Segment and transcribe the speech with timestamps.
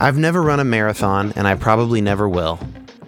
[0.00, 2.58] I've never run a marathon, and I probably never will,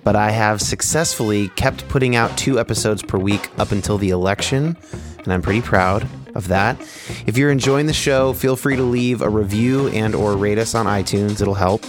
[0.02, 4.76] but I have successfully kept putting out two episodes per week up until the election,
[5.18, 6.80] and I'm pretty proud of that.
[7.26, 10.74] If you're enjoying the show, feel free to leave a review and or rate us
[10.74, 11.40] on iTunes.
[11.42, 11.84] It'll help.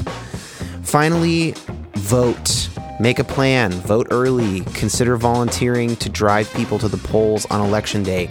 [0.84, 1.54] Finally,
[1.96, 2.70] vote.
[3.00, 3.72] Make a plan.
[3.72, 4.62] Vote early.
[4.74, 8.30] Consider volunteering to drive people to the polls on election day.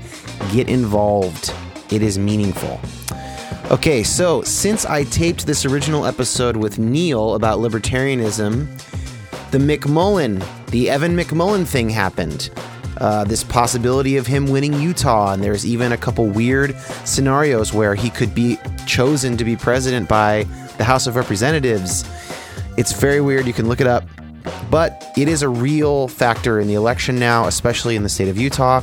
[0.52, 1.54] Get involved.
[1.90, 2.80] It is meaningful.
[3.70, 8.66] Okay, so since I taped this original episode with Neil about libertarianism,
[9.50, 12.50] the McMullin, the Evan McMullin thing happened.
[12.98, 16.74] Uh, this possibility of him winning Utah, and there's even a couple weird
[17.04, 20.46] scenarios where he could be chosen to be president by
[20.78, 22.04] the House of Representatives.
[22.76, 23.46] It's very weird.
[23.46, 24.04] You can look it up.
[24.70, 28.36] But it is a real factor in the election now, especially in the state of
[28.36, 28.80] Utah.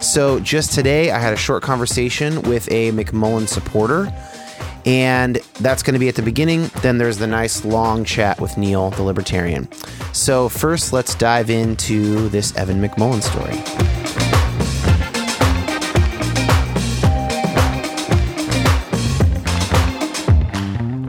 [0.00, 4.12] So just today, I had a short conversation with a McMullin supporter.
[4.86, 6.70] And that's going to be at the beginning.
[6.82, 9.66] Then there's the nice long chat with Neil, the libertarian.
[10.12, 13.58] So, first, let's dive into this Evan McMullin story.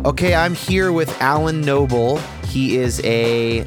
[0.06, 2.20] Okay, I'm here with Alan Noble.
[2.48, 3.66] He is a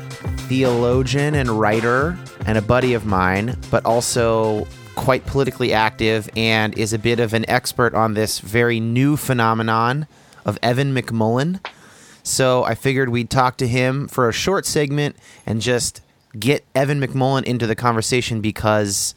[0.48, 6.92] theologian and writer and a buddy of mine, but also quite politically active and is
[6.92, 10.06] a bit of an expert on this very new phenomenon
[10.44, 11.60] of Evan McMullin.
[12.22, 16.00] So I figured we'd talk to him for a short segment and just
[16.38, 19.14] get Evan McMullin into the conversation because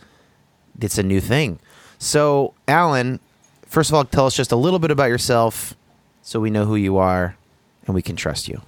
[0.79, 1.59] it's a new thing.
[1.97, 3.19] So, Alan,
[3.65, 5.75] first of all, tell us just a little bit about yourself
[6.21, 7.37] so we know who you are
[7.85, 8.61] and we can trust you.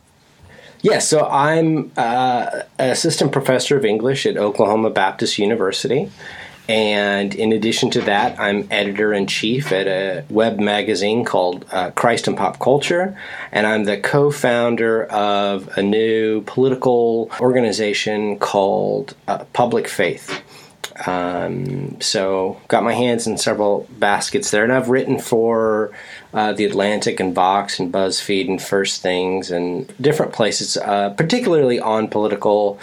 [0.84, 6.12] Yeah, so I'm uh, an assistant professor of English at Oklahoma Baptist University.
[6.68, 11.92] And in addition to that, I'm editor in chief at a web magazine called uh,
[11.92, 13.18] Christ and Pop Culture.
[13.54, 20.43] And I'm the co founder of a new political organization called uh, Public Faith.
[21.06, 25.92] Um, so got my hands in several baskets there, and I've written for
[26.34, 31.80] uh, the Atlantic and Vox and BuzzFeed and First Things and different places, uh, particularly
[31.80, 32.80] on political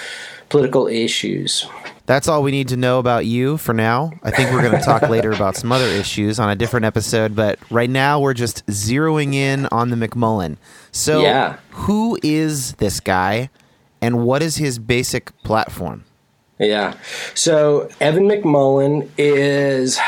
[0.49, 1.67] political issues.
[2.07, 4.11] That's all we need to know about you for now.
[4.25, 7.37] I think we're going to talk later about some other issues on a different episode,
[7.37, 10.57] but right now we're just zeroing in on the McMullin.
[10.91, 11.59] So, yeah.
[11.71, 13.49] who is this guy,
[14.03, 16.05] and what is his basic platform?
[16.61, 16.95] Yeah.
[17.35, 19.99] So Evan McMullin is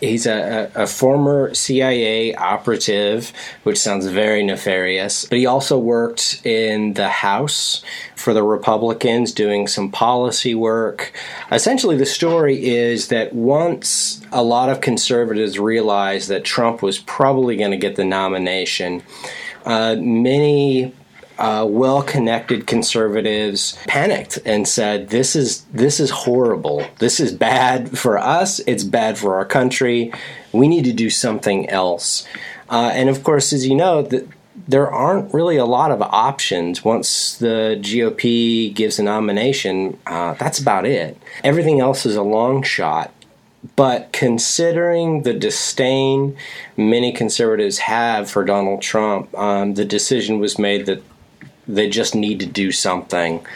[0.00, 3.30] he's a, a, former CIA operative,
[3.64, 5.26] which sounds very nefarious.
[5.26, 7.84] But he also worked in the House
[8.16, 11.12] for the Republicans, doing some policy work.
[11.52, 17.56] Essentially, the story is that once a lot of conservatives realized that Trump was probably
[17.56, 19.02] going to get the nomination.
[19.66, 20.94] Uh, many
[21.38, 26.84] uh, well-connected conservatives panicked and said, "This is this is horrible.
[26.98, 28.60] This is bad for us.
[28.60, 30.12] It's bad for our country.
[30.52, 32.26] We need to do something else."
[32.70, 34.26] Uh, and of course, as you know, the,
[34.66, 39.98] there aren't really a lot of options once the GOP gives a nomination.
[40.06, 41.16] Uh, that's about it.
[41.44, 43.12] Everything else is a long shot.
[43.76, 46.36] But considering the disdain
[46.76, 51.02] many conservatives have for Donald Trump, um, the decision was made that
[51.68, 53.46] they just need to do something.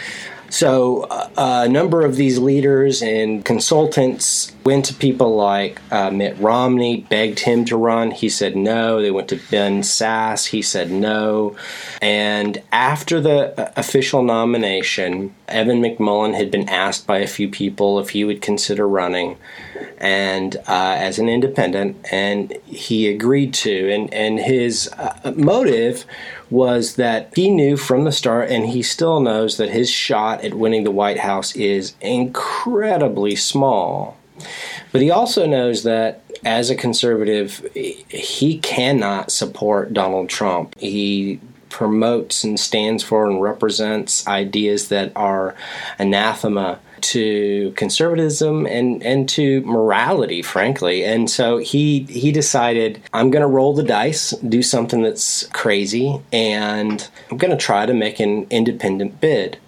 [0.53, 6.39] So, uh, a number of these leaders and consultants went to people like uh, Mitt
[6.39, 8.11] Romney, begged him to run.
[8.11, 9.01] He said no.
[9.01, 10.49] They went to Ben Sasse.
[10.49, 11.57] He said no.
[12.03, 17.99] And after the uh, official nomination, Evan McMullin had been asked by a few people
[17.99, 19.39] if he would consider running
[19.97, 23.91] and uh, as an independent, and he agreed to.
[23.91, 26.05] And, and his uh, motive
[26.53, 30.55] was that he knew from the start, and he still knows that his shot at
[30.55, 34.19] winning the White House is incredibly small.
[34.93, 40.79] But he also knows that as a conservative, he cannot support Donald Trump.
[40.79, 41.41] He
[41.71, 45.55] promotes and stands for and represents ideas that are
[45.99, 51.05] anathema to conservatism and and to morality, frankly.
[51.05, 56.21] And so he he decided I'm going to roll the dice, do something that's crazy,
[56.33, 59.59] and I'm going to try to make an independent bid.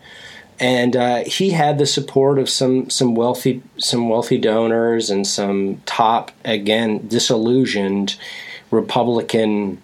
[0.61, 5.83] And uh, he had the support of some some wealthy some wealthy donors and some
[5.85, 8.17] top again disillusioned
[8.71, 9.81] Republican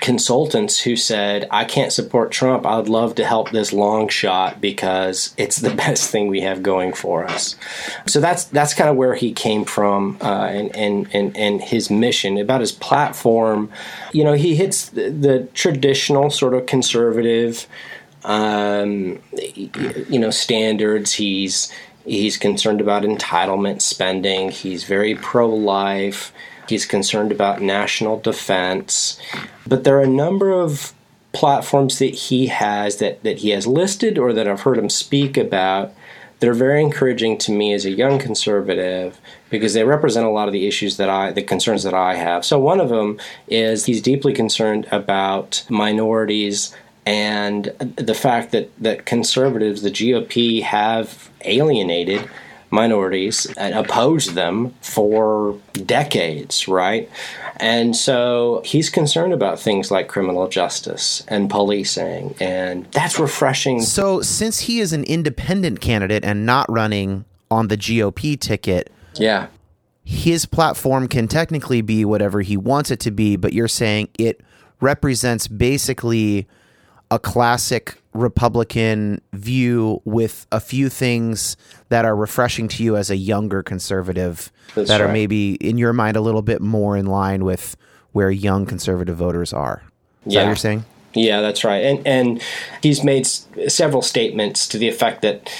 [0.00, 2.64] consultants who said, I can't support Trump.
[2.64, 6.62] I would love to help this long shot because it's the best thing we have
[6.62, 7.56] going for us.
[8.06, 11.90] So that's that's kind of where he came from uh, and, and, and, and his
[11.90, 12.38] mission.
[12.38, 13.70] About his platform,
[14.12, 17.66] you know, he hits the, the traditional sort of conservative,
[18.24, 21.14] um, you know, standards.
[21.14, 21.72] He's
[22.04, 24.50] he's concerned about entitlement spending.
[24.50, 26.32] He's very pro life.
[26.68, 29.18] He's concerned about national defense.
[29.66, 30.92] But there are a number of
[31.32, 35.36] platforms that he has that, that he has listed or that I've heard him speak
[35.36, 35.92] about
[36.40, 39.20] that are very encouraging to me as a young conservative
[39.50, 42.44] because they represent a lot of the issues that I, the concerns that I have.
[42.44, 43.18] So one of them
[43.48, 46.74] is he's deeply concerned about minorities
[47.04, 47.64] and
[47.96, 52.28] the fact that, that conservatives, the GOP, have alienated
[52.70, 57.10] minorities and opposed them for decades, right?
[57.56, 63.80] And so he's concerned about things like criminal justice and policing, and that's refreshing.
[63.82, 69.48] So, since he is an independent candidate and not running on the GOP ticket, yeah.
[70.04, 74.40] His platform can technically be whatever he wants it to be, but you're saying it
[74.80, 76.46] represents basically
[77.10, 81.56] a classic Republican view with a few things
[81.88, 85.08] that are refreshing to you as a younger conservative That's that right.
[85.08, 87.76] are maybe in your mind a little bit more in line with
[88.12, 89.82] where young conservative voters are.
[90.26, 90.40] Is yeah.
[90.40, 90.84] that what you're saying?
[91.14, 91.84] Yeah, that's right.
[91.84, 92.42] And and
[92.82, 95.50] he's made s- several statements to the effect that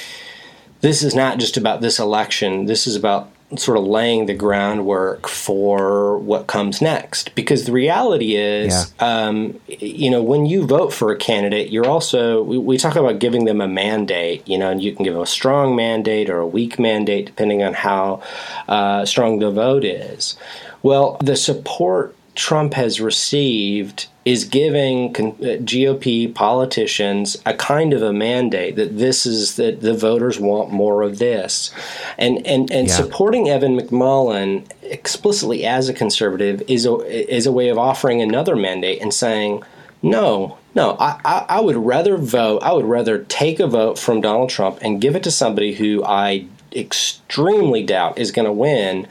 [0.81, 2.67] this is not just about this election.
[2.67, 7.35] This is about sort of laying the groundwork for what comes next.
[7.35, 9.25] Because the reality is, yeah.
[9.25, 13.19] um, you know, when you vote for a candidate, you're also, we, we, talk about
[13.19, 16.39] giving them a mandate, you know, and you can give them a strong mandate or
[16.39, 18.23] a weak mandate depending on how
[18.69, 20.37] uh, strong the vote is.
[20.83, 28.13] Well, the support Trump has received is giving uh, GOP politicians a kind of a
[28.13, 31.73] mandate that this is that the voters want more of this,
[32.17, 32.95] and and and yeah.
[32.95, 36.95] supporting Evan McMullin explicitly as a conservative is a
[37.35, 39.65] is a way of offering another mandate and saying
[40.01, 40.59] no.
[40.77, 42.63] No, I, I, I would rather vote.
[42.63, 46.05] I would rather take a vote from Donald Trump and give it to somebody who
[46.05, 49.09] I extremely doubt is going to win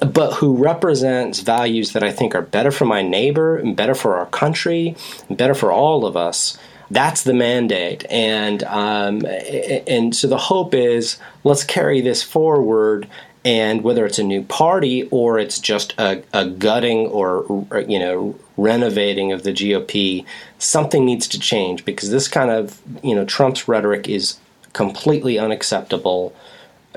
[0.00, 4.16] but who represents values that I think are better for my neighbor and better for
[4.16, 4.96] our country,
[5.28, 6.58] and better for all of us.
[6.90, 13.08] That's the mandate, and um, and so the hope is let's carry this forward
[13.46, 18.34] and whether it's a new party or it's just a, a, gutting or you know
[18.56, 20.24] renovating of the GOP,
[20.58, 24.38] something needs to change because this kind of you know Trump's rhetoric is
[24.72, 26.34] completely unacceptable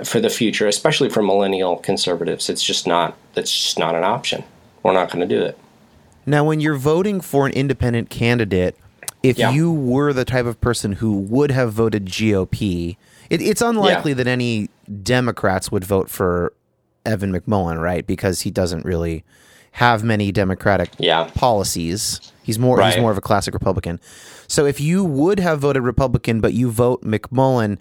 [0.06, 2.50] for the future, especially for millennial conservatives.
[2.50, 4.44] It's just not that's just not an option.
[4.84, 5.58] We're not going to do it.
[6.26, 8.76] Now, when you're voting for an independent candidate,
[9.24, 9.52] if yeah.
[9.52, 12.98] you were the type of person who would have voted GOP,
[13.30, 14.16] it, it's unlikely yeah.
[14.16, 14.70] that any
[15.04, 16.54] Democrats would vote for
[17.06, 18.06] Evan McMullin, right?
[18.06, 19.24] Because he doesn't really
[19.74, 21.30] have many democratic yeah.
[21.36, 22.32] policies.
[22.44, 22.94] He's more right.
[22.94, 24.00] he's more of a classic Republican.
[24.48, 27.78] So if you would have voted Republican but you vote McMullin,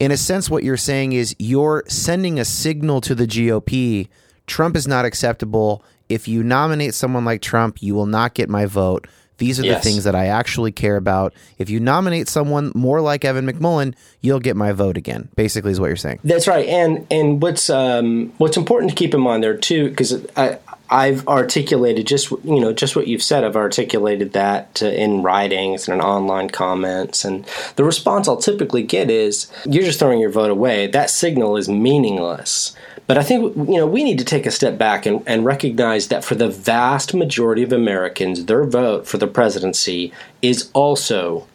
[0.00, 4.08] in a sense, what you're saying is you're sending a signal to the GOP
[4.50, 5.82] Trump is not acceptable.
[6.08, 9.06] If you nominate someone like Trump, you will not get my vote.
[9.38, 9.82] These are yes.
[9.82, 11.32] the things that I actually care about.
[11.56, 15.30] If you nominate someone more like Evan McMullin, you'll get my vote again.
[15.34, 16.18] Basically, is what you're saying.
[16.24, 16.66] That's right.
[16.66, 20.58] And and what's um, what's important to keep in mind there too, because I
[20.90, 23.44] I've articulated just you know just what you've said.
[23.44, 28.82] I've articulated that uh, in writings and in online comments, and the response I'll typically
[28.82, 30.88] get is, "You're just throwing your vote away.
[30.88, 32.74] That signal is meaningless."
[33.06, 36.08] But I think you know we need to take a step back and, and recognize
[36.08, 40.12] that for the vast majority of Americans, their vote for the presidency
[40.42, 41.46] is also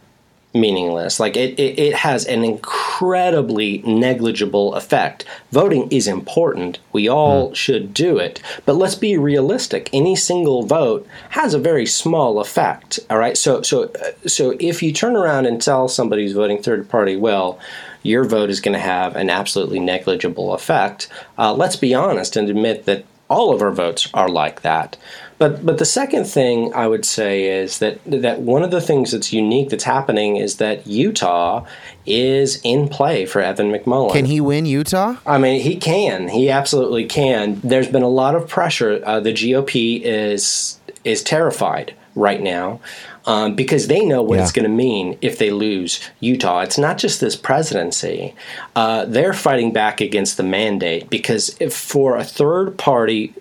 [0.55, 1.19] meaningless.
[1.19, 5.25] Like it, it, it, has an incredibly negligible effect.
[5.51, 6.79] Voting is important.
[6.93, 7.55] We all mm.
[7.55, 8.41] should do it.
[8.65, 9.89] But let's be realistic.
[9.93, 12.99] Any single vote has a very small effect.
[13.09, 13.37] All right.
[13.37, 13.91] So so
[14.25, 17.59] so if you turn around and tell somebody who's voting third party, well,
[18.01, 21.09] your vote is going to have an absolutely negligible effect.
[21.37, 24.97] Uh, let's be honest and admit that all of our votes are like that.
[25.37, 29.11] But but the second thing I would say is that that one of the things
[29.11, 31.65] that's unique that's happening is that Utah
[32.05, 34.13] is in play for Evan McMullin.
[34.13, 35.17] Can he win Utah?
[35.25, 36.29] I mean, he can.
[36.29, 37.59] He absolutely can.
[37.63, 39.01] There's been a lot of pressure.
[39.05, 42.79] Uh, the GOP is is terrified right now
[43.25, 44.43] um, because they know what yeah.
[44.43, 46.61] it's going to mean if they lose Utah.
[46.61, 48.33] It's not just this presidency;
[48.75, 53.33] uh, they're fighting back against the mandate because for a third party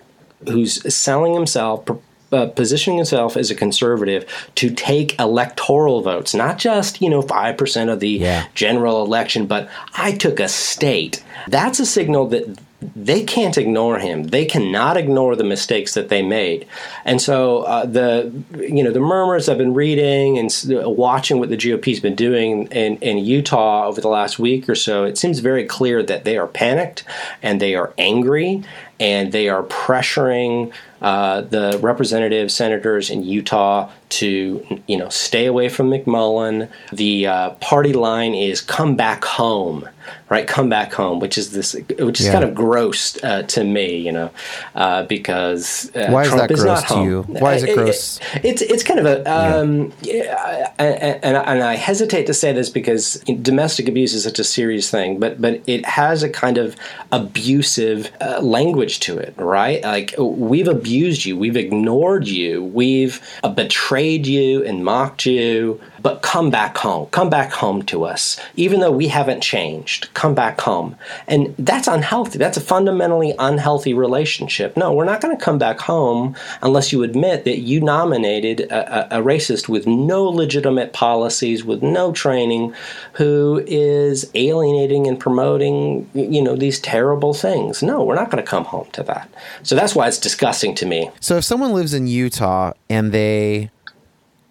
[0.48, 1.88] who's selling himself,
[2.32, 7.92] uh, positioning himself as a conservative to take electoral votes, not just, you know, 5%
[7.92, 8.46] of the yeah.
[8.54, 11.22] general election, but I took a state.
[11.48, 12.58] That's a signal that
[12.94, 14.24] they can't ignore him.
[14.24, 16.66] They cannot ignore the mistakes that they made.
[17.04, 20.50] And so uh, the you know the murmurs I've been reading and
[20.96, 25.04] watching what the GOP's been doing in, in Utah over the last week or so,
[25.04, 27.04] it seems very clear that they are panicked
[27.42, 28.62] and they are angry
[29.00, 30.72] and they are pressuring
[31.02, 36.68] uh, the representatives, senators in Utah to you know stay away from McMullin.
[36.92, 39.88] The uh, party line is "come back home,"
[40.28, 40.46] right?
[40.46, 42.32] Come back home, which is this, which is yeah.
[42.32, 44.30] kind of gross uh, to me, you know,
[44.74, 47.22] uh, because uh, why Trump is that gross to you?
[47.22, 48.20] Why is it gross?
[48.34, 50.72] It, it, it's it's kind of a um, yeah.
[50.78, 55.18] and, and, I hesitate to say this because domestic abuse is such a serious thing,
[55.18, 56.76] but but it has a kind of
[57.10, 59.82] abusive uh, language to it, right?
[59.82, 63.20] Like we've abused you, we've ignored you, we've
[63.54, 67.06] betrayed betrayed you and mocked you, but come back home.
[67.10, 68.40] Come back home to us.
[68.56, 70.96] Even though we haven't changed, come back home.
[71.28, 72.36] And that's unhealthy.
[72.36, 74.76] That's a fundamentally unhealthy relationship.
[74.76, 79.16] No, we're not going to come back home unless you admit that you nominated a,
[79.16, 82.74] a, a racist with no legitimate policies, with no training,
[83.12, 87.80] who is alienating and promoting, you know, these terrible things.
[87.80, 89.30] No, we're not going to come home to that.
[89.62, 91.12] So that's why it's disgusting to me.
[91.20, 93.70] So if someone lives in Utah and they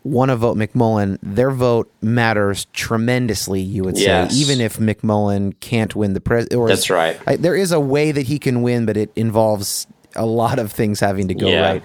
[0.03, 3.61] want to vote McMullin, their vote matters tremendously.
[3.61, 4.35] You would say, yes.
[4.35, 6.67] even if McMullin can't win the president.
[6.67, 7.19] That's right.
[7.25, 10.71] I, there is a way that he can win, but it involves a lot of
[10.71, 11.61] things having to go yeah.
[11.61, 11.83] right.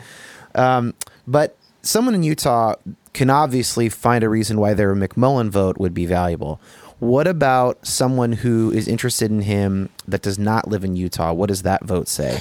[0.54, 0.94] Um,
[1.26, 2.74] but someone in Utah
[3.12, 6.60] can obviously find a reason why their McMullin vote would be valuable.
[6.98, 11.32] What about someone who is interested in him that does not live in Utah?
[11.32, 12.40] What does that vote say?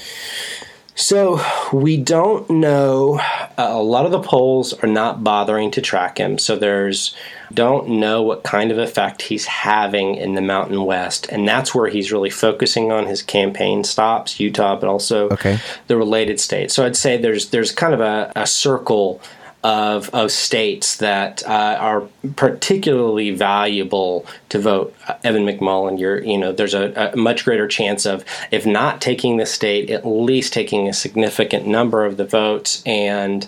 [0.97, 1.39] So
[1.71, 3.19] we don't know.
[3.19, 6.39] Uh, a lot of the polls are not bothering to track him.
[6.39, 7.15] So there's
[7.53, 11.87] don't know what kind of effect he's having in the Mountain West, and that's where
[11.87, 15.59] he's really focusing on his campaign stops, Utah, but also okay.
[15.85, 16.73] the related states.
[16.73, 19.21] So I'd say there's there's kind of a, a circle
[19.67, 22.07] of, of states that uh, are
[22.37, 25.99] particularly valuable to vote uh, Evan McMullin.
[25.99, 29.89] You're, you know, there's a, a, much greater chance of, if not taking the state,
[29.89, 33.47] at least taking a significant number of the votes and.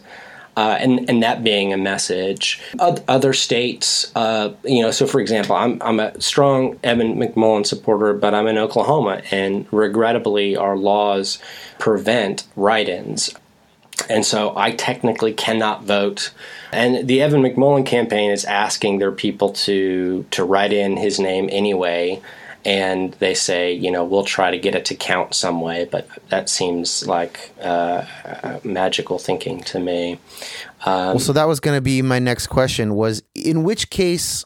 [0.57, 2.59] Uh, and and that being a message.
[2.79, 8.13] Other states, uh, you know, so for example, I'm I'm a strong Evan McMullin supporter,
[8.13, 11.39] but I'm in Oklahoma, and regrettably, our laws
[11.77, 13.33] prevent write-ins.
[14.09, 16.31] And so I technically cannot vote.
[16.71, 21.49] And the Evan McMullin campaign is asking their people to to write in his name
[21.51, 22.21] anyway.
[22.65, 26.09] And they say, you know, we'll try to get it to count some way, but
[26.27, 28.05] that seems like uh,
[28.65, 30.19] magical thinking to me.
[30.85, 34.43] Um, well, so that was going to be my next question: was in which case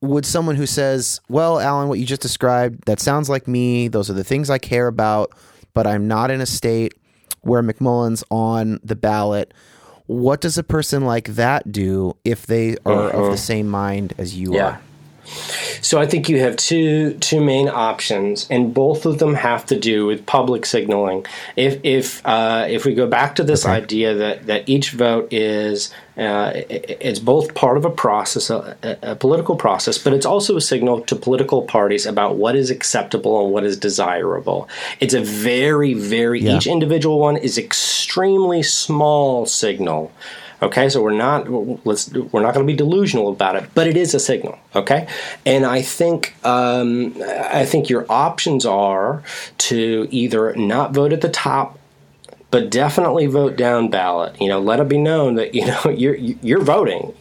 [0.00, 3.88] would someone who says, "Well, Alan, what you just described that sounds like me.
[3.88, 5.32] Those are the things I care about,
[5.74, 6.94] but I'm not in a state
[7.42, 9.52] where McMullin's on the ballot.
[10.06, 13.06] What does a person like that do if they are uh-huh.
[13.06, 13.36] of the uh-huh.
[13.36, 14.64] same mind as you yeah.
[14.64, 14.80] are?
[15.24, 19.78] So I think you have two two main options, and both of them have to
[19.78, 21.26] do with public signaling.
[21.56, 23.74] If if uh, if we go back to this okay.
[23.74, 29.16] idea that that each vote is uh, it's both part of a process, a, a,
[29.16, 33.52] political process, but it's also a signal to political parties about what is acceptable and
[33.52, 34.68] what is desirable.
[35.00, 36.56] It's a very, very, yeah.
[36.56, 40.12] each individual one is extremely small signal
[40.62, 41.50] Okay, so we're not
[41.84, 44.58] let's we're not going to be delusional about it, but it is a signal.
[44.76, 45.08] Okay,
[45.44, 49.24] and I think um, I think your options are
[49.58, 51.78] to either not vote at the top
[52.52, 54.38] but definitely vote down ballot.
[54.38, 57.12] You know, let it be known that you know you're you're voting.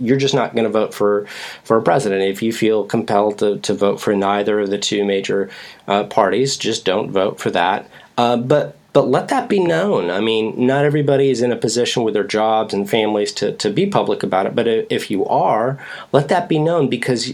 [0.00, 1.26] You're just not going to vote for
[1.64, 5.04] for a president if you feel compelled to, to vote for neither of the two
[5.04, 5.48] major
[5.88, 6.58] uh, parties.
[6.58, 7.88] Just don't vote for that.
[8.18, 10.10] Uh, but but let that be known.
[10.10, 13.70] I mean, not everybody is in a position with their jobs and families to, to
[13.70, 15.78] be public about it, but if you are,
[16.12, 17.32] let that be known because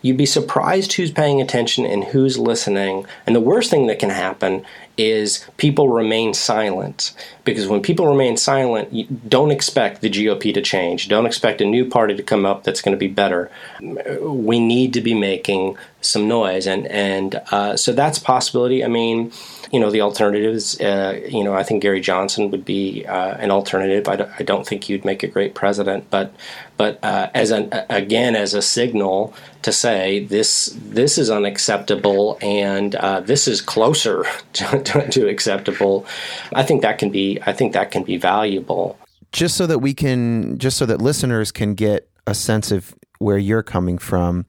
[0.00, 3.04] you'd be surprised who's paying attention and who's listening.
[3.26, 4.64] And the worst thing that can happen
[4.96, 7.12] is people remain silent.
[7.44, 11.08] Because when people remain silent don't expect the GOP to change.
[11.08, 13.50] Don't expect a new party to come up that's going to be better.
[13.80, 16.66] We need to be making some noise.
[16.66, 18.84] And and uh, so that's possibility.
[18.84, 19.32] I mean
[19.72, 20.80] you know the alternatives.
[20.80, 24.08] Uh, you know, I think Gary Johnson would be uh, an alternative.
[24.08, 26.32] I d- I don't think you'd make a great president, but
[26.76, 32.94] but uh, as an again as a signal to say this this is unacceptable and
[32.94, 36.06] uh, this is closer to, to, to acceptable.
[36.54, 38.98] I think that can be I think that can be valuable.
[39.32, 43.38] just so that we can, just so that listeners can get a sense of where
[43.38, 44.46] you're coming from,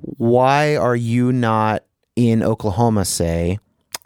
[0.00, 1.84] why are you not
[2.16, 3.58] in Oklahoma, say,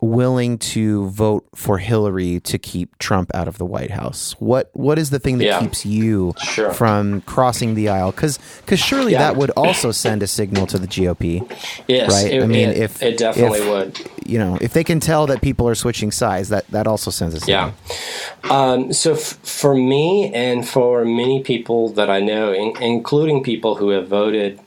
[0.03, 4.37] willing to vote for Hillary to keep Trump out of the White House?
[4.39, 5.61] What what is the thing that Yeah.
[5.61, 6.71] keeps you Sure.
[6.71, 8.11] from crossing the aisle?
[8.11, 9.19] Because because surely Yeah.
[9.21, 11.43] that would also send a signal to the GOP,
[11.89, 12.31] Yes, right?
[12.35, 14.01] it, I mean, it, if it definitely if, would.
[14.27, 17.35] You know, if they can tell that people are switching sides, that that also sends
[17.35, 17.73] a signal.
[18.45, 18.51] Yeah.
[18.51, 23.77] Um, so f- for me and for many people that I know, in- including people
[23.77, 24.61] who have voted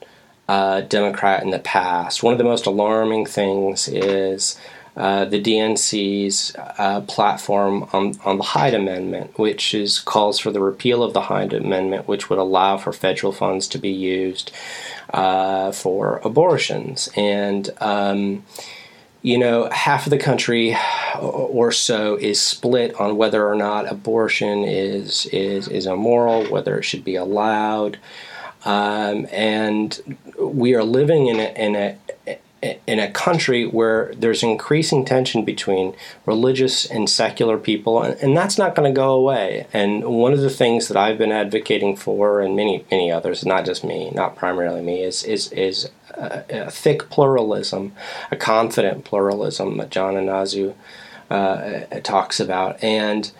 [0.49, 4.59] uh, Democrat in the past, one of the most alarming things is
[4.97, 10.59] uh, the DNC's uh, platform on, on the Hyde Amendment, which is calls for the
[10.59, 14.51] repeal of the Hyde Amendment, which would allow for federal funds to be used
[15.13, 17.09] uh, for abortions.
[17.15, 18.43] And um,
[19.21, 20.75] you know, half of the country
[21.19, 26.83] or so is split on whether or not abortion is is is immoral, whether it
[26.83, 27.99] should be allowed,
[28.65, 31.97] um, and we are living in a in a
[32.61, 38.57] in a country where there's increasing tension between religious and secular people, and, and that's
[38.57, 39.65] not going to go away.
[39.71, 43.65] And one of the things that I've been advocating for, and many many others, not
[43.65, 47.93] just me, not primarily me, is is is a, a thick pluralism,
[48.29, 50.75] a confident pluralism that John Inazu
[51.29, 53.31] uh, talks about, and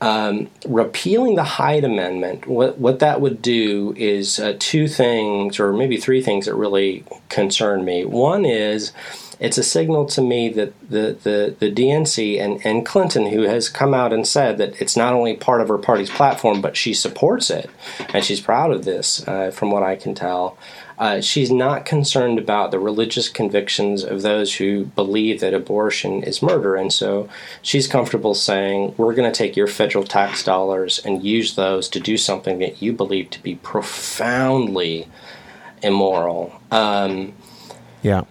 [0.00, 5.72] um, repealing the Hyde Amendment, what what that would do is uh, two things, or
[5.72, 8.04] maybe three things that really concern me.
[8.04, 8.92] One is
[9.38, 13.68] it's a signal to me that the, the, the DNC and, and Clinton, who has
[13.68, 16.94] come out and said that it's not only part of her party's platform, but she
[16.94, 17.68] supports it,
[18.14, 20.56] and she's proud of this, uh, from what I can tell.
[20.98, 26.42] Uh, she's not concerned about the religious convictions of those who believe that abortion is
[26.42, 26.74] murder.
[26.74, 27.28] And so
[27.60, 32.00] she's comfortable saying, we're going to take your federal tax dollars and use those to
[32.00, 35.06] do something that you believe to be profoundly
[35.82, 36.60] immoral.
[36.70, 37.34] Um,
[38.02, 38.22] Yeah.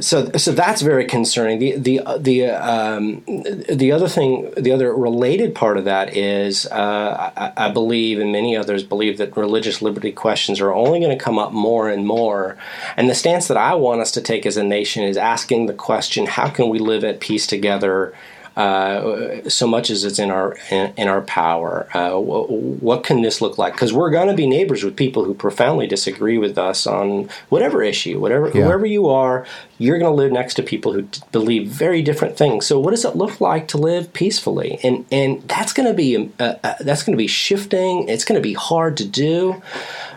[0.00, 1.58] So so that's very concerning.
[1.58, 7.32] The the the um, the other thing, the other related part of that is, uh,
[7.36, 11.22] I, I believe, and many others believe that religious liberty questions are only going to
[11.22, 12.56] come up more and more.
[12.96, 15.74] And the stance that I want us to take as a nation is asking the
[15.74, 18.14] question: How can we live at peace together?
[18.58, 21.88] Uh, so much as it's in our in, in our power.
[21.94, 23.72] Uh, wh- what can this look like?
[23.72, 27.84] Because we're going to be neighbors with people who profoundly disagree with us on whatever
[27.84, 28.64] issue, whatever Yeah.
[28.64, 29.46] whoever you are.
[29.78, 32.66] You're going to live next to people who d- believe very different things.
[32.66, 34.80] So, what does it look like to live peacefully?
[34.82, 38.08] And and that's going to be uh, uh, that's going to be shifting.
[38.08, 39.62] It's going to be hard to do.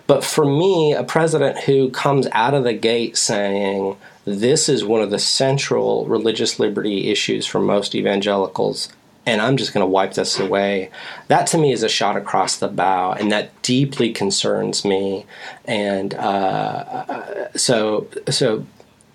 [0.07, 5.01] But for me, a president who comes out of the gate saying this is one
[5.01, 8.89] of the central religious liberty issues for most evangelicals,
[9.25, 10.91] and I'm just going to wipe this away.
[11.27, 15.25] That to me is a shot across the bow, and that deeply concerns me.
[15.65, 18.65] And uh, so, so,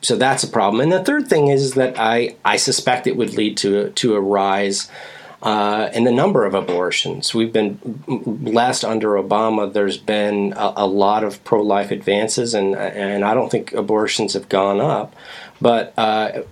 [0.02, 0.80] so that's a problem.
[0.80, 4.20] And the third thing is that I, I suspect it would lead to to a
[4.20, 4.90] rise
[5.46, 7.32] uh, in the number of abortions.
[7.32, 9.72] We've been blessed under Obama.
[9.72, 14.48] There's been a, a lot of pro-life advances, and and I don't think abortions have
[14.48, 15.14] gone up,
[15.60, 15.94] but.
[15.96, 16.42] Uh,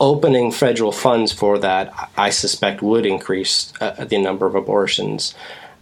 [0.00, 5.34] Opening federal funds for that, I suspect, would increase uh, the number of abortions,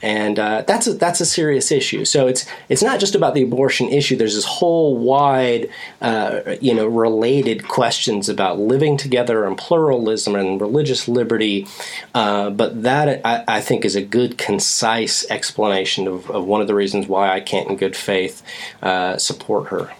[0.03, 2.05] and uh, that's a, that's a serious issue.
[2.05, 4.17] So it's it's not just about the abortion issue.
[4.17, 10.61] There's this whole wide, uh, you know, related questions about living together and pluralism and
[10.61, 11.67] religious liberty.
[12.15, 16.67] Uh, but that I, I think is a good, concise explanation of, of one of
[16.67, 18.43] the reasons why I can't, in good faith,
[18.83, 19.93] uh, support her.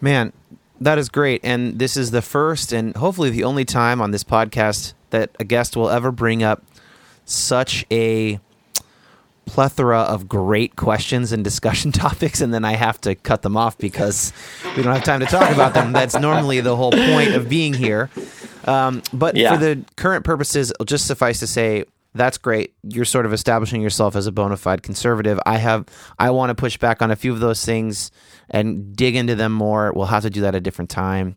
[0.00, 0.32] Man,
[0.80, 1.40] that is great.
[1.42, 5.44] And this is the first and hopefully the only time on this podcast that a
[5.44, 6.62] guest will ever bring up
[7.24, 8.38] such a
[9.48, 13.76] plethora of great questions and discussion topics and then I have to cut them off
[13.78, 14.32] because
[14.76, 15.92] we don't have time to talk about them.
[15.92, 18.10] That's normally the whole point of being here.
[18.64, 19.54] Um, but Yeah.
[19.54, 21.84] for the current purposes, it'll just suffice to say
[22.14, 22.72] that's great.
[22.82, 25.38] You're sort of establishing yourself as a bona fide conservative.
[25.46, 25.86] I have
[26.18, 28.10] I want to push back on a few of those things
[28.50, 29.92] and dig into them more.
[29.94, 31.36] We'll have to do that at a different time.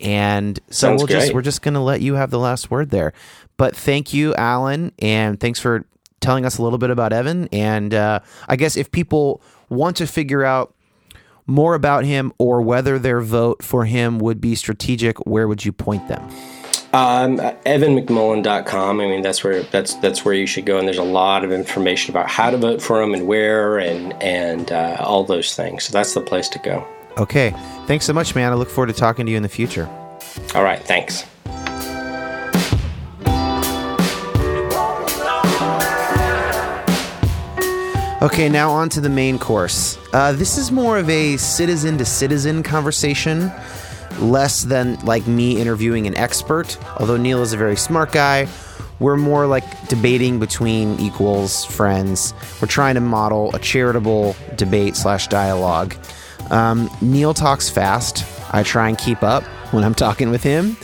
[0.00, 2.90] And so Sounds we'll just we're just going to let you have the last word
[2.90, 3.12] there.
[3.56, 5.84] But thank you, Alan, and thanks for
[6.24, 7.48] telling us a little bit about Evan.
[7.52, 10.74] And uh, I guess if people want to figure out
[11.46, 15.72] more about him or whether their vote for him would be strategic, where would you
[15.72, 16.22] point them?
[16.92, 19.00] Um, EvanMcMullin.com.
[19.00, 21.50] I mean, that's where that's that's where you should go, and there's a lot of
[21.50, 25.84] information about how to vote for him and where and and uh, all those things.
[25.84, 26.86] So that's the place to go.
[27.18, 27.50] Okay.
[27.86, 28.52] Thanks so much, man.
[28.52, 29.88] I look forward to talking to you in the future.
[30.54, 31.24] All right, thanks.
[38.24, 39.98] Okay, now on to the main course.
[40.14, 43.52] Uh, this is more of a citizen to citizen conversation,
[44.18, 46.78] less than like me interviewing an expert.
[46.98, 48.48] Although Neil is a very smart guy,
[48.98, 52.32] we're more like debating between equals, friends.
[52.62, 55.94] We're trying to model a charitable debate slash dialogue.
[56.48, 58.24] Um, Neil talks fast.
[58.54, 60.78] I try and keep up when I'm talking with him.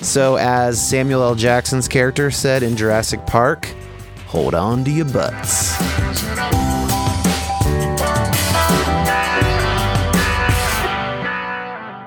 [0.00, 1.34] So, as Samuel L.
[1.34, 3.66] Jackson's character said in Jurassic Park,
[4.24, 6.59] hold on to your butts.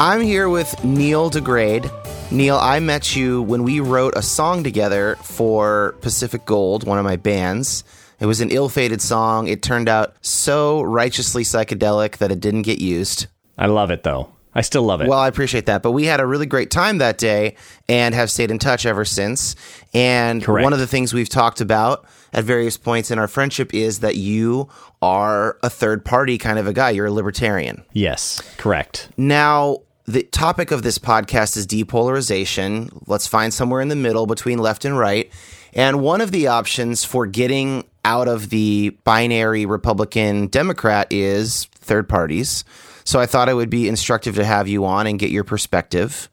[0.03, 1.89] I'm here with Neil DeGrade.
[2.29, 7.05] Neil, I met you when we wrote a song together for Pacific Gold, one of
[7.05, 7.85] my bands.
[8.19, 9.47] It was an ill fated song.
[9.47, 13.27] It turned out so righteously psychedelic that it didn't get used.
[13.57, 14.27] I love it though.
[14.53, 15.07] I still love it.
[15.07, 15.81] Well, I appreciate that.
[15.81, 17.55] But we had a really great time that day
[17.87, 19.55] and have stayed in touch ever since.
[19.93, 20.65] And Correct.
[20.65, 24.17] one of the things we've talked about at various points in our friendship is that
[24.17, 24.67] you
[25.01, 26.89] are a third party kind of a guy.
[26.89, 27.85] You're a libertarian.
[27.93, 29.07] yes, correct.
[29.15, 33.03] Now, the topic of this podcast is depolarization.
[33.07, 35.31] Let's find somewhere in the middle between left and right.
[35.73, 42.09] And one of the options for getting out of the binary Republican Democrat is third
[42.09, 42.65] parties.
[43.05, 46.29] So I thought it would be instructive to have you on and get your perspective.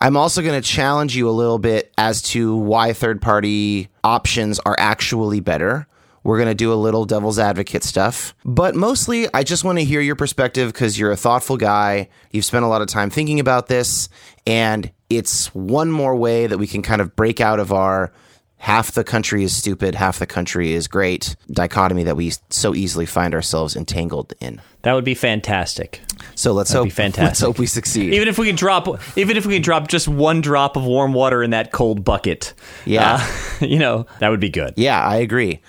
[0.00, 4.58] I'm also going to challenge you a little bit as to why third party options
[4.60, 5.86] are actually better.
[6.22, 8.34] We're going to do a little devil's advocate stuff.
[8.44, 12.08] But mostly, I just want to hear your perspective because you're a thoughtful guy.
[12.30, 14.08] You've spent a lot of time thinking about this.
[14.46, 18.12] And it's one more way that we can kind of break out of our
[18.58, 23.06] half the country is stupid, half the country is great dichotomy that we so easily
[23.06, 24.60] find ourselves entangled in.
[24.82, 26.02] That would be fantastic.
[26.34, 27.24] So let's That'd hope be fantastic.
[27.24, 28.12] let's hope we succeed.
[28.12, 31.14] Even if we can drop, even if we can drop just one drop of warm
[31.14, 32.52] water in that cold bucket,
[32.84, 33.26] Yeah.
[33.60, 34.74] uh, you know that would be good.
[34.76, 35.60] Yeah, I agree.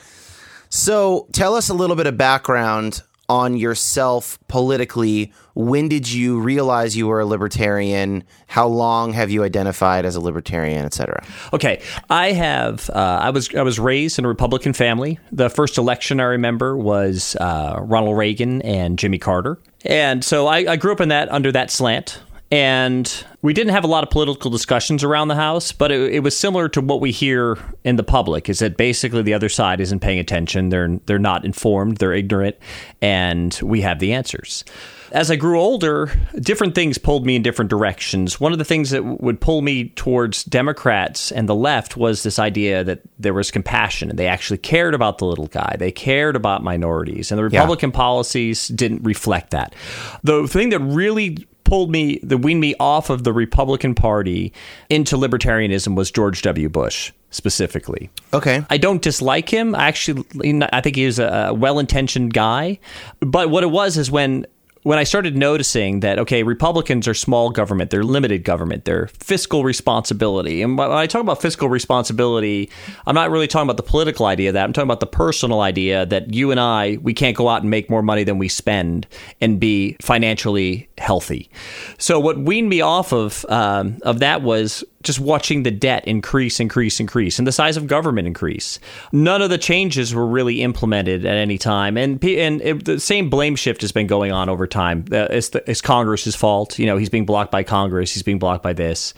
[0.71, 5.33] So tell us a little bit of background on yourself politically.
[5.53, 8.23] When did you realize you were a libertarian?
[8.47, 11.25] How long have you identified as a libertarian, etc.?
[11.51, 12.89] Okay, I have.
[12.89, 15.19] Uh, I was I was raised in a Republican family.
[15.29, 20.71] The first election I remember was uh, Ronald Reagan and Jimmy Carter, and so I,
[20.71, 22.21] I grew up in that under that slant.
[22.51, 26.19] And we didn't have a lot of political discussions around the house, but it, it
[26.19, 28.49] was similar to what we hear in the public.
[28.49, 30.69] Is that basically the other side isn't paying attention?
[30.69, 31.97] They're they're not informed.
[31.97, 32.57] They're ignorant,
[33.01, 34.65] and we have the answers
[35.11, 36.09] as I grew older,
[36.39, 38.39] different things pulled me in different directions.
[38.39, 42.39] One of the things that would pull me towards Democrats and the left was this
[42.39, 45.75] idea that there was compassion and they actually cared about the little guy.
[45.77, 47.31] They cared about minorities.
[47.31, 49.75] And the Republican policies didn't reflect that.
[50.23, 54.51] The thing that really pulled me, that weaned me off of the Republican Party
[54.89, 56.67] into libertarianism was George W.
[56.67, 58.09] Bush specifically.
[58.33, 58.65] Okay.
[58.69, 59.73] I don't dislike him.
[59.73, 60.25] I actually,
[60.73, 62.77] I think he is a well-intentioned guy.
[63.21, 64.45] But what it was is when
[64.83, 69.63] when I started noticing that, okay, Republicans are small government, they're limited government, they're fiscal
[69.63, 70.61] responsibility.
[70.61, 72.69] And when I talk about fiscal responsibility,
[73.05, 74.63] I'm not really talking about the political idea of that.
[74.63, 77.69] I'm talking about the personal idea that you and I, we can't go out and
[77.69, 79.07] make more money than we spend
[79.39, 81.49] and be financially healthy.
[81.97, 86.59] So what weaned me off of um, of that was just watching the debt increase,
[86.59, 88.79] increase, increase, and the size of government increase.
[89.11, 93.29] None of the changes were really implemented at any time, and and it, the same
[93.29, 95.05] blame shift has been going on over time.
[95.11, 96.77] Uh, it's, the, it's Congress's fault.
[96.77, 98.13] You know, he's being blocked by Congress.
[98.13, 99.13] He's being blocked by this.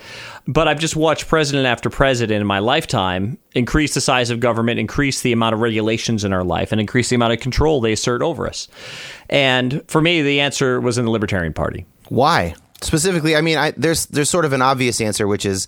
[0.45, 4.79] But I've just watched president after president in my lifetime increase the size of government,
[4.79, 7.93] increase the amount of regulations in our life, and increase the amount of control they
[7.93, 8.67] assert over us.
[9.29, 11.85] And for me, the answer was in the Libertarian Party.
[12.09, 12.55] Why?
[12.81, 15.67] Specifically, I mean, I, there's there's sort of an obvious answer, which is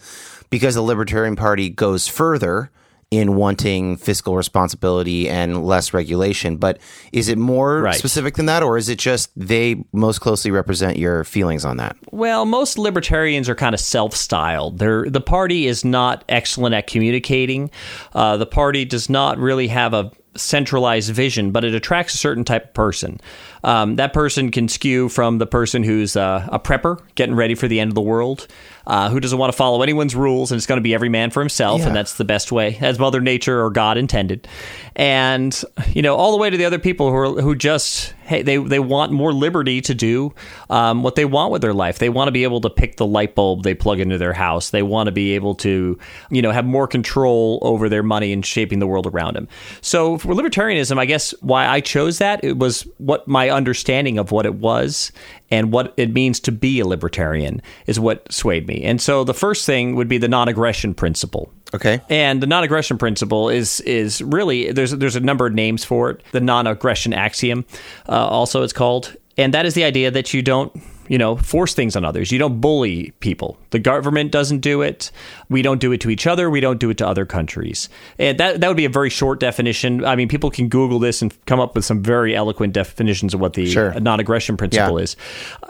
[0.49, 2.69] because the Libertarian Party goes further
[3.17, 6.57] in wanting fiscal responsibility and less regulation.
[6.57, 6.79] But
[7.11, 7.95] is it more Right.
[7.95, 11.95] specific than that, or is it just they most closely represent your feelings on that?
[12.11, 14.79] Well, most libertarians are kind of self-styled.
[14.79, 17.69] They're, the party is not excellent at communicating.
[18.13, 22.43] Uh, the party does not really have a centralized vision, but it attracts a certain
[22.43, 23.21] type of person.
[23.63, 27.67] Um, that person can skew from the person who's uh, a prepper, getting ready for
[27.69, 28.47] the end of the world,
[28.87, 31.29] uh, who doesn't want to follow anyone's rules, and it's going to be every man
[31.31, 31.87] for himself, Yeah.
[31.87, 34.47] and that's the best way, as Mother Nature or God intended.
[34.95, 35.59] And
[35.93, 38.57] you know, all the way to the other people who are who just hey, they
[38.57, 40.33] they want more liberty to do
[40.69, 41.99] um, what they want with their life.
[41.99, 44.69] They want to be able to pick the light bulb they plug into their house.
[44.69, 48.45] They want to be able to you know have more control over their money and
[48.45, 49.47] shaping the world around them.
[49.81, 54.31] So for libertarianism, I guess why I chose that it was what my understanding of
[54.31, 55.11] what it was
[55.51, 58.83] and what it means to be a libertarian is what swayed me.
[58.83, 61.51] And so the first thing would be the non-aggression principle.
[61.73, 62.01] Okay.
[62.09, 66.23] And the non-aggression principle is is really there's there's a number of names for it.
[66.31, 67.65] The non-aggression axiom,
[68.07, 70.75] uh, also it's called, and that is the idea that you don't
[71.07, 72.31] you know, force things on others.
[72.31, 73.57] You don't bully people.
[73.69, 75.11] The government doesn't do it.
[75.49, 76.49] We don't do it to each other.
[76.49, 77.89] We don't do it to other countries.
[78.19, 80.03] And that that would be a very short definition.
[80.05, 83.39] I mean, people can Google this and come up with some very eloquent definitions of
[83.39, 83.93] what the Sure.
[83.99, 85.03] non-aggression principle Yeah.
[85.03, 85.15] is.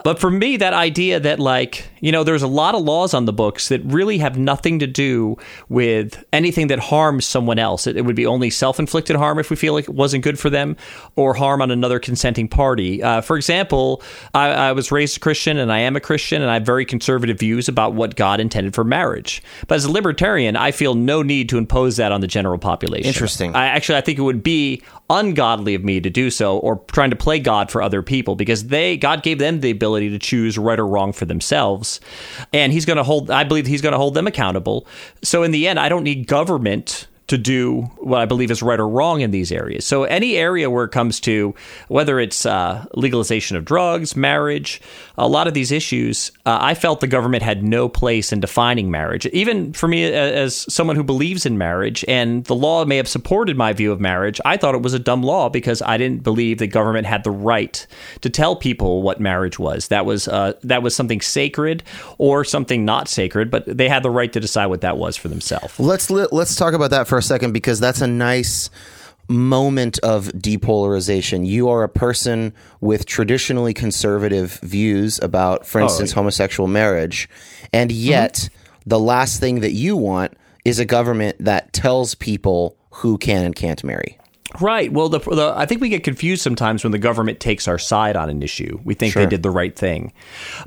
[0.04, 3.24] But for me, that idea that like you know, there's a lot of laws on
[3.24, 5.36] the books that really have nothing to do
[5.68, 7.86] with anything that harms someone else.
[7.86, 10.48] It, it would be only self-inflicted harm if we feel like it wasn't good for
[10.50, 10.76] them,
[11.16, 13.02] or harm on another consenting party.
[13.02, 14.02] Uh, for example,
[14.34, 16.84] I, I was raised a Christian, and I am a Christian, and I have very
[16.84, 19.42] conservative views about what God intended for marriage.
[19.66, 23.08] But as a libertarian, I feel no need to impose that on the general population.
[23.08, 23.54] Interesting.
[23.54, 27.10] I actually I think it would be ungodly of me to do so or trying
[27.10, 30.58] to play God for other people because they God gave them the ability to choose
[30.58, 32.00] right or wrong for themselves.
[32.52, 34.86] And he's going to hold I believe he's going to hold them accountable.
[35.22, 38.78] So in the end I don't need government to do what I believe is right
[38.78, 39.84] or wrong in these areas.
[39.84, 41.54] So any area where it comes to
[41.88, 44.80] whether it's uh, legalization of drugs, marriage,
[45.18, 48.90] a lot of these issues, uh, I felt the government had no place in defining
[48.90, 49.26] marriage.
[49.26, 53.56] Even for me, as someone who believes in marriage, and the law may have supported
[53.56, 56.58] my view of marriage, I thought it was a dumb law because I didn't believe
[56.58, 57.86] the government had the right
[58.20, 59.88] to tell people what marriage was.
[59.88, 61.82] That was uh, that was something sacred
[62.18, 65.28] or something not sacred, but they had the right to decide what that was for
[65.28, 65.78] themselves.
[65.80, 68.70] Let's let's talk about that for a second because that's a nice
[69.28, 71.46] moment of depolarization.
[71.46, 77.28] You are a person with traditionally conservative views about, for oh, instance, homosexual marriage,
[77.72, 78.10] and mm-hmm.
[78.10, 78.48] yet
[78.86, 83.54] the last thing that you want is a government that tells people who can and
[83.54, 84.18] can't marry.
[84.60, 84.92] Right.
[84.92, 88.16] Well, the, the I think we get confused sometimes when the government takes our side
[88.16, 88.80] on an issue.
[88.84, 90.12] We think they did the right thing,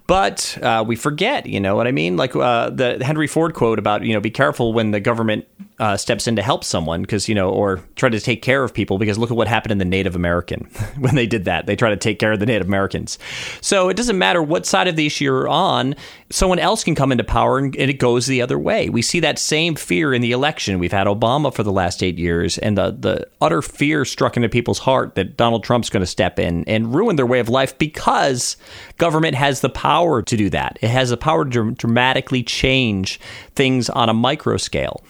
[0.07, 1.45] but uh, we forget.
[1.45, 2.17] You know what I mean?
[2.17, 5.45] Like uh, the Henry Ford quote about you know be careful when the government
[5.79, 8.73] uh, steps in to help someone because you know or try to take care of
[8.73, 10.65] people because look at what happened in the Native American
[10.97, 11.65] when they did that.
[11.65, 13.17] They try to take care of the Native Americans.
[13.61, 15.95] So it doesn't matter what side of the issue you're on.
[16.31, 18.87] Someone else can come into power and, and it goes the other way.
[18.87, 20.77] We see that same fear in the election.
[20.77, 24.47] We've had Obama for the last eight years, and the the utter fear struck into
[24.47, 27.77] people's heart that Donald Trump's going to step in and ruin their way of life
[27.79, 28.57] because
[28.97, 30.77] government has the power to do that.
[30.81, 33.19] It has the power to dr- dramatically change
[33.55, 35.03] things on a micro scale.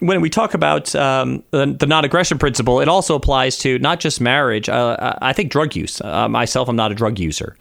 [0.00, 4.20] When we talk about um, the, the non-aggression principle, it also applies to not just
[4.20, 4.68] marriage.
[4.68, 6.00] Uh, I think drug use.
[6.00, 7.56] Uh, myself, I'm not a drug user,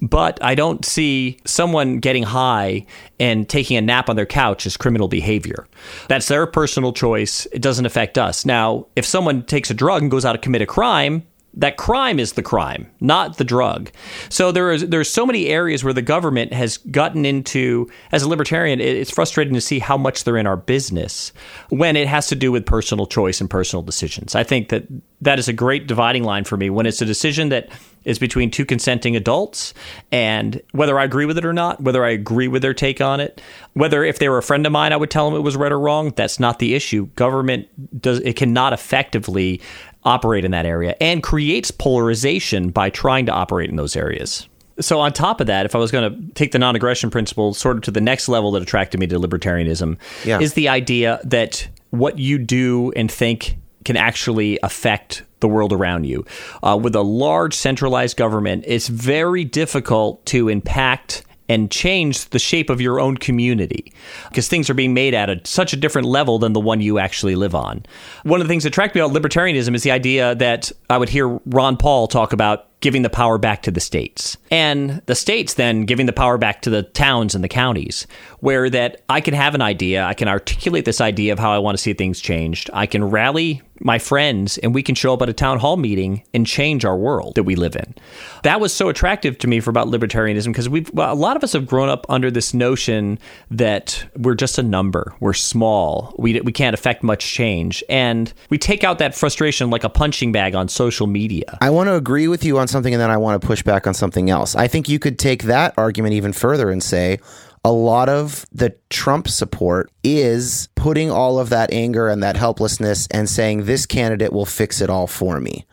[0.00, 2.86] but I don't see someone getting high
[3.18, 5.66] and taking a nap on their couch as criminal behavior.
[6.08, 7.46] That's their personal choice.
[7.46, 8.46] It doesn't affect us.
[8.46, 12.20] Now, if someone takes a drug and goes out to commit a crime, that crime
[12.20, 13.90] is the crime, not the drug.
[14.28, 17.90] So there is there's so many areas where the government has gotten into.
[18.12, 21.32] As a libertarian, it's frustrating to see how much they're in our business
[21.68, 24.34] when it has to do with personal choice and personal decisions.
[24.34, 24.84] I think that
[25.20, 27.68] that is a great dividing line for me when it's a decision that
[28.04, 29.74] is between two consenting adults
[30.10, 33.20] and whether I agree with it or not, whether I agree with their take on
[33.20, 33.42] it,
[33.74, 35.70] whether if they were a friend of mine, I would tell them it was right
[35.70, 36.12] or wrong.
[36.16, 37.06] That's not the issue.
[37.16, 37.68] Government
[38.00, 39.60] does it cannot effectively
[40.04, 44.48] operate in that area and creates polarization by trying to operate in those areas.
[44.80, 47.76] So on top of that, if I was going to take the non-aggression principle sort
[47.76, 50.40] of to the next level that attracted me to libertarianism, Yeah.
[50.40, 56.04] is the idea that what you do and think can actually affect the world around
[56.04, 56.24] you.
[56.62, 62.70] Uh, with a large centralized government, it's very difficult to impact and change the shape
[62.70, 63.92] of your own community
[64.28, 67.00] because things are being made at a, such a different level than the one you
[67.00, 67.84] actually live on.
[68.22, 71.08] One of the things that attract me about libertarianism is the idea that I would
[71.08, 74.36] hear Ron Paul talk about giving the power back to the states.
[74.50, 78.06] And the states then giving the power back to the towns and the counties,
[78.40, 81.58] where that I can have an idea, I can articulate this idea of how I
[81.58, 82.70] want to see things changed.
[82.72, 86.22] I can rally my friends and we can show up at a town hall meeting
[86.34, 87.94] and change our world that we live in.
[88.42, 91.52] That was so attractive to me for about libertarianism because we've a lot of us
[91.54, 93.18] have grown up under this notion
[93.50, 98.58] that we're just a number, we're small, we we can't affect much change, and we
[98.58, 101.58] take out that frustration like a punching bag on social media.
[101.60, 103.86] I want to agree with you on something and then I want to push back
[103.86, 104.54] on something else.
[104.54, 107.18] I think you could take that argument even further and say
[107.64, 113.06] a lot of the Trump support is putting all of that anger and that helplessness
[113.10, 115.66] and saying this candidate will fix it all for me,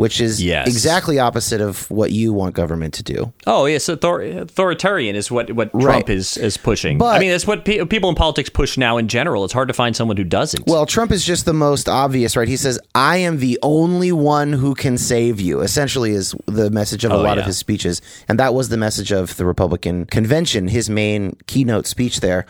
[0.00, 0.66] which is Yes.
[0.66, 3.32] exactly opposite of what you want government to do.
[3.46, 5.82] Oh yes, author- authoritarian is what what Right.
[5.84, 6.96] Trump is is pushing.
[6.96, 9.44] But- I mean, that's what pe- people in politics push now in general.
[9.44, 10.66] It's hard to find someone who doesn't.
[10.66, 12.48] Well, Trump is just the most obvious, right?
[12.48, 17.04] He says, I am the only one who can save you, essentially, is the message
[17.04, 18.00] of a Oh, lot of his speeches.
[18.26, 22.46] And that was the message of the Republican convention, his main keynote speech there.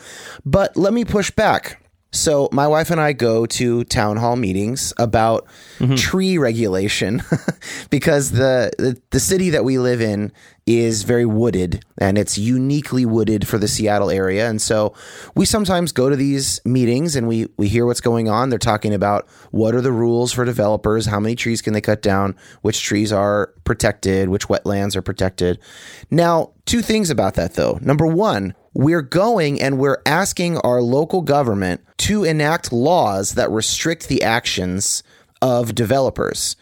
[0.47, 1.80] But let me push back.
[2.12, 5.46] So my wife and I go to town hall meetings about
[5.79, 5.94] mm-hmm.
[5.94, 7.23] tree regulation
[7.90, 10.33] because the, the, the city that we live in
[10.79, 14.49] is very wooded and it's uniquely wooded for the Seattle area.
[14.49, 14.95] And so
[15.35, 18.51] we sometimes go to these meetings and we we hear what's going on.
[18.51, 22.03] They're talking about what are the rules for developers, how many trees can they cut
[22.03, 25.59] down, which trees are protected, which wetlands are protected.
[26.11, 27.79] Now, two things about that though.
[27.81, 34.09] Number 1, we're going and we're asking our local government to enact laws that restrict
[34.09, 35.03] the actions
[35.43, 36.57] of developers.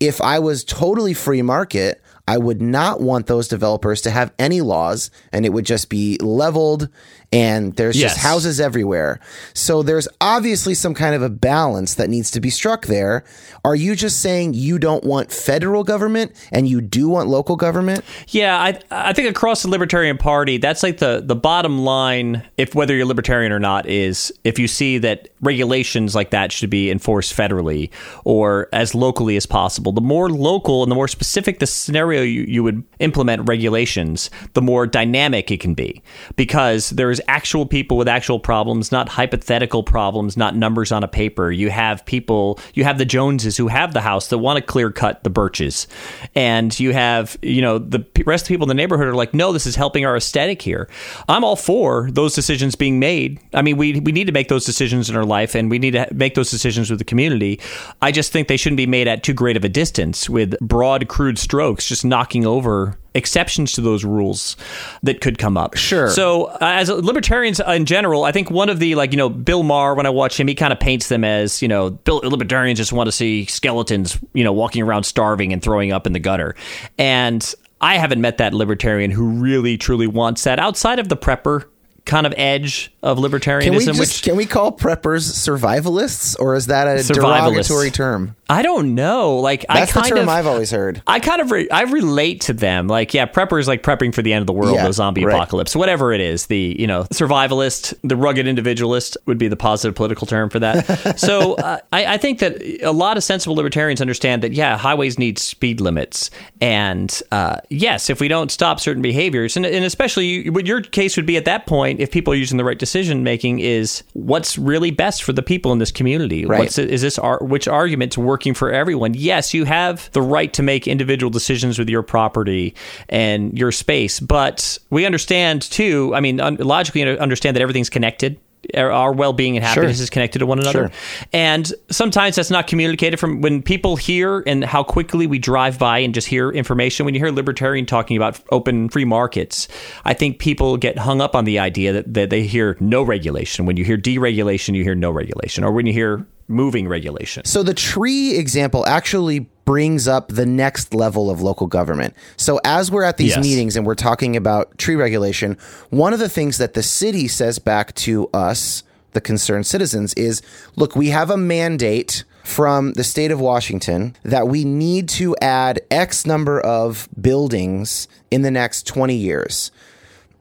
[0.00, 4.60] If I was totally free market, I would not want those developers to have any
[4.60, 6.90] laws and it would just be leveled
[7.32, 8.14] and there's yes.
[8.14, 9.20] just houses everywhere.
[9.54, 13.24] So there's obviously some kind of a balance that needs to be struck there.
[13.64, 18.04] Are you just saying you don't want federal government and you do want local government?
[18.28, 22.74] Yeah, I I think across the Libertarian Party, that's like the the bottom line if
[22.74, 26.90] whether you're libertarian or not is if you see that regulations like that should be
[26.90, 27.90] enforced federally
[28.24, 29.92] or as locally as possible.
[29.92, 34.62] The more local and the more specific the scenario you, you would implement regulations, the
[34.62, 36.02] more dynamic it can be
[36.36, 41.08] because there's there's actual people with actual problems, not hypothetical problems, not numbers on a
[41.08, 41.50] paper.
[41.50, 44.90] You have people, you have the Joneses who have the house that want to clear
[44.90, 45.88] cut the birches.
[46.34, 49.34] And you have, you know, the rest of the people in the neighborhood are like,
[49.34, 50.88] no, this is helping our aesthetic here.
[51.28, 53.40] I'm all for those decisions being made.
[53.52, 55.92] I mean, we, we need to make those decisions in our life and we need
[55.92, 57.60] to make those decisions with the community.
[58.00, 61.08] I just think they shouldn't be made at too great of a distance with broad,
[61.08, 64.56] crude strokes just knocking over exceptions to those rules
[65.02, 65.76] that could come up.
[65.76, 66.08] Sure.
[66.08, 69.62] So, uh, as libertarians in general, I think one of the like you know Bill
[69.62, 72.78] Maher when I watch him, he kind of paints them as you know Bill, libertarians
[72.78, 76.20] just want to see skeletons you know walking around starving and throwing up in the
[76.20, 76.54] gutter,
[76.96, 81.66] and I haven't met that libertarian who really truly wants that outside of the prepper
[82.08, 83.62] kind of edge of libertarianism.
[83.62, 88.34] Can we, just, which, can we call preppers survivalists, or is that a derogatory term?
[88.50, 89.36] I don't know.
[89.36, 91.02] Like that's I kind the term of, I've always heard.
[91.06, 92.88] I kind of re- I relate to them.
[92.88, 95.34] Like yeah, preppers like prepping for the end of the world, yeah, the zombie right.
[95.34, 96.46] apocalypse, whatever it is.
[96.46, 101.18] The you know survivalist, the rugged individualist would be the positive political term for that.
[101.20, 105.18] so uh, I, I think that a lot of sensible libertarians understand that yeah, highways
[105.18, 110.48] need speed limits, and uh, yes, if we don't stop certain behaviors, and, and especially
[110.48, 113.22] what your case would be at that point, if people are using the right decision
[113.22, 116.46] making, is what's really best for the people in this community.
[116.46, 116.60] Right.
[116.60, 119.14] What's is this which argument's working for everyone.
[119.14, 122.74] Yes, you have the right to make individual decisions with your property
[123.08, 128.38] and your space, but we understand too, I mean, logically understand that everything's connected
[128.74, 130.02] our well-being and happiness sure.
[130.02, 130.90] is connected to one another sure.
[131.32, 135.98] and sometimes that's not communicated from when people hear and how quickly we drive by
[135.98, 139.68] and just hear information when you hear libertarian talking about open free markets
[140.04, 143.64] i think people get hung up on the idea that, that they hear no regulation
[143.64, 147.44] when you hear deregulation you hear no regulation or when you hear moving regulation.
[147.44, 152.14] So the tree example actually brings up the next level of local government.
[152.38, 153.44] So as we're at these yes.
[153.44, 155.58] meetings and we're talking about tree regulation,
[155.90, 158.82] one of the things that the city says back to us,
[159.12, 160.40] the concerned citizens, is
[160.76, 165.80] look, we have a mandate from the state of Washington that we need to add
[165.90, 169.70] X number of buildings in the next 20 years.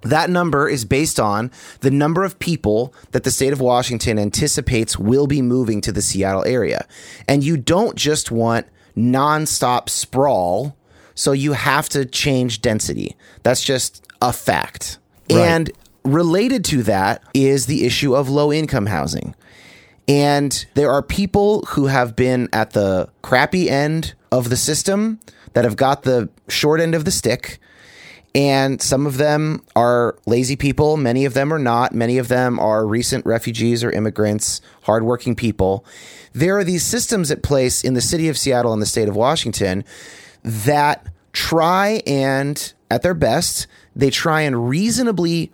[0.04, 4.98] That number is based on the number of people that the state of Washington anticipates
[4.98, 6.86] will be moving to the Seattle area.
[7.28, 10.76] And you don't just want nonstop sprawl,
[11.16, 13.16] so you have to change density.
[13.44, 15.00] That's just a fact.
[15.30, 15.40] Right.
[15.40, 15.72] And
[16.04, 19.36] related to that is the issue of low income housing.
[20.08, 25.20] And there are people who have been at the crappy end of the system
[25.54, 27.60] that have got the short end of the stick
[28.36, 30.98] and some of them are lazy people.
[30.98, 31.94] Many of them are not.
[31.94, 35.86] Many of them are recent refugees or immigrants, hardworking people.
[36.34, 39.16] There are these systems at place in the city of Seattle and the state of
[39.16, 39.84] Washington
[40.44, 45.52] that try and, at their best, they try and reasonably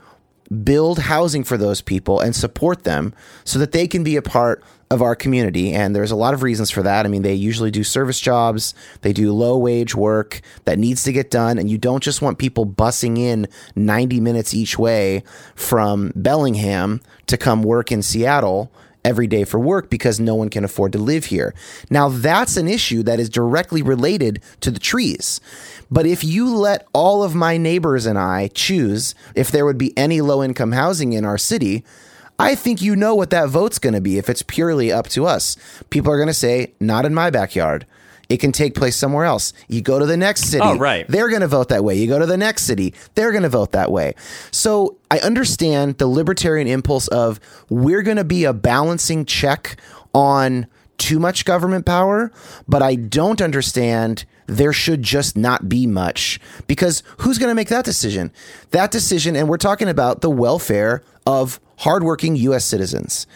[0.63, 4.63] build housing for those people and support them so that they can be a part
[4.93, 5.73] of our community.
[5.73, 7.05] And there's a lot of reasons for that.
[7.05, 11.11] I mean, they usually do service jobs, they do low wage work that needs to
[11.11, 11.57] get done.
[11.57, 15.23] And you don't just want people bussing in 90 minutes each way
[15.55, 18.71] from Bellingham to come work in Seattle
[19.03, 21.55] every day for work because no one can afford to live here.
[21.89, 25.41] Now, that's an issue that is directly related to the trees.
[25.89, 29.97] But if you let all of my neighbors and I choose if there would be
[29.97, 31.83] any low income housing in our city,
[32.43, 35.25] I think you know what that vote's going to be if it's purely up to
[35.25, 35.55] us.
[35.89, 37.85] People are going to say, not in my backyard.
[38.29, 39.53] it can take place somewhere else.
[39.67, 41.05] You go to the next city, Oh, right.
[41.07, 41.95] they're going to vote that way.
[41.95, 44.15] You go to the next city, they're going to vote that way.
[44.49, 47.39] So I understand the libertarian impulse of
[47.69, 49.77] we're going to be a balancing check
[50.13, 50.67] on
[50.97, 52.31] too much government power,
[52.67, 57.69] but I don't understand there should just not be much because who's going to make
[57.69, 58.31] that decision?
[58.71, 62.65] That decision, and we're talking about the welfare of hardworking U.S.
[62.65, 63.27] citizens.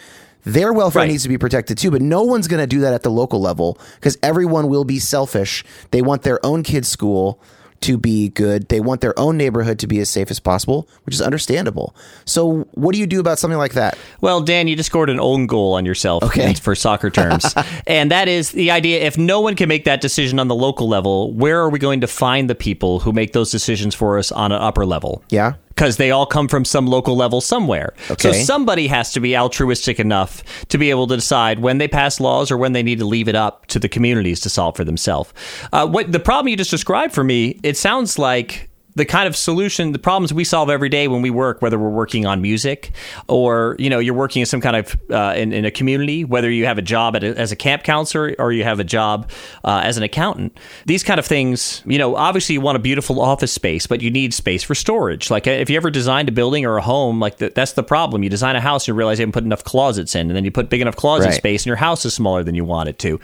[0.44, 1.10] Their welfare Right.
[1.10, 3.40] needs to be protected too, but no one's going to do that at the local
[3.40, 5.64] level because everyone will be selfish.
[5.90, 7.38] They want their own kid's school
[7.82, 8.68] to be good.
[8.70, 11.94] They want their own neighborhood to be as safe as possible, which is understandable.
[12.24, 13.96] So, what do you do about something like that?
[14.20, 16.54] Well, Dan, you just scored an own goal on yourself Okay.
[16.54, 17.54] for soccer terms.
[17.86, 20.88] and that is the idea if no one can make that decision on the local
[20.88, 24.32] level, where are we going to find the people who make those decisions for us
[24.32, 25.22] on an upper level?
[25.28, 25.54] Yeah.
[25.78, 27.94] Because they all come from some local level somewhere.
[28.18, 32.18] So somebody has to be altruistic enough to be able to decide when they pass
[32.18, 34.82] laws or when they need to leave it up to the communities to solve for
[34.82, 35.32] themselves.
[35.72, 38.67] Uh, what the problem you just described for me, it sounds like
[38.98, 41.88] the kind of solution, the problems we solve every day when we work, whether we're
[41.88, 42.90] working on music
[43.28, 46.50] or you know you're working in some kind of uh, in, in a community, whether
[46.50, 49.30] you have a job at a, as a camp counselor or you have a job
[49.64, 50.56] uh, as an accountant.
[50.86, 54.10] These kind of things, you know, obviously you want a beautiful office space, but you
[54.10, 55.30] need space for storage.
[55.30, 58.22] Like if you ever designed a building or a home, like the, that's the problem.
[58.22, 60.50] You design a house you realize you haven't put enough closets in, and then you
[60.50, 61.34] put big enough closet Right.
[61.34, 63.20] space, and your house is smaller than you want it to.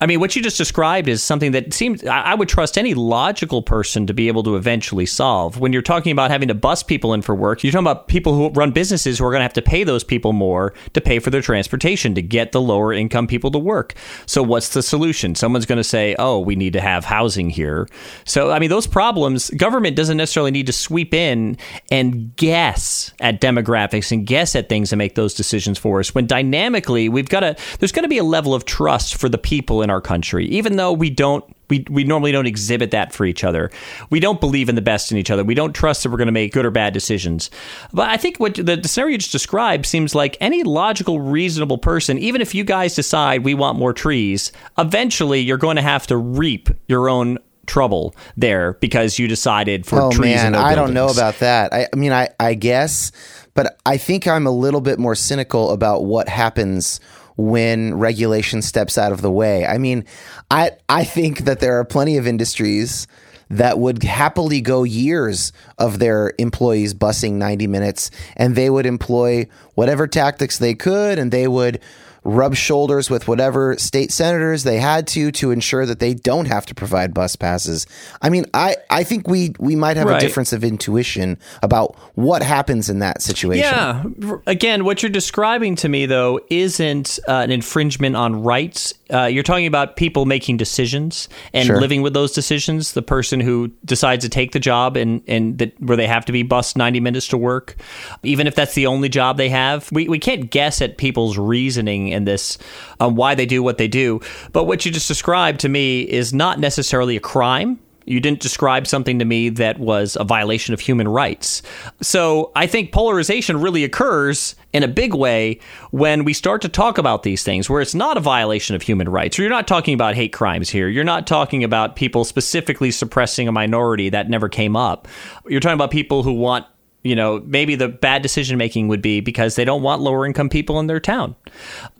[0.00, 2.94] I mean, what you just described is something that seems I, I would trust any
[2.94, 5.58] logical person to be able to eventually solve.
[5.58, 8.34] When you're talking about having to bus people in for work, you're talking about people
[8.34, 11.18] who run businesses who are going to have to pay those people more to pay
[11.18, 13.94] for their transportation to get the lower income people to work.
[14.26, 15.34] So what's the solution?
[15.34, 17.88] Someone's going to say, "Oh, we need to have housing here."
[18.24, 21.56] So I mean, those problems, government doesn't necessarily need to sweep in
[21.90, 26.14] and guess at demographics and guess at things and make those decisions for us.
[26.14, 29.38] When dynamically, we've got to there's going to be a level of trust for the
[29.38, 33.24] people in our country, even though we don't we, we normally don't exhibit that for
[33.24, 33.70] each other.
[34.10, 35.44] We don't believe in the best in each other.
[35.44, 37.50] We don't trust that we're going to make good or bad decisions.
[37.92, 41.78] But I think what the, the scenario you just described seems like any logical, reasonable
[41.78, 46.06] person, even if you guys decide we want more trees, eventually you're going to have
[46.08, 50.74] to reap your own trouble there because you decided for oh trees man, no I
[50.74, 51.72] don't know about that.
[51.72, 53.12] I, I mean, I, I guess,
[53.54, 57.00] but I think I'm a little bit more cynical about what happens
[57.36, 59.66] when regulation steps out of the way.
[59.66, 60.04] I mean,
[60.50, 63.06] I I think that there are plenty of industries
[63.48, 69.46] that would happily go years of their employees busing 90 minutes and they would employ
[69.74, 71.80] whatever tactics they could and they would
[72.26, 76.66] rub shoulders with whatever state senators they had to to ensure that they don't have
[76.66, 77.86] to provide bus passes.
[78.20, 82.42] I mean, I, I think we we might have a difference of intuition about what
[82.42, 83.64] happens in that situation.
[83.64, 84.02] Yeah.
[84.46, 88.92] Again, what you're describing to me, though, isn't uh, an infringement on rights.
[89.12, 91.80] Uh, you're talking about people making decisions and Sure.
[91.80, 92.92] living with those decisions.
[92.92, 96.32] The person who decides to take the job and, and that where they have to
[96.32, 97.76] be bused 90 minutes to work,
[98.24, 99.88] even if that's the only job they have.
[99.92, 102.58] We, we can't guess at people's reasoning in this,
[102.98, 104.20] um, why they do what they do.
[104.52, 107.78] But what you just described to me is not necessarily a crime.
[108.08, 111.60] You didn't describe something to me that was a violation of human rights.
[112.00, 115.58] So I think polarization really occurs in a big way
[115.90, 119.08] when we start to talk about these things where it's not a violation of human
[119.08, 119.38] rights.
[119.38, 120.88] You're not talking about hate crimes here.
[120.88, 125.08] You're not talking about people specifically suppressing a minority that never came up.
[125.48, 126.64] You're talking about people who want
[127.06, 130.48] you know, maybe the bad decision making would be because they don't want lower income
[130.48, 131.34] people in their town.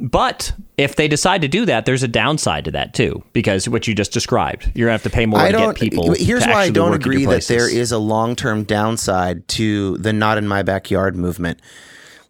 [0.01, 3.87] But if they decide to do that, there's a downside to that too, because what
[3.87, 6.15] you just described, you're gonna have to pay more I to get people.
[6.15, 9.47] here's why I don't work at your agree that there is a long term downside
[9.49, 11.61] to the "not in my backyard" movement.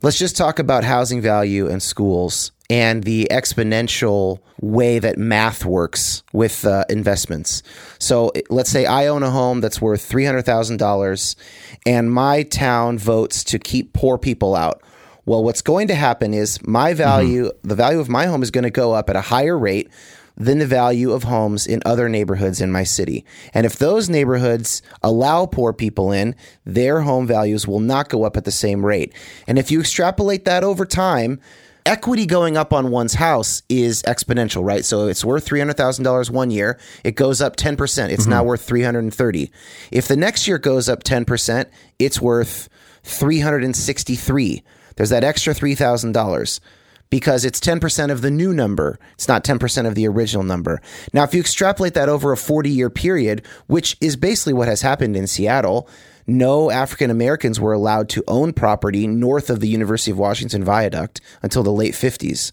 [0.03, 6.23] Let's just talk about housing value and schools and the exponential way that math works
[6.33, 7.63] with uh, investments.
[7.99, 11.37] So let's say I own a home that's worth three hundred thousand dollars,
[11.85, 14.83] and my town votes to keep poor people out.
[15.27, 18.65] Well, what's going to happen is my value, the value of my home is going
[18.65, 19.91] to go up at a higher rate
[20.37, 23.25] than the value of homes in other neighborhoods in my city.
[23.53, 28.37] And if those neighborhoods allow poor people in, their home values will not go up
[28.37, 29.13] at the same rate.
[29.49, 31.41] And if you extrapolate that over time,
[31.87, 34.85] equity going up on one's house is exponential, right?
[34.85, 37.79] So it's worth $300,000 one year, it goes up 10%.
[38.11, 38.31] It's mm-hmm.
[38.31, 39.51] now worth 330.
[39.91, 41.67] If the next year goes up 10%,
[41.99, 42.69] it's worth
[43.05, 44.63] 363.
[44.97, 46.61] There's that extra $3,000
[47.09, 48.99] because it's 10% of the new number.
[49.15, 50.81] It's not 10% of the original number.
[51.13, 54.83] Now, if you extrapolate that over a 40 year period, which is basically what has
[54.83, 55.89] happened in Seattle,
[56.27, 61.21] no African Americans were allowed to own property north of the University of Washington viaduct
[61.43, 62.53] until the late 50s.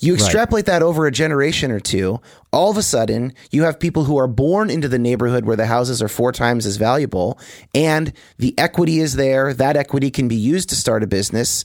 [0.00, 2.20] You extrapolate that over a generation or two,
[2.52, 5.66] all of a sudden you have people who are born into the neighborhood where the
[5.66, 7.38] houses are four times as valuable
[7.72, 9.54] and the equity is there.
[9.54, 11.64] That equity can be used to start a business.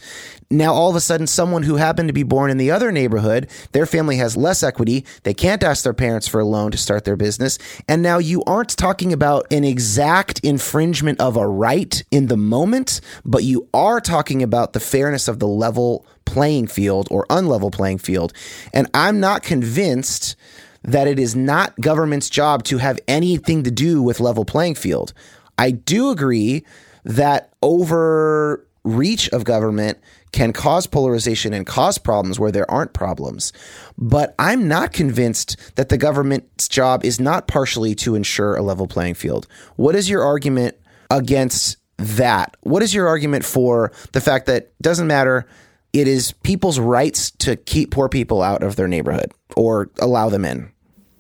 [0.50, 3.50] Now, all of a sudden, someone who happened to be born in the other neighborhood,
[3.74, 5.06] their family has less equity.
[5.24, 7.60] They can't ask their parents for a loan to start their business.
[7.90, 13.02] And now you aren't talking about an exact infringement of a right in the moment,
[13.26, 17.98] but you are talking about the fairness of the level playing field or unlevel playing
[17.98, 18.32] field.
[18.74, 20.38] And I'm not convinced
[20.84, 25.14] that it is not government's job to have anything to do with level playing field.
[25.58, 26.64] I do agree
[27.04, 29.98] that overreach of government
[30.32, 33.54] can cause polarization and cause problems where there aren't problems.
[33.98, 38.88] But I'm not convinced that the government's job is not partially to ensure a level
[38.88, 39.48] playing field.
[39.76, 40.76] What is your argument
[41.10, 42.56] against that?
[42.62, 45.46] What is your argument for the fact that doesn't matter
[45.94, 50.46] it is people's rights to keep poor people out of their neighborhood or allow them
[50.46, 50.72] in?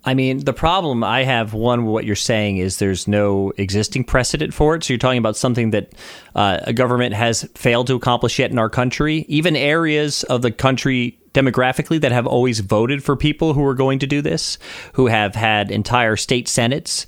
[0.07, 4.53] I mean, the problem I have, one, what you're saying is there's no existing precedent
[4.53, 4.85] for it.
[4.85, 5.91] So you're talking about something that
[6.33, 9.25] uh, a government has failed to accomplish yet in our country.
[9.27, 13.99] Even areas of the country demographically that have always voted for people who are going
[13.99, 14.57] to do this,
[14.93, 17.05] who have had entire state senates,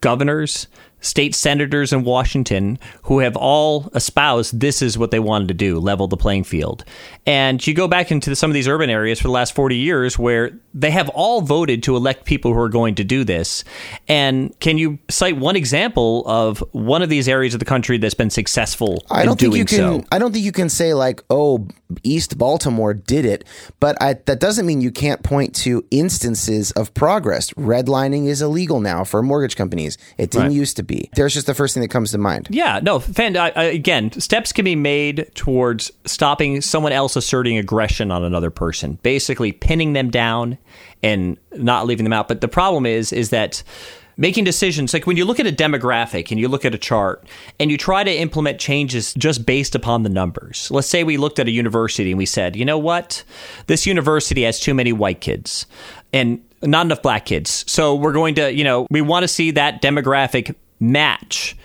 [0.00, 0.66] governors,
[1.00, 5.78] state senators in Washington who have all espoused this is what they wanted to do
[5.78, 6.84] level the playing field.
[7.26, 10.18] And you go back into some of these urban areas for the last 40 years
[10.18, 13.64] where they have all voted to elect people who are going to do this.
[14.08, 18.14] And can you cite one example of one of these areas of the country that's
[18.14, 20.04] been successful I don't think you can so?
[20.12, 21.66] I don't think you can say like, "Oh,
[22.02, 23.44] East Baltimore did it,"
[23.80, 27.50] but I, that doesn't mean you can't point to instances of progress.
[27.52, 29.98] Redlining is illegal now for mortgage companies.
[30.18, 30.52] It didn't Right.
[30.52, 31.10] used to be.
[31.14, 32.48] There's just the first thing that comes to mind.
[32.50, 37.58] Yeah, no, fan, I, I, again, steps can be made towards stopping someone else asserting
[37.58, 40.58] aggression on another person, basically pinning them down
[41.02, 42.28] and not leaving them out.
[42.28, 43.62] But the problem is, is that
[44.20, 47.24] making decisions like when you look at a demographic and you look at a chart
[47.58, 50.70] and you try to implement changes just based upon the numbers.
[50.70, 53.24] Let's say we looked at a university and we said, you know what,
[53.66, 55.66] this university has too many white kids
[56.12, 57.64] and not enough black kids.
[57.66, 61.56] So we're going to, you know, we want to see that demographic match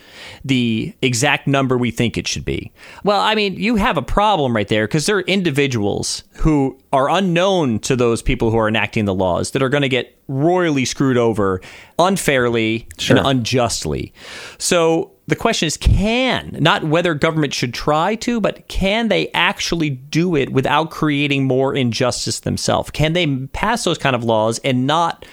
[0.44, 2.72] the exact number we think it should be.
[3.04, 7.10] Well, I mean, you have a problem right there because there are individuals who are
[7.10, 10.86] unknown to those people who are enacting the laws that are going to get royally
[10.86, 11.62] screwed over
[12.00, 13.18] unfairly Sure.
[13.18, 14.14] and unjustly.
[14.58, 19.90] So the question is can, not whether government should try to, but can they actually
[19.90, 22.92] do it without creating more injustice themselves?
[22.92, 25.26] Can they pass those kind of laws and not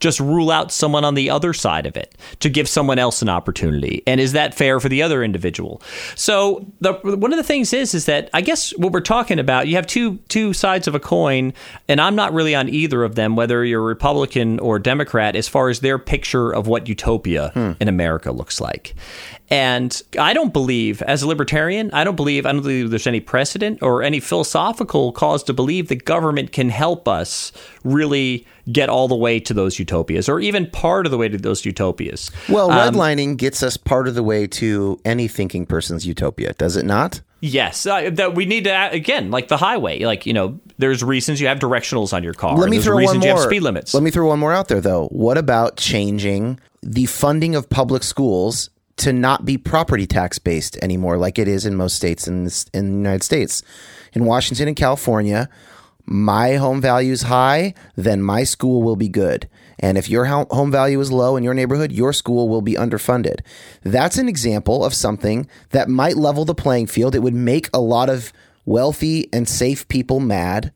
[0.00, 3.28] just rule out someone on the other side of it to give someone else an
[3.28, 4.02] opportunity.
[4.06, 5.82] And is that fair for the other individual?
[6.14, 9.68] So the one of the things is is that i guess what we're talking about
[9.68, 11.52] you have two two sides of a coin
[11.88, 15.68] and i'm not really on either of them whether you're republican or democrat as far
[15.68, 17.72] as their picture of what utopia hmm.
[17.80, 18.94] in america looks like.
[19.50, 23.20] And I don't believe, as a libertarian, I don't believe, I don't believe there's any
[23.20, 27.50] precedent or any philosophical cause to believe that government can help us
[27.82, 31.38] really get all the way to those utopias or even part of the way to
[31.38, 32.30] those utopias.
[32.48, 36.76] Well, Um, redlining gets us part of the way to any thinking person's utopia, does
[36.76, 37.20] it not?
[37.40, 40.00] Yes, uh, that we need to add- again, like the highway.
[40.00, 42.56] Like you know, there's reasons you have directionals on your car.
[42.58, 43.38] Let me there's throw one more.
[43.38, 43.94] speed limits.
[43.94, 45.06] Let me throw one more out there, though.
[45.12, 51.16] What about changing the funding of public schools to not be property tax based anymore,
[51.16, 53.62] like it is in most states in this, in the United States?
[54.14, 55.48] In Washington and California,
[56.10, 59.46] my home value is high, then my school will be good.
[59.78, 63.40] And if your home value is low in your neighborhood, your school will be underfunded.
[63.82, 67.14] That's an example of something that might level the playing field.
[67.14, 68.32] It would make a lot of
[68.64, 70.72] wealthy and safe people mad,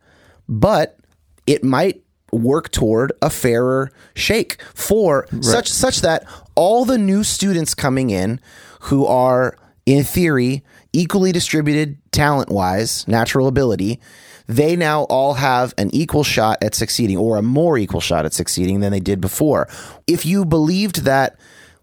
[0.49, 0.99] but
[1.47, 6.25] it might work toward a fairer shake for such such that
[6.55, 8.41] all the new students coming in
[8.83, 10.65] who are in theory
[10.95, 14.01] equally distributed talent wise natural ability
[14.47, 18.33] they now all have an equal shot at succeeding or a more equal shot at
[18.33, 19.69] succeeding than they did before
[20.07, 21.37] if you believed that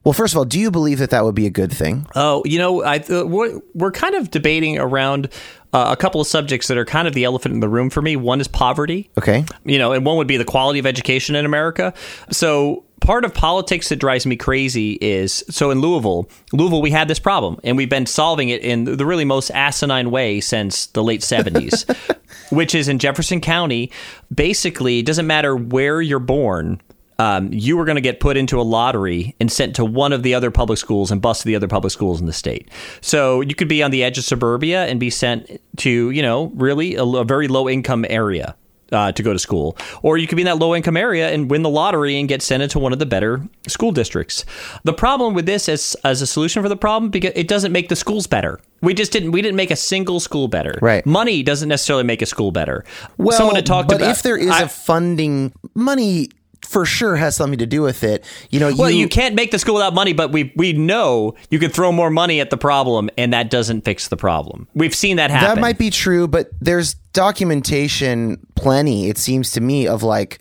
[0.03, 2.41] well first of all do you believe that that would be a good thing Oh,
[2.45, 5.29] you know, I uh, we're, we're kind of debating around
[5.71, 8.01] uh, a couple of subjects that are kind of the elephant in the room for
[8.01, 8.15] me.
[8.15, 9.09] One is poverty.
[9.17, 11.93] okay you know, and one would be the quality of education in America.
[12.31, 17.07] So part of politics that drives me crazy is so in Louisville, Louisville, we had
[17.07, 21.03] this problem and we've been solving it in the really most asinine way since the
[21.03, 21.85] late 70s,
[22.51, 23.91] which is in Jefferson County.
[24.33, 26.81] Basically, it doesn't matter where you're born.
[27.19, 30.23] um, you were going to get put into a lottery and sent to one of
[30.23, 32.69] the other public schools and bus to the other public schools in the state.
[33.01, 36.45] So you could be on the edge of suburbia and be sent to, you know,
[36.55, 38.55] really a, a very low income area
[38.91, 41.49] uh, to go to school, or you could be in that low income area and
[41.49, 44.45] win the lottery and get sent into one of the better school districts.
[44.83, 47.89] The problem with this as as a solution for the problem because it doesn't make
[47.89, 48.59] the schools better.
[48.81, 50.77] We just didn't we didn't make a single school better.
[50.81, 51.05] Right.
[51.05, 52.85] Money doesn't necessarily make a school better.
[53.17, 56.29] Well, Someone had talked but about if there is I- a funding money
[56.65, 58.23] for sure has something to do with it.
[58.51, 61.35] You know, well, you, you can't make the school without money, but we we know
[61.49, 64.67] you could throw more money at the problem, and that doesn't fix the problem.
[64.75, 65.55] We've seen that happen.
[65.55, 66.95] That might be true, but there's
[67.53, 70.39] documentation plenty, it seems to me, of like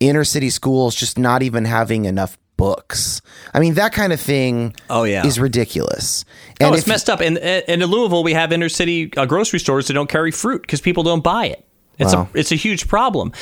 [0.00, 3.22] inner city schools just not even having enough books.
[3.54, 5.26] I mean, that kind of thing Oh, yeah.
[5.26, 6.24] is ridiculous.
[6.60, 7.20] Oh, And it's if- messed up.
[7.20, 10.62] And, and in Louisville, we have inner city uh, grocery stores that don't carry fruit
[10.62, 11.64] because people don't buy it.
[12.00, 12.28] It's Wow.
[12.34, 13.32] a it's a huge problem.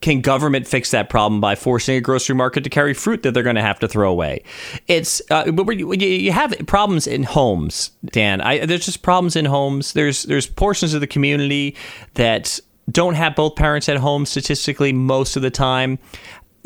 [0.00, 3.42] Can government fix that problem by forcing a grocery market to carry fruit that they're
[3.42, 4.42] going to have to throw away?
[4.86, 8.40] It's uh, but you, have problems in homes, Dan.
[8.40, 9.92] I, there's just problems in homes.
[9.94, 11.74] There's there's portions of the community
[12.14, 12.60] that
[12.90, 15.98] don't have both parents at home statistically most of the time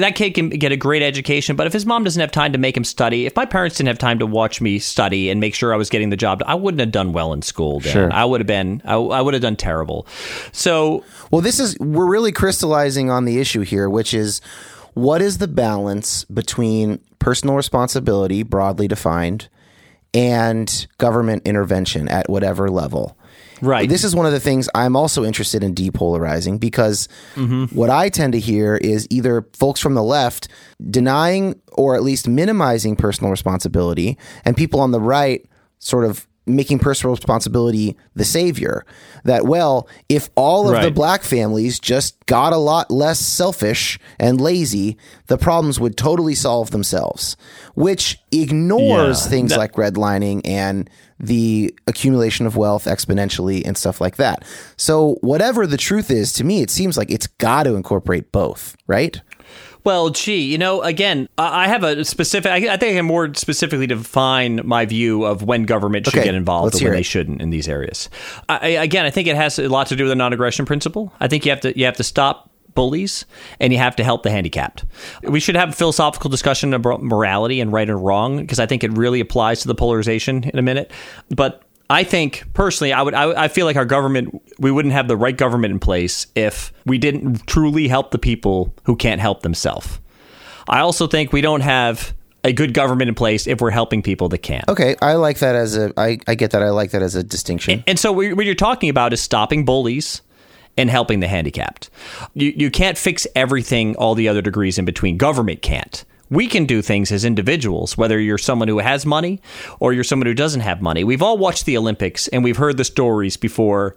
[0.03, 2.59] that kid can get a great education, but if his mom doesn't have time to
[2.59, 5.55] make him study, if my parents didn't have time to watch me study and make
[5.55, 7.81] sure I was getting the job, I wouldn't have done well in school.
[7.81, 7.93] Dan.
[7.93, 8.13] Sure.
[8.13, 10.07] I would have been, I, I would have done terrible.
[10.53, 14.41] So Well, this is we're really crystallizing on the issue here, which is
[14.93, 19.49] what is the balance between personal responsibility, broadly defined,
[20.13, 23.17] and government intervention at whatever level.
[23.63, 23.89] Right.
[23.89, 27.09] This is one of the things I'm also interested in depolarizing because
[27.73, 30.49] what I tend to hear is either folks from the left
[30.91, 35.47] denying or at least minimizing personal responsibility, and people on the right
[35.79, 38.85] sort of making personal responsibility the savior.
[39.25, 44.41] That, well, if all of the black families just got a lot less selfish and
[44.41, 44.97] lazy,
[45.29, 47.37] the problems would totally solve themselves,
[47.75, 49.31] which ignores Yeah.
[49.31, 50.91] things That- like redlining and
[51.21, 54.43] the accumulation of wealth exponentially and stuff like that.
[54.77, 58.77] So, whatever the truth is, to me, it seems like it's got to incorporate both,
[58.89, 59.21] right?
[59.85, 62.53] Well, gee, you know, again, I have a specific.
[62.53, 66.35] I think I can more specifically define my view of when government should Okay, get
[66.35, 66.97] involved and when it.
[66.97, 68.09] they shouldn't in these areas.
[68.49, 71.13] I- again, I think it has a lot to do with the non-aggression principle.
[71.21, 73.27] I think you have to you have to stop bullies
[73.61, 74.85] and you have to help the handicapped.
[75.25, 78.83] We should have a philosophical discussion about morality and right and wrong because I think
[78.85, 80.91] it really applies to the polarization in a minute.
[81.29, 81.63] But
[81.93, 85.17] I think personally, I would, I, I feel like our government, we wouldn't have the
[85.17, 90.01] right government in place if we didn't truly help the people who can't help themselves.
[90.69, 92.15] I also think we don't have
[92.45, 94.67] a good government in place if we're helping people that can't.
[94.69, 95.93] Okay, I like that as a.
[95.97, 96.63] I, I get that.
[96.63, 97.85] I like that as a distinction.
[97.87, 100.23] And so we- what you're talking about is stopping bullies
[100.79, 101.91] and helping the handicapped.
[102.35, 105.19] You, you can't fix everything, all the other degrees in between.
[105.19, 106.05] Government can't.
[106.33, 109.41] We can do things as individuals, whether you're someone who has money
[109.81, 111.05] or you're someone who doesn't have money.
[111.05, 113.97] We've all watched the Olympics and we've heard the stories before.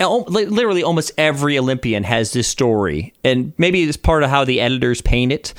[0.00, 5.00] Literally, almost every Olympian has this story, and maybe it's part of how the editors
[5.00, 5.54] paint it,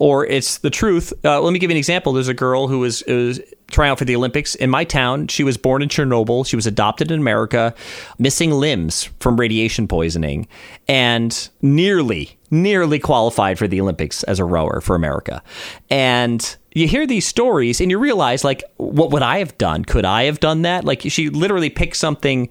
[0.00, 1.12] or it's the truth.
[1.24, 2.12] Uh, let me give you an example.
[2.12, 3.38] There's a girl who was, was
[3.70, 5.28] trying out for the Olympics in my town.
[5.28, 6.46] She was born in Chernobyl.
[6.46, 7.74] She was adopted in America,
[8.18, 10.46] missing limbs from radiation poisoning,
[10.88, 15.42] and nearly, nearly qualified for the Olympics as a rower for America.
[15.90, 19.84] And you hear these stories and you realize, like, what would I have done?
[19.84, 20.84] Could I have done that?
[20.84, 22.48] Like, she literally picked something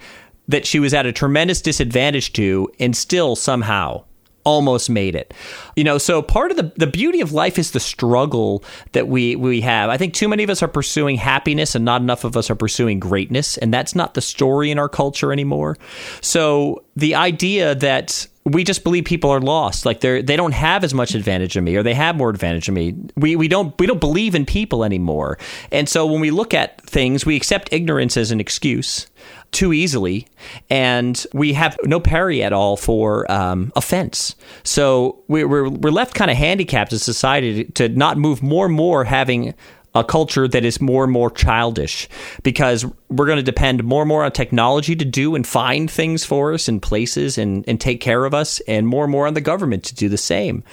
[0.47, 4.03] that she was at a tremendous disadvantage to and still somehow
[4.45, 5.33] almost made it.
[5.75, 9.35] You know, so part of the the beauty of life is the struggle that we
[9.35, 9.89] we have.
[9.89, 12.55] I think too many of us are pursuing happiness and not enough of us are
[12.55, 15.77] pursuing greatness, and that's not the story in our culture anymore.
[16.21, 20.83] So the idea that we just believe people are lost, like they're they don't have
[20.83, 22.95] as much advantage of me, or they have more advantage of me.
[23.17, 25.39] We we don't we don't believe in people anymore,
[25.71, 29.07] and so when we look at things, we accept ignorance as an excuse
[29.55, 30.27] too easily,
[30.69, 34.35] and we have no parry at all for um, offense.
[34.63, 39.05] So we're we're, left kind of handicapped as society to not move more and more
[39.05, 39.53] having
[39.95, 42.07] a culture that is more and more childish
[42.43, 46.25] because we're going to depend more and more on technology to do and find things
[46.25, 49.33] for us in places and, and take care of us and more and more on
[49.33, 50.63] the government to do the same.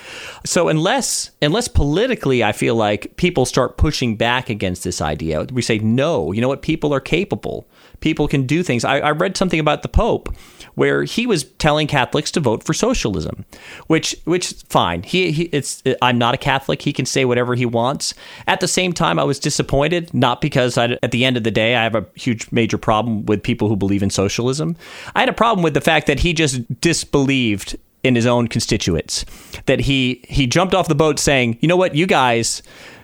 [0.44, 5.62] So unless unless politically I feel like people start pushing back against this idea, we
[5.62, 7.66] say no, you know what, people are capable.
[8.00, 8.84] People can do things.
[8.84, 10.34] I, I read something about the Pope
[10.74, 13.44] where he was telling Catholics to vote for socialism,
[13.86, 15.02] which which fine.
[15.02, 16.82] He, he it's I'm not a Catholic.
[16.82, 18.14] He can say whatever he wants.
[18.46, 21.50] At the same time, I was disappointed, not because I, at the end of the
[21.50, 24.76] day I have a huge major problem with people who believe in socialism.
[25.14, 29.24] I had a problem with the fact that he just disbelieved in his own constituents.
[29.66, 32.62] That he he jumped off the boat saying, "You know what, you guys,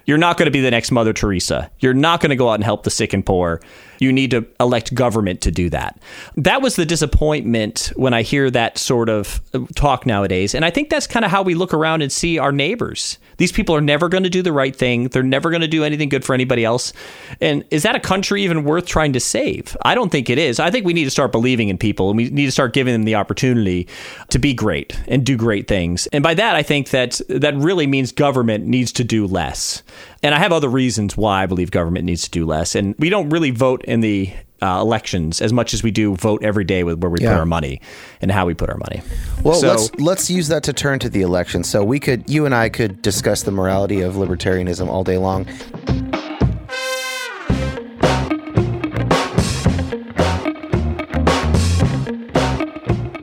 [0.09, 1.71] you're not going to be the next Mother Teresa.
[1.81, 3.61] You're not going to go out and help the sick and poor.
[3.99, 6.01] You need to elect government to do that."
[6.37, 9.41] That was the disappointment when I hear that sort of
[9.75, 10.55] talk nowadays.
[10.55, 13.19] And I think that's kind of how we look around and see our neighbors.
[13.39, 15.09] These people are never going to do the right thing.
[15.09, 16.93] They're never going to do anything good for anybody else.
[17.41, 19.77] And is that a country even worth trying to save?
[19.83, 20.59] I don't think it is.
[20.59, 22.93] I think we need to start believing in people and we need to start giving
[22.93, 23.87] them the opportunity
[24.31, 26.09] to be great and do great things.
[26.09, 29.83] And by that, I think that that really means government needs to do less.
[30.23, 32.75] And I have other reasons why I believe government needs to do less.
[32.75, 36.43] And we don't really vote in the uh, elections as much as we do vote
[36.43, 37.33] every day with where we Yeah.
[37.35, 37.81] put our money
[38.21, 39.03] and how we put our money.
[39.45, 41.63] Well, So- let's let's use that to turn to the election.
[41.63, 45.47] So we could, you and I could discuss the morality of libertarianism all day long.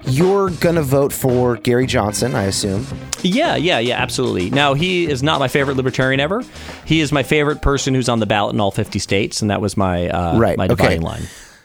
[0.07, 2.85] You're gonna vote for Gary Johnson, I assume.
[3.26, 4.49] Yeah, yeah, yeah, absolutely.
[4.49, 6.43] Now, he is not my favorite libertarian ever.
[6.86, 9.61] He is my favorite person who's on the ballot in all 50 states, and that
[9.61, 10.76] was my uh, Right, my okay.
[10.76, 11.23] dividing line.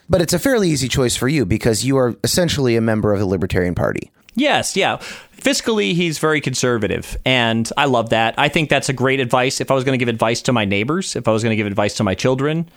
[0.09, 3.19] But it's a fairly easy choice for you because you are essentially a member of
[3.19, 4.11] the Libertarian Party.
[4.35, 4.97] Yes, yeah.
[5.37, 8.35] Fiscally, he's very conservative, and I love that.
[8.37, 9.59] I think that's a great advice.
[9.59, 11.55] If I was going to give advice to my neighbors, if I was going to
[11.55, 12.69] give advice to my children,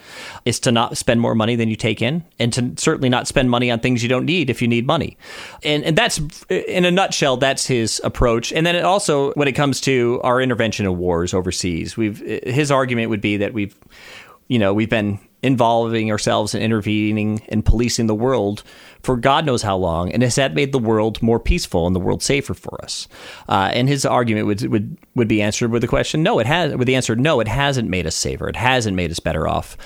[0.47, 3.51] is to not spend more money than you take in, and to certainly not spend
[3.51, 5.19] money on things you don't need if you need money.
[5.63, 8.51] And and that's in a nutshell, that's his approach.
[8.51, 12.71] And then it also, when it comes to our intervention in wars overseas, we've his
[12.71, 13.79] argument would be that we've,
[14.49, 18.63] you know, we've been involving ourselves and intervening and policing the world
[19.05, 22.01] for God knows how long, and has that made the world more peaceful and the
[22.01, 23.07] world safer for us?
[23.49, 26.75] Uh, and his argument would, would would be answered with the question, no, it has.
[26.75, 28.49] With the answer, no, it hasn't made us safer.
[28.49, 29.77] It hasn't made us better off.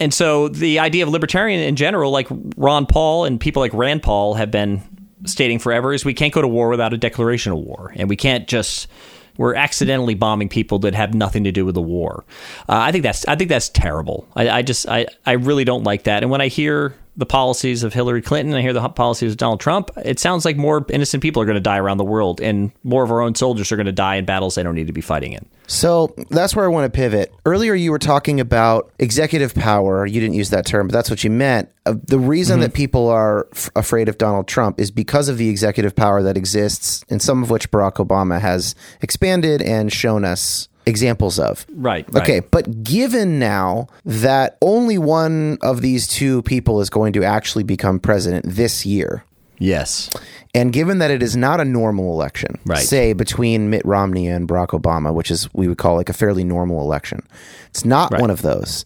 [0.00, 4.02] And so the idea of libertarian in general, like Ron Paul and people like Rand
[4.02, 4.82] Paul have been
[5.24, 8.16] stating forever, is we can't go to war without a declaration of war, and we
[8.16, 8.88] can't just
[9.36, 12.24] we're accidentally bombing people that have nothing to do with the war.
[12.68, 14.28] Uh, I think that's I think that's terrible.
[14.36, 16.22] I, I just I, I really don't like that.
[16.22, 19.60] And when I hear the policies of Hillary Clinton, I hear the policies of Donald
[19.60, 19.90] Trump.
[20.04, 23.04] It sounds like more innocent people are going to die around the world, and more
[23.04, 25.00] of our own soldiers are going to die in battles they don't need to be
[25.00, 25.46] fighting in.
[25.66, 27.32] So that's where I want to pivot.
[27.46, 30.06] Earlier, you were talking about executive power.
[30.06, 31.70] You didn't use that term, but that's what you meant.
[31.86, 35.48] Uh, the reason that people are f- afraid of Donald Trump is because of the
[35.48, 40.68] executive power that exists, and some of which Barack Obama has expanded and shown us
[40.86, 41.66] examples of.
[41.74, 42.22] Right, right.
[42.22, 42.40] Okay.
[42.40, 47.98] But given now that only one of these two people is going to actually become
[47.98, 49.24] president this year,
[49.58, 50.10] Yes.
[50.54, 52.78] and given that it is not a normal election, Right.
[52.78, 56.44] say between Mitt Romney and Barack Obama, which is we would call like a fairly
[56.44, 57.22] normal election,
[57.70, 58.20] it's not Right.
[58.20, 58.84] one of those.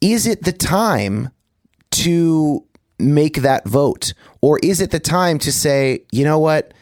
[0.00, 1.30] Is it the time
[1.90, 2.64] to
[2.98, 4.14] make that vote?
[4.40, 6.72] Or is it the time to say, you know what?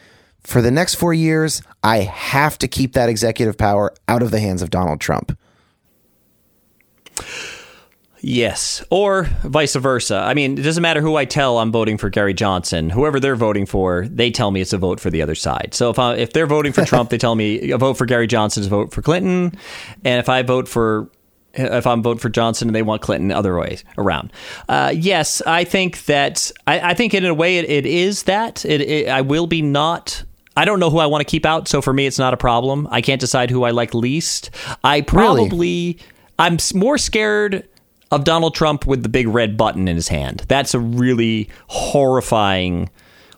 [0.42, 4.40] For the next four years, I have to keep that executive power out of the
[4.40, 5.36] hands of Donald Trump.
[8.20, 10.16] Yes, or vice versa.
[10.16, 12.90] I mean, it doesn't matter who I tell I'm voting for Gary Johnson.
[12.90, 15.70] Whoever they're voting for, they tell me it's a vote for the other side.
[15.72, 18.26] So if I, if they're voting for Trump, they tell me a vote for Gary
[18.26, 19.56] Johnson is a vote for Clinton,
[20.04, 21.10] and if I vote for
[21.54, 24.32] if I'm vote for Johnson and they want Clinton, other way around.
[24.68, 28.64] Uh, yes, I think that I, I think in a way it, it is that
[28.64, 30.24] it, it I will be not.
[30.58, 32.36] I don't know who I want to keep out, so for me it's not a
[32.36, 32.88] problem.
[32.90, 34.50] I can't decide who I like least.
[34.82, 35.98] I probably
[36.36, 37.68] I'm more scared
[38.10, 40.44] of Donald Trump with the big red button in his hand.
[40.48, 42.90] That's a really horrifying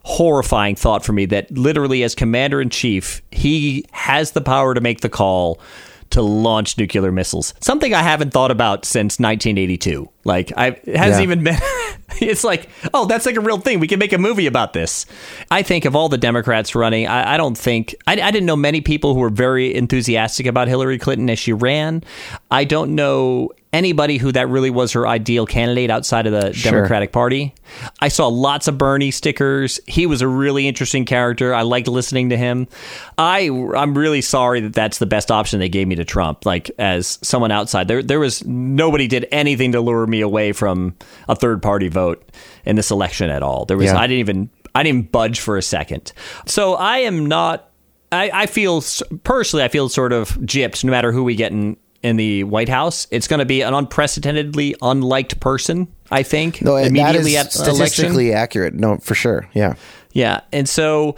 [0.03, 4.81] horrifying thought for me that literally as commander in chief, he has the power to
[4.81, 5.61] make the call
[6.09, 7.53] to launch nuclear missiles.
[7.61, 10.09] Something I haven't thought about since 1982.
[10.25, 11.33] Like I it hasn't Yeah.
[11.33, 11.57] even been
[12.21, 13.81] it's like, oh, that's like a real thing.
[13.81, 15.07] We can make a movie about this.
[15.51, 18.57] I think of all the Democrats running, I, I don't think I, I didn't know
[18.57, 22.03] many people who were very enthusiastic about Hillary Clinton as she ran.
[22.51, 26.73] I don't know anybody who that really was her ideal candidate outside of the Sure.
[26.73, 27.55] Democratic Party.
[28.01, 29.79] I saw lots of Bernie stickers.
[29.87, 31.55] He was a really interesting character.
[31.55, 32.67] I liked listening to him.
[33.17, 33.43] I
[33.77, 36.45] I'm really sorry that that's the best option they gave me to Trump.
[36.45, 40.95] Like as someone outside, there there was nobody did anything to lure me away from
[41.29, 42.23] a third party vote
[42.65, 43.65] in this election at all.
[43.65, 43.99] There was Yeah.
[43.99, 46.13] I didn't even I didn't even budge for a second.
[46.47, 47.67] So I am not.
[48.13, 48.83] I, I feel
[49.25, 50.83] personally, I feel sort of gypped.
[50.85, 53.73] No matter who we get in in the White House, it's going to be an
[53.75, 55.87] unprecedentedly unliked person.
[56.11, 57.77] I think No, immediately is at election.
[57.77, 58.75] statistically accurate.
[58.75, 59.49] No, for sure.
[59.55, 59.75] Yeah.
[60.13, 61.15] Yeah, and so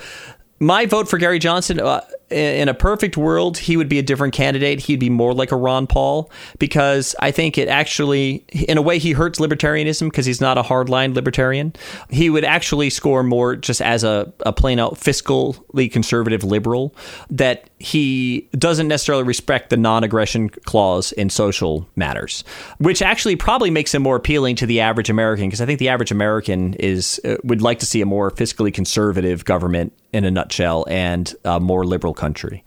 [0.60, 2.02] my vote for Gary Johnson, uh,
[2.32, 4.80] in a perfect world, he would be a different candidate.
[4.80, 8.98] He'd be more like a Ron Paul because I think it actually, in a way,
[8.98, 11.74] he hurts libertarianism because he's not a hardline libertarian.
[12.10, 16.94] He would actually score more just as a, a plain out fiscally conservative liberal
[17.30, 22.44] that he doesn't necessarily respect the non aggression clause in social matters,
[22.78, 25.88] which actually probably makes him more appealing to the average American because I think the
[25.88, 30.30] average American is uh, would like to see a more fiscally conservative government in a
[30.30, 32.64] nutshell and a more liberal country.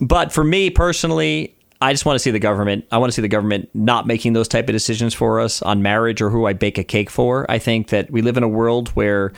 [0.00, 2.86] But for me personally, I just want to see the government.
[2.90, 5.82] I want to see the government not making those type of decisions for us on
[5.82, 7.50] marriage or who I bake a cake for.
[7.50, 9.32] I think that we live in a world where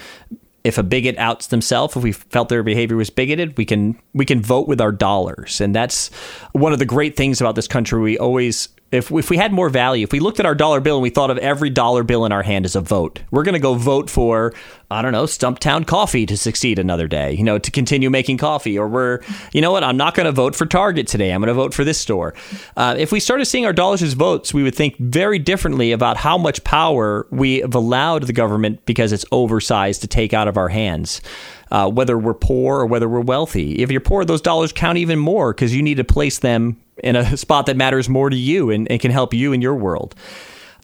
[0.62, 4.24] if a bigot outs themselves, if we felt their behavior was bigoted, we can we
[4.24, 6.08] can vote with our dollars, and that's
[6.52, 8.00] one of the great things about this country.
[8.00, 10.96] We always if, if we had more value, if we looked at our dollar bill
[10.96, 13.54] and we thought of every dollar bill in our hand as a vote, we're going
[13.54, 14.54] to go vote for,
[14.90, 18.78] I don't know, Stumptown Coffee to succeed another day, you know, to continue making coffee.
[18.78, 19.20] Or we're,
[19.52, 21.32] you know what, I'm not going to vote for Target today.
[21.32, 22.34] I'm going to vote for this store.
[22.76, 26.16] Uh, if we started seeing our dollars as votes, we would think very differently about
[26.16, 30.56] how much power we have allowed the government because it's oversized to take out of
[30.56, 31.20] our hands.
[31.68, 33.82] Uh, whether we're poor or whether we're wealthy.
[33.82, 37.16] If you're poor, those dollars count even more because you need to place them in
[37.16, 40.14] a spot that matters more to you and, and can help you in your world.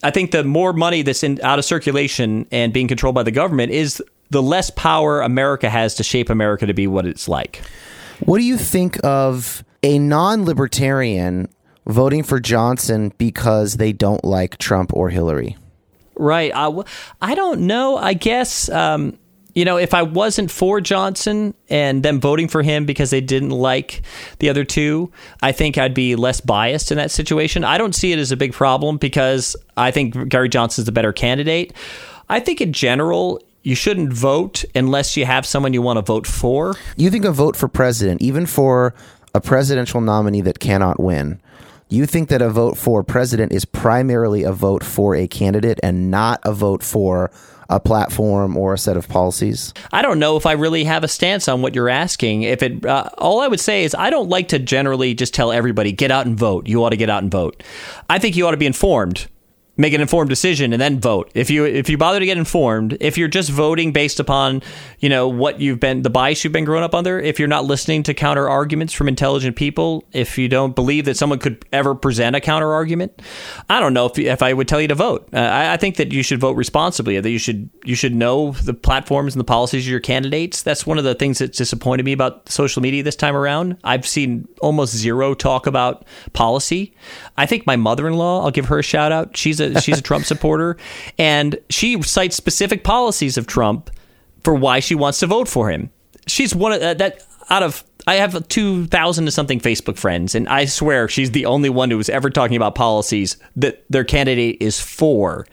[0.02, 3.30] I think the more money that's in, out of circulation and being controlled by the
[3.30, 7.62] government is the less power America has to shape America to be what it's like.
[8.20, 11.48] What do you think of a non libertarian
[11.86, 15.56] voting for Johnson because they don't like Trump or Hillary?
[16.16, 16.52] Right.
[16.54, 16.70] I,
[17.20, 17.96] I don't know.
[17.96, 19.18] I guess um,
[19.54, 23.50] you know, if I wasn't for Johnson and them voting for him because they didn't
[23.50, 24.02] like
[24.38, 27.64] the other two, I think I'd be less biased in that situation.
[27.64, 31.12] I don't see it as a big problem because I think Gary Johnson's the better
[31.12, 31.74] candidate.
[32.28, 36.26] I think in general, you shouldn't vote unless you have someone you want to vote
[36.26, 36.74] for.
[36.96, 38.94] You think a vote for president, even for
[39.34, 41.40] a presidential nominee that cannot win,
[41.92, 46.10] you think that a vote for president is primarily a vote for a candidate and
[46.10, 47.30] not a vote for
[47.68, 49.72] a platform or a set of policies?
[49.92, 52.42] I don't know if I really have a stance on what you're asking.
[52.42, 55.52] If it, uh, all I would say is I don't like to generally just tell
[55.52, 56.66] everybody get out and vote.
[56.66, 57.62] You ought to get out and vote.
[58.10, 59.28] I think you ought to be informed
[59.76, 61.30] make an informed decision and then vote.
[61.34, 64.62] If you if you bother to get informed, if you're just voting based upon,
[64.98, 67.64] you know, what you've been the bias you've been growing up under, if you're not
[67.64, 71.94] listening to counter arguments from intelligent people, if you don't believe that someone could ever
[71.94, 73.22] present a counter argument,
[73.70, 75.28] I don't know if, if I would tell you to vote.
[75.32, 77.18] Uh, I, I, think that you should vote responsibly.
[77.18, 80.62] That you should you should know the platforms and the policies of your candidates.
[80.62, 83.78] That's one of the things that disappointed me about social media this time around.
[83.84, 86.04] I've seen almost zero talk about
[86.34, 86.94] policy.
[87.38, 89.36] I think my mother-in-law, I'll give her a shout out.
[89.36, 90.76] She's a she's a Trump supporter,
[91.18, 93.90] and she cites specific policies of Trump
[94.44, 95.90] for why she wants to vote for him.
[96.26, 100.48] She's one of uh, that out of I have 2,000 to something Facebook friends, and
[100.48, 104.56] I swear she's the only one who was ever talking about policies that their candidate
[104.60, 105.46] is for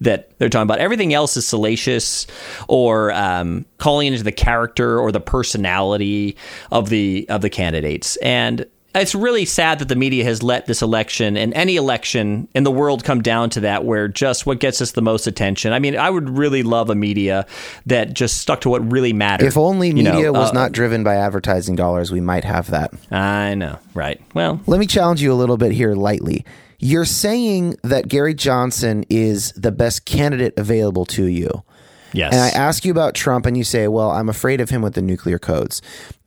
[0.00, 0.80] that they're talking about.
[0.80, 2.26] Everything else is salacious
[2.68, 6.36] or um, calling into the character or the personality
[6.72, 8.16] of the of the candidates.
[8.16, 12.64] And it's really sad that the media has let this election and any election in
[12.64, 15.72] the world come down to that, where just what gets us the most attention.
[15.72, 17.46] I mean, I would really love a media
[17.86, 19.46] that just stuck to what really mattered.
[19.46, 22.92] If only media know, was uh, not driven by advertising dollars, we might have that.
[23.10, 24.20] I know, right?
[24.34, 26.44] Well, let me challenge you a little bit here lightly.
[26.78, 31.62] You're saying that Gary Johnson is the best candidate available to you.
[32.12, 32.32] Yes.
[32.32, 34.94] And I ask you about Trump, and you say, well, I'm afraid of him with
[34.94, 35.80] the nuclear codes.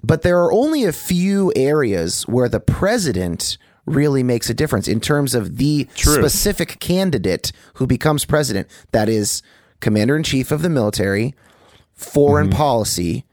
[0.05, 4.99] But there are only a few areas where the president really makes a difference in
[4.99, 6.13] terms of the True.
[6.13, 8.67] specific candidate who becomes president.
[8.91, 9.41] That is
[9.79, 11.33] commander in chief of the military,
[11.93, 12.57] foreign mm-hmm.
[12.57, 13.25] policy,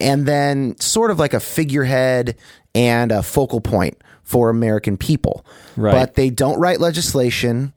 [0.00, 2.36] and then sort of like a figurehead
[2.74, 5.46] and a focal point for American people.
[5.76, 5.92] Right.
[5.92, 7.72] But they don't write legislation.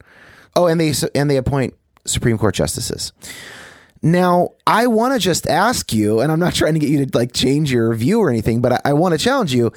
[0.58, 1.74] Oh, and they and they appoint
[2.06, 3.14] Supreme Court justices.
[4.06, 7.18] Now, I want to just ask you, and I'm not trying to get you to
[7.18, 9.74] like change your view or anything, but I, I want to challenge you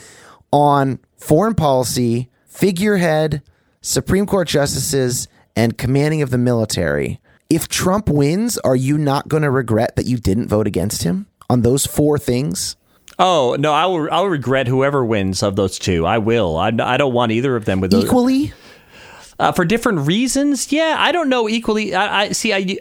[0.53, 3.43] on foreign policy, figurehead,
[3.81, 7.21] Supreme Court justices, and commanding of the military.
[7.49, 11.27] If Trump wins, are you not going to regret that you didn't vote against him
[11.49, 12.77] on those four things?
[13.19, 14.09] Oh no, I will.
[14.13, 16.05] I'll regret whoever wins of those two.
[16.05, 16.59] I will.
[16.59, 18.05] I, I don't want either of them with those.
[18.05, 18.53] equally.
[19.39, 21.95] Uh, for different reasons, yeah, I don't know equally.
[21.95, 22.53] I, I see.
[22.53, 22.79] I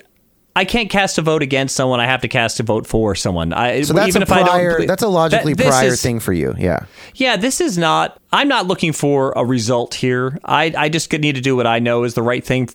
[0.58, 2.00] I can't cast a vote against someone.
[2.00, 3.54] I have to cast a vote for someone.
[3.54, 6.02] I, so that's even a prior, if I don't, that's a logically that, prior is,
[6.02, 6.56] thing for you.
[6.58, 6.86] Yeah.
[7.14, 7.38] Yeah.
[7.38, 8.20] This is not.
[8.34, 10.40] I'm not looking for a result here.
[10.44, 12.70] I I just need to do what I know is the right thing,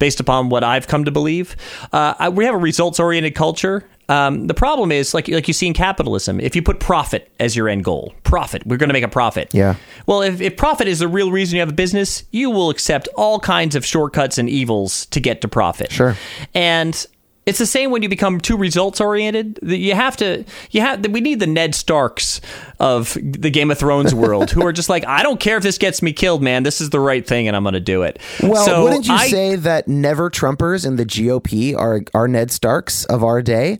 [0.00, 1.54] based upon what I've come to believe.
[1.92, 3.84] Uh, I, we have a results oriented culture.
[4.08, 7.54] Um, the problem is like like you see in capitalism, if you put profit as
[7.54, 9.50] your end goal, profit, we're going to make a profit.
[9.52, 9.76] Yeah.
[10.06, 13.06] Well, if, if profit is the real reason you have a business, you will accept
[13.14, 15.92] all kinds of shortcuts and evils to get to profit.
[15.92, 16.16] Sure.
[16.54, 17.06] And
[17.50, 19.58] it's the same when you become too results oriented.
[19.62, 22.40] You have to, you have, we need the Ned Starks
[22.78, 25.76] of the Game of Thrones world who are just like, I don't care if this
[25.76, 26.62] gets me killed, man.
[26.62, 28.18] This is the right thing, and I'm going to do it.
[28.42, 32.50] Well, So wouldn't you I- say that never Trumpers in the GOP are are Ned
[32.50, 33.78] Starks of our day?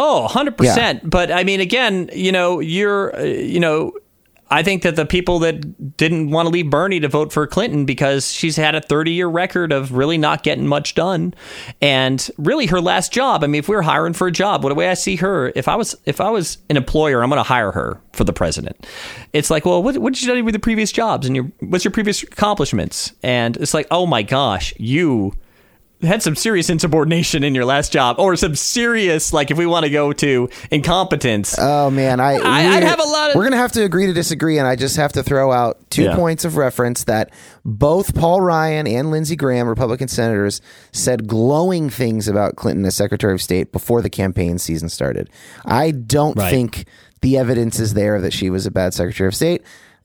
[0.00, 1.00] Oh, 100%.
[1.10, 3.92] But I mean, again, you know, you're, uh, you know,
[4.50, 7.84] I think that the people that didn't want to leave Bernie to vote for Clinton
[7.84, 11.34] because she's had a 30 year record of really not getting much done.
[11.80, 14.70] And really her last job, I mean, if we are hiring for a job, what
[14.70, 17.38] the way I see her, if I was if I was an employer, I'm going
[17.38, 18.86] to hire her for the president.
[19.32, 21.84] It's like, well, what, what did you do with the previous jobs and your what's
[21.84, 23.12] your previous accomplishments?
[23.22, 25.34] And it's like, oh my gosh, you
[26.02, 29.84] had some serious insubordination in your last job, or some serious, like if we want
[29.84, 31.56] to go to incompetence.
[31.58, 34.06] Oh man, I, I- I'd we're- have a lot of- We're gonna have to agree
[34.06, 36.14] to disagree, and I just have to throw out two Yeah.
[36.16, 37.30] points of reference that
[37.64, 40.60] both Paul Ryan and Lindsey Graham, Republican senators,
[40.92, 45.28] said glowing things about Clinton as Secretary of State before the campaign season started.
[45.64, 46.50] I don't Right.
[46.50, 46.84] think
[47.22, 49.62] the evidence is there that she was a bad Secretary of State,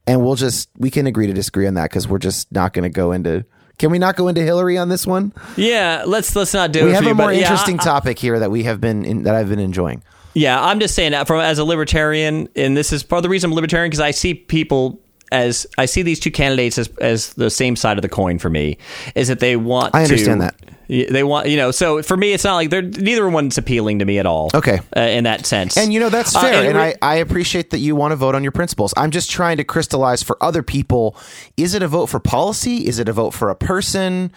[0.08, 2.84] and we'll just we can agree to disagree on that because we're just not going
[2.84, 3.46] to go into.
[3.80, 5.34] Can we not go into Hillary on this one?
[5.58, 6.84] yeah, let's let's not do it.
[6.86, 6.96] We it.
[6.96, 9.24] have a you, more but yeah, interesting I- topic here that we have been in,
[9.24, 10.04] that I've been enjoying.
[10.36, 13.30] Yeah, I'm just saying that from as a libertarian, and this is part of the
[13.30, 15.00] reason I'm libertarian because I see people
[15.32, 18.50] as I see these two candidates as as the same side of the coin for
[18.50, 18.78] me
[19.16, 19.94] is that they want.
[19.96, 20.73] I understand to, that.
[20.88, 24.06] They want, you know, so for me, it's not like they're neither one's appealing to
[24.06, 24.50] me at all.
[24.54, 24.80] Okay.
[24.96, 27.70] uh, in that sense, And you know that's Uh, fair, and, re- I, I appreciate
[27.72, 28.94] that you want to vote on your principles.
[28.98, 31.16] I'm just trying to crystallize for other people:
[31.58, 32.86] is it a vote for policy?
[32.88, 34.32] Is it a vote for a person?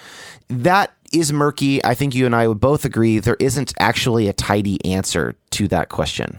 [0.49, 1.84] That is murky.
[1.84, 5.68] I think you and I would both agree there isn't actually a tidy answer to
[5.68, 6.38] that question.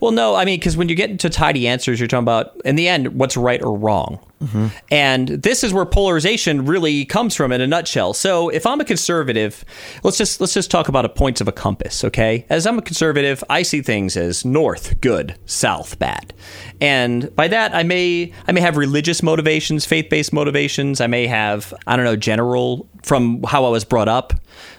[0.00, 2.76] Well, no, I mean, because when you get into tidy answers, you're talking about, in
[2.76, 4.18] the end, what's right or wrong.
[4.42, 4.66] Mm-hmm.
[4.90, 8.12] And this is where polarization really comes from in a nutshell.
[8.12, 9.64] So if I'm a conservative,
[10.02, 12.44] let's just let's just talk about a points of a compass, okay?
[12.50, 16.34] As I'm a conservative, I see things as north good, south bad.
[16.80, 21.72] And by that I may I may have religious motivations, faith-based motivations, I may have,
[21.86, 24.34] I don't know, general from how I was brought up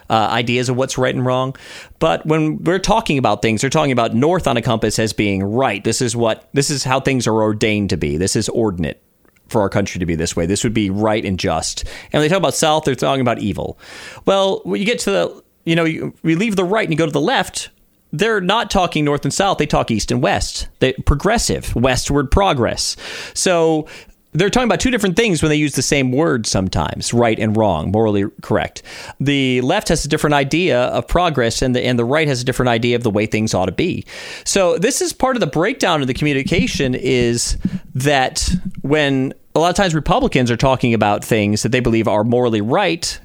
[0.10, 1.56] uh, ideas of what's right and wrong.
[2.00, 5.44] But when we're talking about things, we're talking about north on a compass as being
[5.44, 5.84] right.
[5.84, 8.18] This is what this is how things are ordained to be.
[8.18, 9.02] This is ordinate
[9.48, 10.46] for our country to be this way.
[10.46, 11.84] This would be right and just.
[12.06, 13.80] And when they talk about south, they're talking about evil.
[14.26, 16.98] Well, when you get to the you know you, we leave the right and you
[16.98, 17.70] go to the left.
[18.12, 19.58] They're not talking north and south.
[19.58, 20.68] They talk east and west.
[20.80, 22.96] They progressive, westward progress.
[23.34, 23.88] So
[24.36, 27.56] they're talking about two different things when they use the same word sometimes right and
[27.56, 28.84] wrong morally correct.
[29.20, 32.46] The left has a different idea of progress and the and the right has a
[32.46, 34.06] different idea of the way things ought to be.
[34.44, 37.58] So this is part of the breakdown of the communication is
[37.94, 38.50] that
[38.82, 42.62] when a lot of times republicans are talking about things that they believe are morally
[42.62, 43.20] right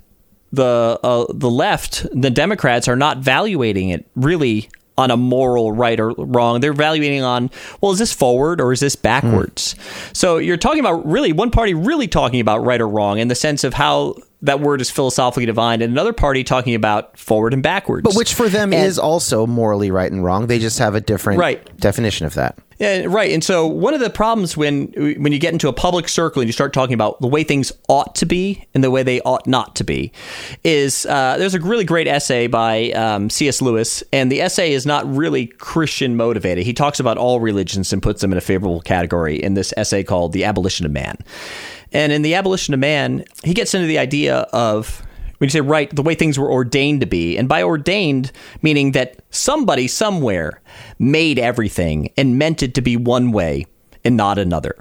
[0.52, 4.68] the uh, the left, the Democrats are not valuating it really
[4.98, 6.60] on a moral right or wrong.
[6.60, 9.72] They're evaluating on well, is this forward or is this backwards?
[9.72, 10.12] Hmm.
[10.12, 13.34] So you're talking about really one party really talking about right or wrong in the
[13.34, 17.62] sense of how that word is philosophically divine, and another party talking about forward and
[17.62, 18.04] backwards.
[18.04, 20.46] But which for them And- is also morally right and wrong.
[20.46, 21.60] They just have a different Right.
[21.78, 22.56] definition of that.
[22.78, 23.30] Yeah, right.
[23.30, 24.86] And so one of the problems when
[25.18, 27.70] when you get into a public circle and you start talking about the way things
[27.90, 30.12] ought to be and the way they ought not to be
[30.64, 33.60] is uh, there's a really great essay by um, C.S.
[33.60, 36.64] Lewis, and the essay is not really Christian motivated.
[36.64, 40.02] He talks about all religions and puts them in a favorable category in this essay
[40.02, 41.18] called "The Abolition of Man."
[41.92, 45.02] And in "The Abolition of Man," he gets into the idea of
[45.38, 48.30] when you say right, the way things were ordained to be, and by ordained,
[48.60, 50.60] meaning that somebody somewhere
[50.98, 53.66] made everything and meant it to be one way
[54.04, 54.76] and not another.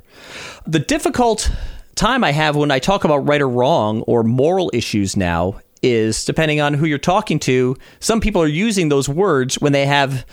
[0.67, 1.49] The difficult
[1.95, 6.25] time I have when I talk about right or wrong or moral issues now is
[6.25, 10.25] depending on who you're talking to, some people are using those words when they have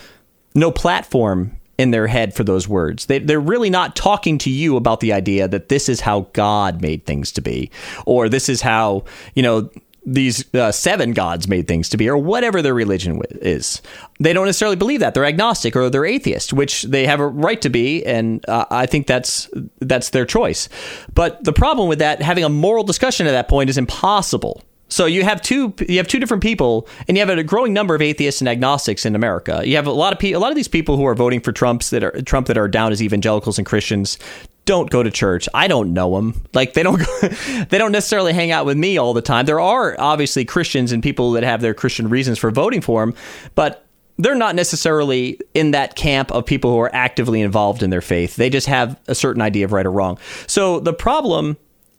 [0.55, 3.05] no platform in their head for those words.
[3.05, 6.81] They, they're really not talking to you about the idea that this is how God
[6.81, 7.69] made things to be,
[8.05, 9.03] or this is how,
[9.35, 9.69] you know,
[10.09, 13.81] these uh, seven gods made things to be, or whatever their religion is.
[14.21, 15.13] They don't necessarily believe that.
[15.13, 18.85] They're agnostic or they're atheist, which they have a right to be, and uh, I
[18.85, 19.49] think that's
[19.81, 20.69] that's their choice.
[21.13, 24.63] But the problem with that, having a moral discussion at that point, is impossible.
[24.89, 27.95] So you have two you have two different people, and you have a growing number
[27.95, 29.61] of atheists and agnostics in America.
[29.65, 31.51] You have a lot of pe- a lot of these people who are voting for
[31.51, 34.17] Trump's that are Trump that are down as evangelicals and Christians
[34.67, 35.47] don't go to church.
[35.53, 36.41] I don't know them.
[36.53, 37.27] Like they don't go,
[37.69, 39.45] they don't necessarily hang out with me all the time.
[39.45, 43.13] There are obviously Christians and people that have their Christian reasons for voting for him,
[43.55, 43.85] but
[44.17, 48.35] they're not necessarily in that camp of people who are actively involved in their faith.
[48.35, 50.17] They just have a certain idea of right or wrong.
[50.47, 51.57] So the problem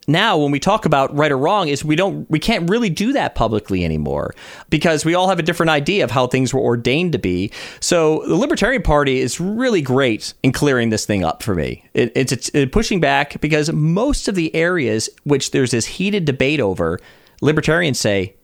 [0.09, 3.13] now when we talk about right or wrong is we don't we can't really do
[3.13, 4.35] that publicly anymore
[4.71, 8.25] because we all have a different idea of how things were ordained to be so
[8.27, 12.33] the libertarian party is really great in clearing this thing up for me it, it's,
[12.33, 16.99] it's pushing back because most of the areas which there's this heated debate over
[17.43, 18.35] libertarians say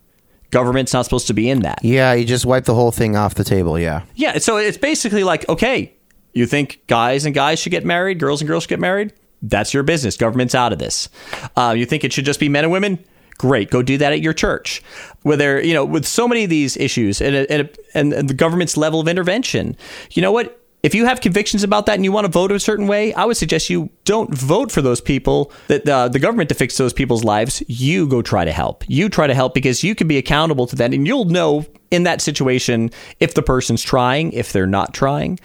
[0.50, 3.34] government's not supposed to be in that Yeah, you just wipe the whole thing off
[3.34, 3.76] the table.
[3.78, 4.02] Yeah.
[4.14, 5.92] yeah, so it's basically like, okay,
[6.32, 9.12] you think guys and guys should get married, girls and girls should get married?
[9.48, 10.16] That's your business.
[10.16, 11.08] Government's out of this.
[11.56, 13.04] Uh, you think it should just be men and women?
[13.36, 14.82] Great, go do that at your church.
[15.22, 19.00] Whether you know, with so many of these issues and and, and, the government's level
[19.00, 19.76] of intervention,
[20.12, 20.60] you know what?
[20.84, 23.24] If you have convictions about that and you want to vote a certain way, I
[23.24, 26.92] would suggest you don't vote for those people that uh, the government to fix those
[26.92, 27.62] people's lives.
[27.66, 28.84] You go try to help.
[28.86, 32.02] You try to help because you can be accountable to that, and you'll know in
[32.02, 35.40] that situation if the person's trying, if they're not trying.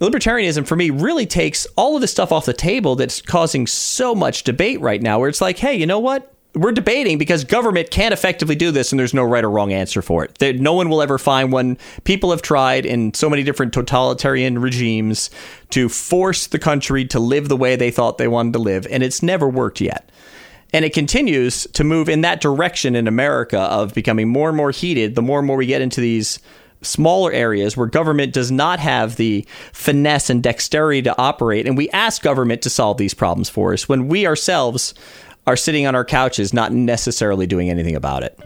[0.00, 4.14] Libertarianism for me really takes all of the stuff off the table that's causing so
[4.14, 6.32] much debate right now, where it's like, hey, you know what?
[6.54, 10.00] We're debating because government can't effectively do this and there's no right or wrong answer
[10.00, 10.60] for it.
[10.60, 11.76] No one will ever find one.
[12.04, 15.30] People have tried in so many different totalitarian regimes
[15.70, 19.02] to force the country to live the way they thought they wanted to live, and
[19.02, 20.10] it's never worked yet.
[20.72, 24.70] And it continues to move in that direction in America of becoming more and more
[24.70, 26.40] heated the more and more we get into these
[26.82, 31.66] smaller areas where government does not have the finesse and dexterity to operate.
[31.66, 34.94] And we ask government to solve these problems for us when we ourselves
[35.46, 38.38] are sitting on our couches, not necessarily doing anything about it.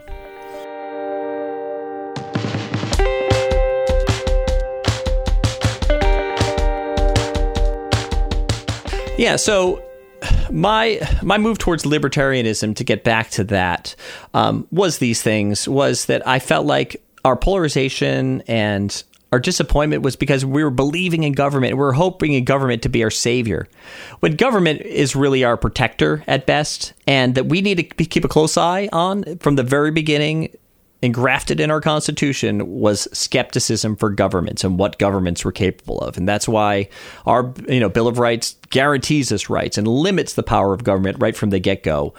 [9.17, 9.81] Yeah, so
[10.49, 13.95] my my move towards libertarianism to get back to that
[14.33, 20.15] um, was these things was that I felt like our polarization and our disappointment was
[20.15, 21.73] because we were believing in government.
[21.73, 23.67] We were hoping in government to be our savior.
[24.19, 28.27] When government is really our protector at best, and that we need to keep a
[28.27, 30.55] close eye on from the very beginning
[31.03, 36.15] engrafted in our Constitution was skepticism for governments and what governments were capable of.
[36.15, 36.87] And that's why
[37.25, 41.17] our you know Bill of Rights guarantees us rights and limits the power of government
[41.19, 42.13] right from the get go.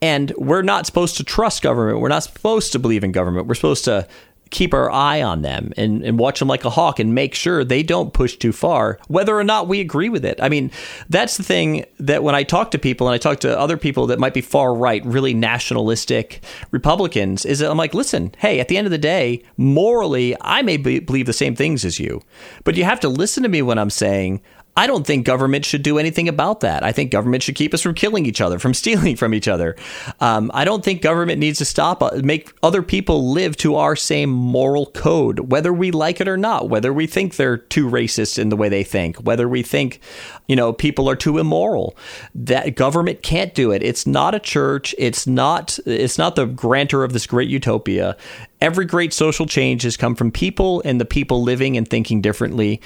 [0.00, 1.98] And we're not supposed to trust government.
[1.98, 3.48] We're not supposed to believe in government.
[3.48, 4.06] We're supposed to
[4.50, 7.64] keep our eye on them and, and watch them like a hawk and make sure
[7.64, 10.38] they don't push too far, whether or not we agree with it.
[10.42, 10.70] I mean,
[11.08, 14.06] that's the thing that when I talk to people and I talk to other people
[14.06, 18.76] that might be far right, really nationalistic Republicans, is I'm like, listen, hey, at the
[18.76, 22.22] end of the day, morally, I may be, believe the same things as you,
[22.64, 24.40] but you have to listen to me when I'm saying,
[24.78, 26.84] I don't think government should do anything about that.
[26.84, 29.74] I think government should keep us from killing each other, from stealing from each other.
[30.20, 33.96] Um, I don't think government needs to stop, uh, make other people live to our
[33.96, 38.38] same moral code, whether we like it or not, whether we think they're too racist
[38.38, 39.98] in the way they think, whether we think,
[40.46, 41.96] you know, people are too immoral.
[42.36, 43.82] That government can't do it.
[43.82, 44.94] It's not a church.
[44.96, 45.76] It's not.
[45.86, 48.16] It's not the grantor of this great utopia.
[48.60, 52.80] Every great social change has come from people and the people living and thinking differently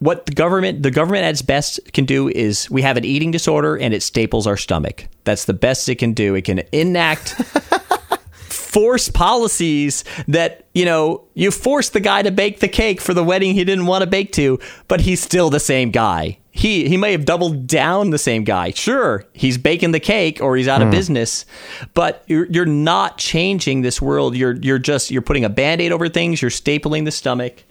[0.00, 3.30] what the government the government at its best can do is we have an eating
[3.30, 5.06] disorder and it staples our stomach.
[5.24, 6.34] That's the best it can do.
[6.34, 7.34] It can enact
[8.32, 13.24] force policies that, you know, you force the guy to bake the cake for the
[13.24, 16.38] wedding he didn't want to bake to, but he's still the same guy.
[16.52, 18.72] He he may have doubled down the same guy.
[18.72, 20.92] Sure, he's baking the cake or he's out of hmm.
[20.92, 21.46] business,
[21.94, 24.34] but you're, you're not changing this world.
[24.34, 27.62] You're you're just you're putting a band-aid over things, you're stapling the stomach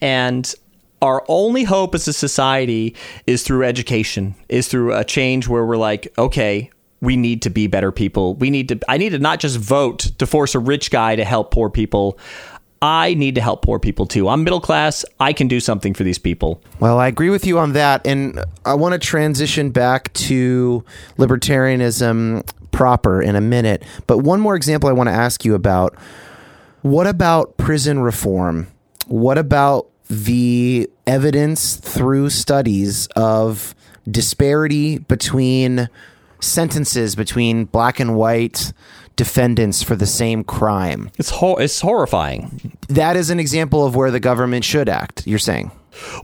[0.00, 0.54] and
[1.02, 2.94] our only hope as a society
[3.26, 7.66] is through education, is through a change where we're like, okay, we need to be
[7.66, 8.36] better people.
[8.36, 11.24] We need to, I need to not just vote to force a rich guy to
[11.24, 12.16] help poor people.
[12.80, 14.28] I need to help poor people too.
[14.28, 15.04] I'm middle class.
[15.18, 16.62] I can do something for these people.
[16.78, 18.06] Well, I agree with you on that.
[18.06, 20.84] And I want to transition back to
[21.18, 23.82] libertarianism proper in a minute.
[24.06, 25.96] But one more example I want to ask you about
[26.82, 28.68] what about prison reform?
[29.06, 33.74] What about the evidence through studies of
[34.10, 35.88] disparity between
[36.40, 38.72] sentences between black and white
[39.16, 41.10] defendants for the same crime?
[41.18, 42.76] It's hor- it's horrifying.
[42.88, 45.70] That is an example of where the government should act, you're saying.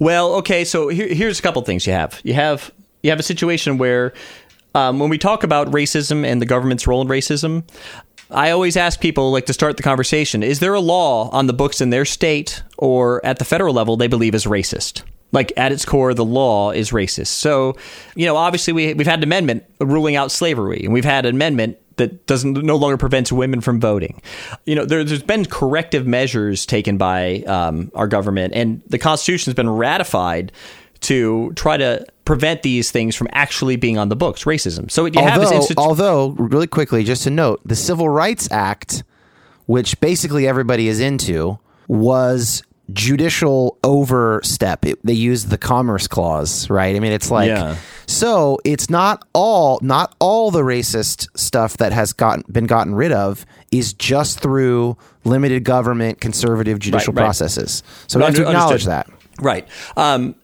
[0.01, 2.20] Well, okay, so here, here's a couple things you have.
[2.24, 2.70] You have
[3.02, 4.12] you have a situation where
[4.74, 7.65] um, when we talk about racism and the government's role in racism,
[8.31, 11.53] I always ask people like to start the conversation: Is there a law on the
[11.53, 15.03] books in their state or at the federal level they believe is racist?
[15.31, 17.29] Like at its core, the law is racist.
[17.29, 17.77] So,
[18.15, 21.35] you know, obviously we we've had an amendment ruling out slavery, and we've had an
[21.35, 24.23] amendment that doesn't no longer prevents women from voting.
[24.65, 29.51] You know, there, has been corrective measures taken by um, our government, and the Constitution
[29.51, 30.53] has been ratified
[31.01, 34.45] to try to prevent these things from actually being on the books.
[34.45, 34.91] Racism.
[34.91, 38.11] So what you have is although, institu- although really quickly, just to note, the Civil
[38.11, 39.03] Rights Act,
[39.65, 44.85] which basically everybody is into, was judicial overstep.
[44.85, 46.95] It, they used the Commerce Clause, right?
[46.95, 47.77] I mean, it's like Yeah.
[48.05, 48.59] so.
[48.63, 53.47] It's not all not all the racist stuff that has gotten been gotten rid of
[53.71, 57.23] is just through limited government, conservative judicial right.
[57.23, 57.83] processes.
[58.07, 58.91] So we have to acknowledge understood.
[58.93, 59.43] that.
[59.43, 59.67] Right.
[59.97, 60.35] Um,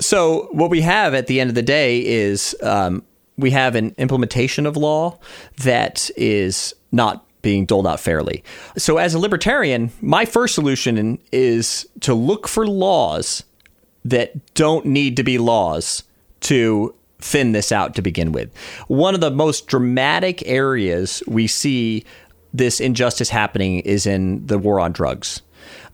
[0.00, 3.02] so what we have at the end of the day is um,
[3.36, 5.18] we have an implementation of law
[5.58, 8.42] that is not being doled out fairly.
[8.76, 13.44] So as a libertarian, my first solution is to look for laws
[14.04, 16.04] that don't need to be laws
[16.40, 18.54] to thin this out to begin with.
[18.88, 22.04] One of the most dramatic areas we see
[22.52, 25.42] this injustice happening is in the war on drugs.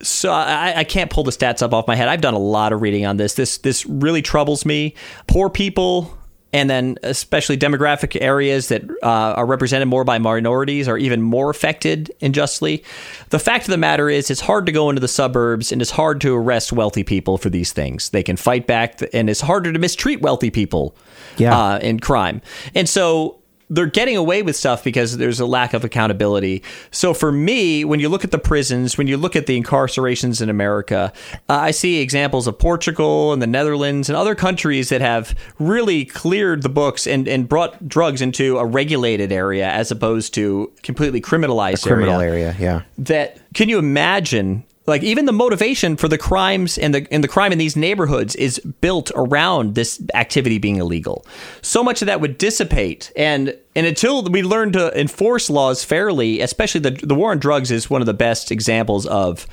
[0.02, 2.08] So I, I can't pull the stats up off my head.
[2.08, 3.34] I've done a lot of reading on this.
[3.34, 4.94] This this really troubles me.
[5.26, 6.16] Poor people,
[6.52, 11.50] and then especially demographic areas that uh, are represented more by minorities are even more
[11.50, 12.82] affected unjustly.
[13.28, 15.90] The fact of the matter is, it's hard to go into the suburbs, and it's
[15.92, 18.08] hard to arrest wealthy people for these things.
[18.10, 20.96] They can fight back, and it's harder to mistreat wealthy people
[21.36, 21.56] Yeah.
[21.56, 22.40] uh, in crime.
[22.74, 23.39] And so
[23.70, 26.62] they're getting away with stuff because there's a lack of accountability.
[26.90, 30.42] So for me, when you look at the prisons, when you look at the incarcerations
[30.42, 31.12] in America,
[31.48, 36.04] uh, I see examples of Portugal and the Netherlands and other countries that have really
[36.04, 41.20] cleared the books and, and brought drugs into a regulated area as opposed to completely
[41.20, 42.82] criminalized Criminal area, yeah.
[42.98, 47.28] that can you imagine like even the motivation for the crimes and the and the
[47.28, 51.24] crime in these neighborhoods is built around this activity being illegal.
[51.62, 56.40] So much of that would dissipate and and until we learn to enforce laws fairly,
[56.40, 59.46] especially the the war on drugs is one of the best examples of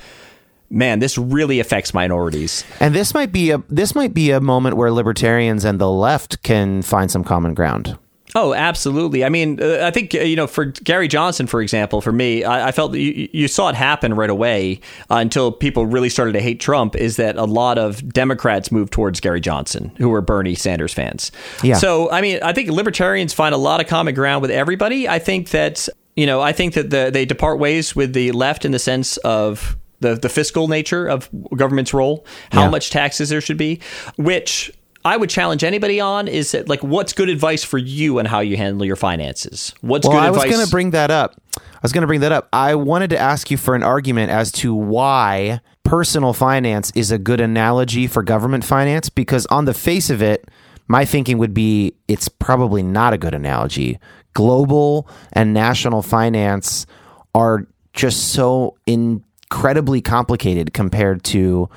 [0.70, 2.64] man, this really affects minorities.
[2.80, 6.42] And this might be a this might be a moment where libertarians and the left
[6.42, 7.98] can find some common ground.
[8.40, 9.24] Oh, absolutely.
[9.24, 12.44] I mean, uh, I think, uh, you know, for Gary Johnson, for example, for me,
[12.44, 14.78] I, I felt that you, you saw it happen right away
[15.10, 18.92] uh, until people really started to hate Trump is that a lot of Democrats moved
[18.92, 21.32] towards Gary Johnson, who were Bernie Sanders fans.
[21.64, 21.74] Yeah.
[21.78, 25.08] So, I mean, I think libertarians find a lot of common ground with everybody.
[25.08, 28.64] I think that, you know, I think that the, they depart ways with the left
[28.64, 32.70] in the sense of the, the fiscal nature of government's role, how Yeah.
[32.70, 33.80] much taxes there should be,
[34.16, 34.72] which
[35.04, 38.40] I would challenge anybody on is that like what's good advice for you and how
[38.40, 39.74] you handle your finances.
[39.80, 41.40] What's Well, good I was going to bring that up.
[41.56, 42.48] I was going to bring that up.
[42.52, 47.18] I wanted to ask you for an argument as to why personal finance is a
[47.18, 50.48] good analogy for government finance because on the face of it,
[50.88, 53.98] my thinking would be it's probably not a good analogy.
[54.34, 56.86] Global and national finance
[57.34, 61.68] are just so incredibly complicated compared to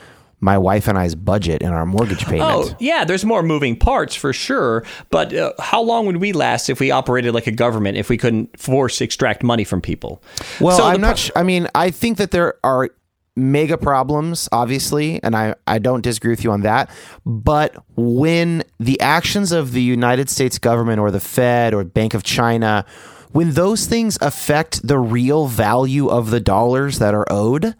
[0.41, 2.49] my wife and I's budget and our mortgage payment.
[2.51, 4.84] Oh, yeah, there's more moving parts for sure.
[5.11, 8.18] But uh, how long would we last if we operated like a government if we
[8.18, 10.22] couldn't force extract money from people?
[10.59, 11.18] Well, So I'm pro- not.
[11.19, 12.89] Sh- I mean, I think that there are
[13.35, 16.89] mega problems, obviously, and I I don't disagree with you on that.
[17.26, 22.23] But when the actions of the United States government or the Fed or Bank of
[22.23, 22.84] China,
[23.31, 27.76] when those things affect the real value of the dollars that are owed,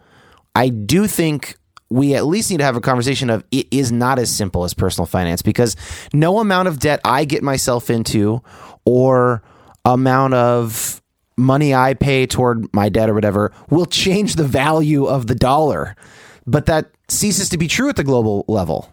[0.54, 1.56] I do think
[1.92, 4.72] we at least need to have a conversation of it is not as simple as
[4.74, 5.76] personal finance because
[6.12, 8.42] no amount of debt I get myself into
[8.84, 9.42] or
[9.84, 11.02] amount of
[11.36, 15.96] money I pay toward my debt or whatever will change the value of the dollar.
[16.46, 18.90] But that ceases to be true at the global level.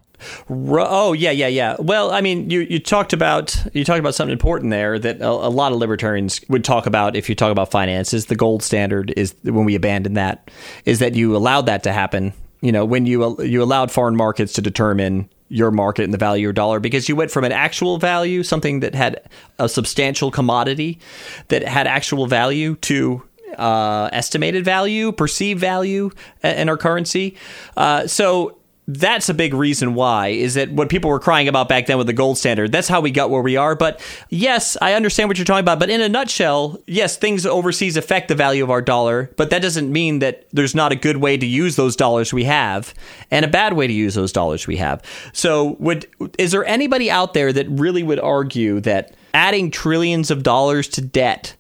[0.50, 1.78] Oh yeah, yeah, yeah.
[1.80, 5.30] Well, I mean, you, you talked about you talked about something important there that a,
[5.30, 8.26] a lot of libertarians would talk about if you talk about finances.
[8.26, 10.52] The gold standard is when we abandon that
[10.84, 12.34] is that you allowed that to happen.
[12.62, 16.42] You know, when you you allowed foreign markets to determine your market and the value
[16.42, 19.22] of your dollar because you went from an actual value, something that had
[19.58, 21.00] a substantial commodity
[21.48, 23.24] that had actual value, to
[23.58, 26.12] uh, estimated value, perceived value
[26.44, 27.36] in our currency.
[27.76, 28.59] Uh, so
[28.92, 32.08] that's a big reason why is that what people were crying about back then with
[32.08, 35.38] the gold standard that's how we got where we are but yes i understand what
[35.38, 38.82] you're talking about but in a nutshell yes things overseas affect the value of our
[38.82, 42.34] dollar but that doesn't mean that there's not a good way to use those dollars
[42.34, 42.96] we have
[43.30, 45.04] and a bad way to use those dollars we have
[45.34, 46.08] so would
[46.40, 51.00] is there anybody out there that really would argue that adding trillions of dollars to
[51.00, 51.56] debt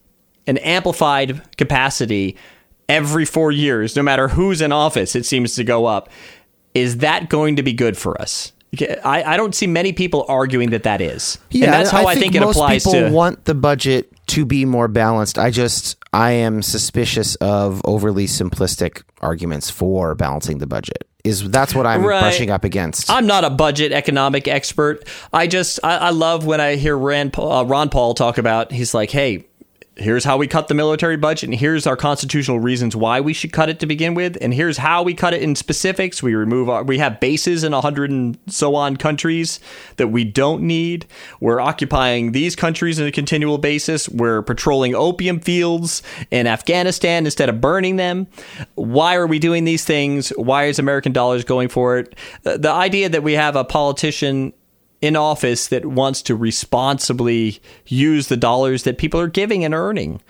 [0.48, 2.36] an amplified capacity
[2.90, 6.10] every four years, no matter who's in office, it seems to go up.
[6.80, 8.52] Is that going to be good for us?
[9.04, 11.40] I, I don't see many people arguing that that is.
[11.52, 13.12] and that's how I, think, it most applies people to.
[13.12, 15.40] want the budget to be more balanced.
[15.40, 21.08] I just I am suspicious of overly simplistic arguments for balancing the budget.
[21.24, 22.22] Is that's what I'm Right.
[22.22, 23.10] brushing up against.
[23.10, 25.06] I'm not a budget economic expert.
[25.34, 28.72] I just I, I love when I hear Rand, uh, Ron Paul talk about.
[28.72, 29.46] He's like, hey.
[30.00, 33.52] Here's how we cut the military budget, and here's our constitutional reasons why we should
[33.52, 36.24] cut it to begin with, and here's how we cut it in specifics.
[36.24, 39.60] We remove our, we have bases in a hundred and so on countries
[39.98, 41.06] that we don't need.
[41.42, 44.08] We're occupying these countries on a continual basis.
[44.08, 46.02] We're patrolling opium fields
[46.32, 48.28] in Afghanistan instead of burning them.
[48.76, 50.30] Why are we doing these things?
[50.30, 52.16] Why is American dollars going for it?
[52.46, 54.54] Uh, The idea that we have a politician
[55.02, 60.22] in office that wants to responsibly use the dollars that people are giving and earning.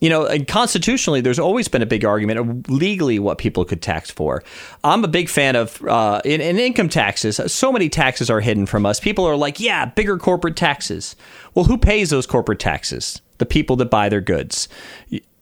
[0.00, 3.80] You know, and constitutionally, there's always been a big argument of legally what people could
[3.80, 4.42] tax for.
[4.84, 7.40] I'm a big fan of uh, in, in income taxes.
[7.50, 9.00] So many taxes are hidden from us.
[9.00, 11.16] People are like, yeah, bigger corporate taxes.
[11.54, 13.22] Well, who pays those corporate taxes?
[13.38, 14.68] The people that buy their goods.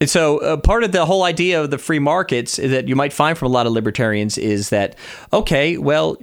[0.00, 3.12] And so, uh, part of the whole idea of the free markets that you might
[3.12, 4.96] find from a lot of libertarians is that,
[5.32, 6.16] okay, well,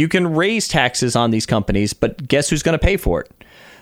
[0.00, 3.30] you can raise taxes on these companies, but guess who's going to pay for it?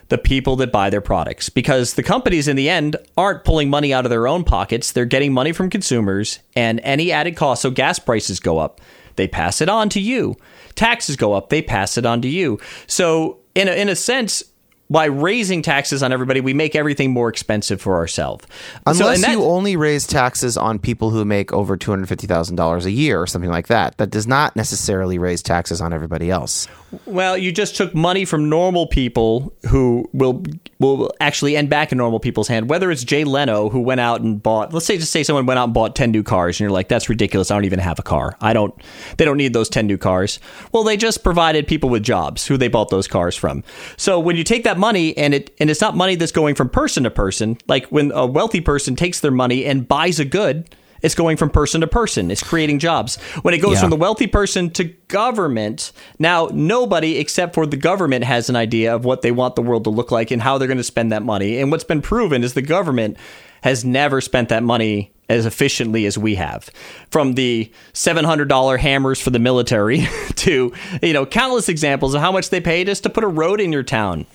[0.09, 1.49] The people that buy their products.
[1.49, 5.05] Because the companies in the end aren't pulling money out of their own pockets, they're
[5.05, 8.81] getting money from consumers, and any added cost, so gas prices go up,
[9.17, 10.37] they pass it on to you.
[10.75, 12.59] Taxes go up, they pass it on to you.
[12.87, 14.43] So, in a, in a sense,
[14.91, 18.47] by raising taxes on everybody, we make everything more expensive for ourselves.
[18.87, 22.27] Unless and that- you only raise taxes on people who make over two hundred fifty
[22.27, 25.93] thousand dollars a year or something like that, that does not necessarily raise taxes on
[25.93, 26.67] everybody else.
[27.05, 30.43] Well, you just took money from normal people who will
[30.79, 32.71] will actually end back in normal people's hand.
[32.71, 35.59] Whether it's Jay Leno who went out and bought, let's say, just say someone went
[35.59, 37.51] out and bought ten new cars, and you're like, that's ridiculous.
[37.51, 38.37] I don't even have a car.
[38.41, 38.75] I don't.
[39.19, 40.41] They don't need those ten new cars.
[40.73, 43.65] Well, they just provided people with jobs who they bought those cars from.
[43.99, 46.69] So when you take that money and it and it's not money that's going from
[46.69, 50.69] person to person, like when a wealthy person takes their money and buys a good.
[51.01, 52.29] It's going from person to person.
[52.29, 53.19] It's creating jobs.
[53.43, 53.83] When it goes Yeah.
[53.83, 58.95] from the wealthy person to government, now nobody except for the government has an idea
[58.97, 61.13] of what they want the world to look like and how they're going to spend
[61.13, 61.59] that money.
[61.61, 63.17] And what's been proven is the government
[63.63, 66.71] has never spent that money as efficiently as we have.
[67.11, 70.07] From the $700 hammers for the military
[70.37, 70.73] to,
[71.03, 73.73] you know, countless examples of how much they paid us to put a road in
[73.73, 74.27] your town.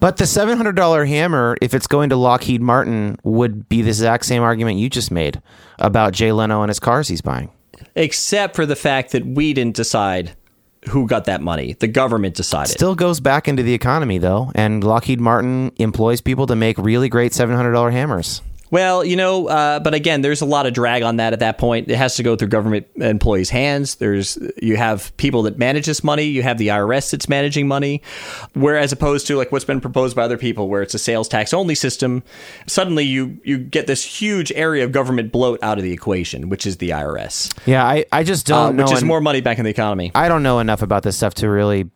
[0.00, 3.88] But the seven hundred dollar hammer, if it's going to Lockheed Martin, would be the
[3.88, 5.42] exact same argument you just made
[5.78, 7.50] about Jay Leno and his cars he's buying.
[7.94, 10.32] Except for the fact that we didn't decide
[10.88, 11.74] who got that money.
[11.74, 12.70] The government decided.
[12.70, 17.08] Still goes back into the economy though, and Lockheed Martin employs people to make really
[17.08, 18.42] great seven hundred dollar hammers.
[18.70, 21.58] Well, you know, uh, but again, there's a lot of drag on that at that
[21.58, 21.88] point.
[21.90, 23.96] It has to go through government employees' hands.
[23.96, 26.24] There's you have people that manage this money.
[26.24, 28.02] You have the IRS that's managing money,
[28.54, 31.54] whereas opposed to like what's been proposed by other people, where it's a sales tax
[31.54, 32.22] only system.
[32.66, 36.66] Suddenly, you you get this huge area of government bloat out of the equation, which
[36.66, 38.84] is the IRS, Yeah, I, I just uh, don't know.
[38.84, 40.12] which is en- more money back in the economy.
[40.14, 41.90] I don't know enough about this stuff to really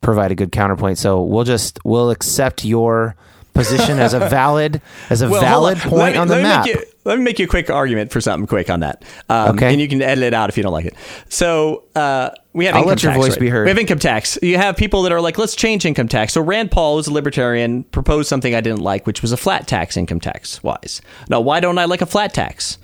[0.00, 0.98] provide a good counterpoint.
[0.98, 3.16] So we'll just we'll accept your
[3.58, 4.80] position as a valid
[5.10, 5.90] as a Well, valid on.
[5.90, 6.66] point me- on the let map.
[6.66, 9.02] You, let me make you a quick argument for something quick on that.
[9.28, 9.72] Um, Okay.
[9.72, 10.94] And you can edit it out if you don't like it.
[11.30, 13.40] So uh, we have I'll income let your tax, voice right?
[13.40, 13.64] be heard.
[13.64, 14.38] We have income tax.
[14.42, 16.34] You have people that are like, let's change income tax.
[16.34, 19.66] So Rand Paul, who's a libertarian, proposed something I didn't like, which was a flat
[19.66, 21.00] tax income tax wise.
[21.30, 22.76] Now, why don't I like a flat tax?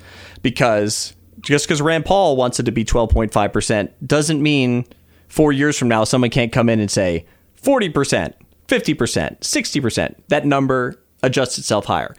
[0.42, 4.86] Because just because Rand Paul wants it to be 12.5% doesn't mean
[5.28, 7.26] four years from now someone can't come in and say
[7.62, 8.32] 40%,
[8.74, 10.14] 50%, 60%.
[10.28, 12.14] That number adjusts itself higher.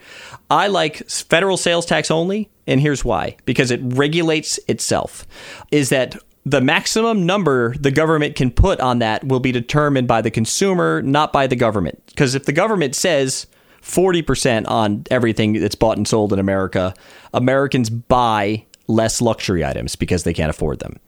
[0.49, 5.27] I like federal sales tax only, and here's why because it regulates itself.
[5.72, 6.15] Is that
[6.45, 11.02] the maximum number the government can put on that will be determined by the consumer,
[11.02, 12.02] not by the government.
[12.07, 13.48] Because if the government says
[13.82, 16.94] 40% on everything that's bought and sold in America,
[17.34, 20.99] Americans buy less luxury items because they can't afford them.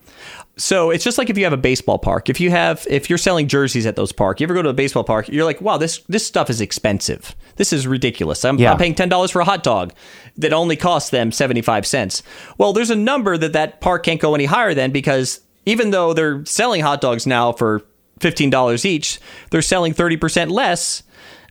[0.57, 2.29] So it's just like if you have a baseball park.
[2.29, 4.73] If you have if you're selling jerseys at those park, you ever go to a
[4.73, 7.35] baseball park, you're like, wow, this this stuff is expensive.
[7.57, 8.43] This is ridiculous.
[8.43, 8.71] I'm, Yeah.
[8.71, 9.93] I'm paying ten dollars for a hot dog
[10.37, 12.23] that only costs them seventy five cents.
[12.57, 16.13] Well, there's a number that that park can't go any higher than because even though
[16.13, 17.83] they're selling hot dogs now for
[18.19, 19.19] fifteen dollars each,
[19.51, 21.03] they're selling thirty percent less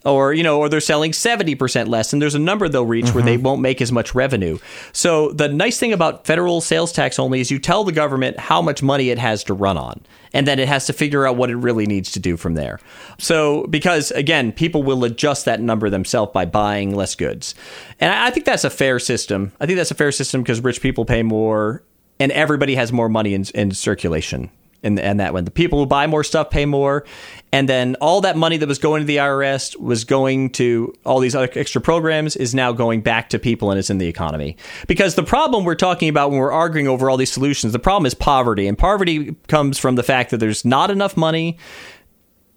[0.07, 3.23] or you know or they're selling 70% less and there's a number they'll reach where
[3.23, 3.43] they mm-hmm.
[3.43, 4.59] won't make as much revenue.
[4.93, 8.63] So the nice thing about federal sales tax only is you tell the government how
[8.63, 10.01] much money it has to run on
[10.33, 12.79] and then it has to figure out what it really needs to do from there.
[13.19, 17.55] So because again people will adjust that number themselves by buying less goods.
[18.01, 19.53] And i I think that's a fair system.
[19.61, 21.83] I think that's a fair system because rich people pay more
[22.19, 24.51] and everybody has more money in, in circulation
[24.83, 27.05] and and that when the people who buy more stuff pay more,
[27.53, 31.21] and then all that money that was going to the IRS was going to all
[31.21, 34.57] these other extra programs is now going back to people and it's in the economy.
[34.87, 38.07] Because the problem we're talking about when we're arguing over all these solutions, the problem
[38.07, 41.59] is poverty, and poverty comes from the fact that there's not enough money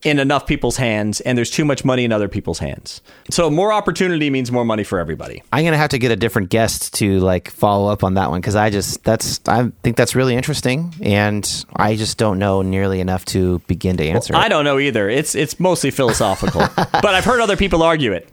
[0.03, 3.01] in enough people's hands and there's too much money in other people's hands.
[3.29, 5.43] So more opportunity means more money for everybody.
[5.51, 8.39] I'm gonna have to get a different guest to like follow up on that one
[8.39, 12.99] because I just that's I think that's really interesting and I just don't know nearly
[13.01, 14.35] enough to begin to answer.
[14.35, 14.49] I it.
[14.49, 15.09] don't know either.
[15.09, 18.29] It's it's mostly philosophical, but I've heard other people argue it.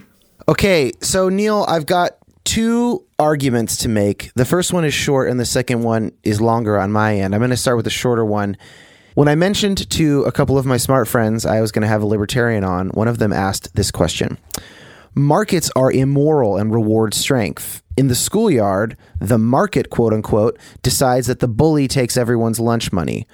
[0.48, 2.12] Okay, so Neil, I've got
[2.44, 4.30] two arguments to make.
[4.34, 7.34] The first one is short and the second one is longer on my end.
[7.34, 8.56] I'm going to start with the shorter one.
[9.16, 12.02] When I mentioned to a couple of my smart friends I was going to have
[12.02, 14.36] a libertarian on, one of them asked this question
[15.14, 17.82] Markets are immoral and reward strength.
[17.96, 23.26] In the schoolyard, the market, quote unquote, decides that the bully takes everyone's lunch money.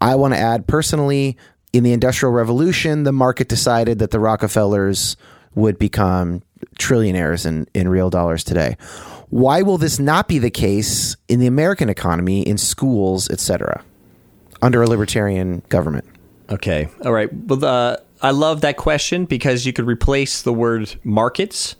[0.00, 1.36] I want to add personally,
[1.72, 5.16] in the Industrial Revolution, the market decided that the Rockefellers
[5.54, 6.42] would become
[6.80, 8.76] trillionaires in, in real dollars today.
[9.28, 13.84] Why will this not be the case in the American economy, in schools, etc.?
[14.64, 16.04] Under a libertarian government?
[16.50, 16.88] Okay.
[17.04, 17.32] All right.
[17.32, 21.76] Well, uh, I love that question because you could replace the word markets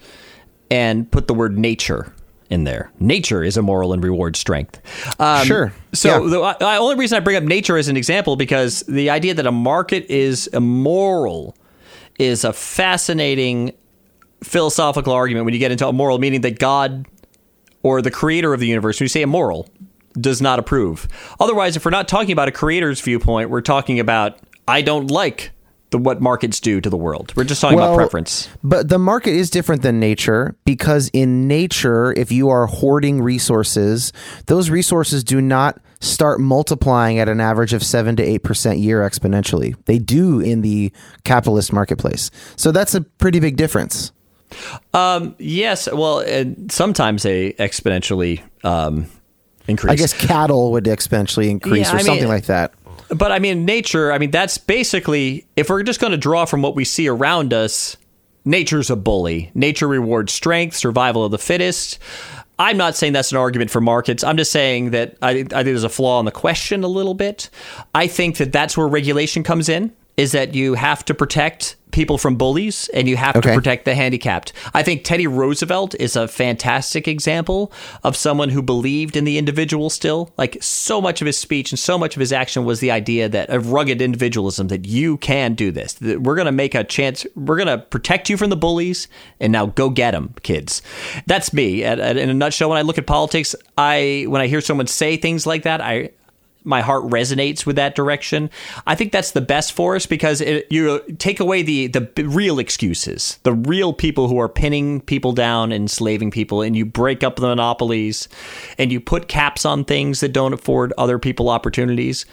[0.71, 2.13] and put the word nature
[2.51, 2.93] in there.
[3.01, 4.81] Nature is immoral and rewards strength.
[5.19, 5.73] Um, Sure.
[5.95, 6.31] So Yeah.
[6.31, 9.47] the I, only reason I bring up nature as an example because the idea that
[9.47, 11.57] a market is immoral
[12.19, 13.73] is a fascinating
[14.43, 17.07] philosophical argument when you get into immoral, meaning that God
[17.83, 19.69] or the creator of the universe, when you say immoral,
[20.21, 21.09] does not approve.
[21.41, 25.51] Otherwise, if we're not talking about a creator's viewpoint, we're talking about I don't like
[25.91, 27.33] the what markets do to the world.
[27.37, 28.49] We're just talking about preference.
[28.65, 34.13] But the market is different than nature because in nature, if you are hoarding resources,
[34.47, 39.77] those resources do not start multiplying at an average of 7 to 8% year exponentially.
[39.85, 40.93] They do in the
[41.23, 42.31] capitalist marketplace.
[42.57, 44.13] So that's a pretty big difference.
[44.93, 46.25] Um, yes, well,
[46.71, 49.07] sometimes they exponentially um,
[49.69, 49.93] increase.
[49.93, 52.73] I guess cattle would exponentially increase Yeah, or I mean- something like that.
[53.11, 56.63] But I mean, nature, I mean, that's basically, if we're just going to draw from
[56.63, 57.97] what we see around us,
[58.47, 59.51] nature's a bully.
[59.55, 61.99] Nature rewards strength, survival of the fittest.
[62.59, 64.25] I'm not saying that's an argument for markets.
[64.25, 67.15] I'm just saying that I, I think there's a flaw in the question a little
[67.15, 67.51] bit.
[67.95, 72.19] I think that that's where regulation comes in, is that you have to protect people
[72.19, 73.51] from bullies and you have Okay.
[73.51, 74.53] to protect the handicapped.
[74.75, 77.73] I think Teddy Roosevelt is a fantastic example
[78.03, 80.33] of someone who believed in the individual still.
[80.37, 83.29] Like so much of his speech and so much of his action was the idea
[83.29, 85.93] that of rugged individualism that you can do this.
[85.95, 87.27] That we're going to make a chance.
[87.37, 89.07] We're going to protect you from the bullies
[89.39, 90.83] and now go get them, kids.
[91.27, 91.85] That's me.
[91.85, 95.47] In a nutshell, when I look at politics, I when I hear someone say things
[95.47, 96.11] like that, I
[96.65, 98.51] my heart resonates with that direction.
[98.87, 102.59] I think that's the best for us because it, you take away the the real
[102.59, 107.37] excuses, the real people who are pinning people down enslaving people, and you break up
[107.37, 108.29] the monopolies,
[108.79, 112.27] and you put caps on things that don't afford other people opportunities.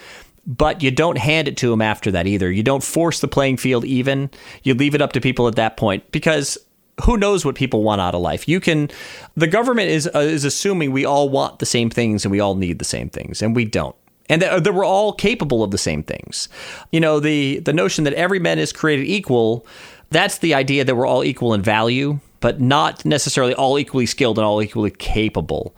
[0.47, 2.51] But you don't hand it to them after that either.
[2.51, 4.31] You don't force the playing field even.
[4.63, 6.57] You leave it up to people at that point because
[7.03, 8.47] who knows what people want out of life?
[8.47, 8.89] You can.
[9.35, 12.55] The government is uh, is assuming we all want the same things and we all
[12.55, 13.95] need the same things, and we don't.
[14.29, 16.47] And that, uh, that we're all capable of the same things.
[16.91, 19.65] You know, the the notion that every man is created equal.
[20.09, 24.37] That's the idea that we're all equal in value, but not necessarily all equally skilled
[24.37, 25.73] and all equally capable.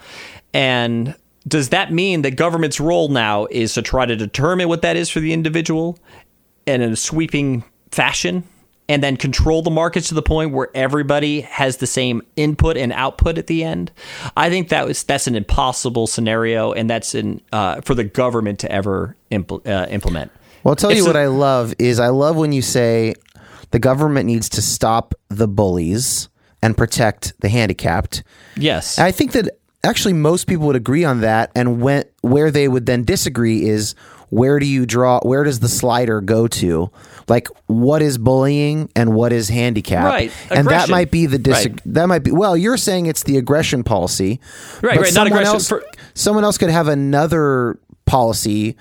[0.53, 1.15] And
[1.47, 5.09] does that mean that government's role now is to try to determine what that is
[5.09, 5.99] for the individual
[6.65, 8.43] and in a sweeping fashion
[8.89, 12.91] and then control the markets to the point where everybody has the same input and
[12.93, 13.91] output at the end
[14.37, 18.59] i think that was that's an impossible scenario and that's in uh, for the government
[18.59, 20.31] to ever impl- uh, implement
[20.63, 23.13] Well, I'll tell If you so- what I love is I love when you say
[23.71, 26.29] the government needs to stop the bullies
[26.61, 28.23] and protect the handicapped.
[28.55, 29.49] yes I think that
[29.83, 33.95] actually most people would agree on that, and when where they would then disagree is
[34.33, 35.19] where do you draw?
[35.21, 36.89] Where does the slider go to?
[37.27, 40.05] Like what is bullying and what is handicap?
[40.05, 40.31] Right.
[40.51, 41.81] and that might be the dis- Right.
[41.85, 42.31] that might be.
[42.31, 44.39] Well, you're saying it's the aggression policy,
[44.81, 45.47] Right, but right, not aggression.
[45.53, 45.83] else, For-
[46.15, 48.75] someone else could have another policy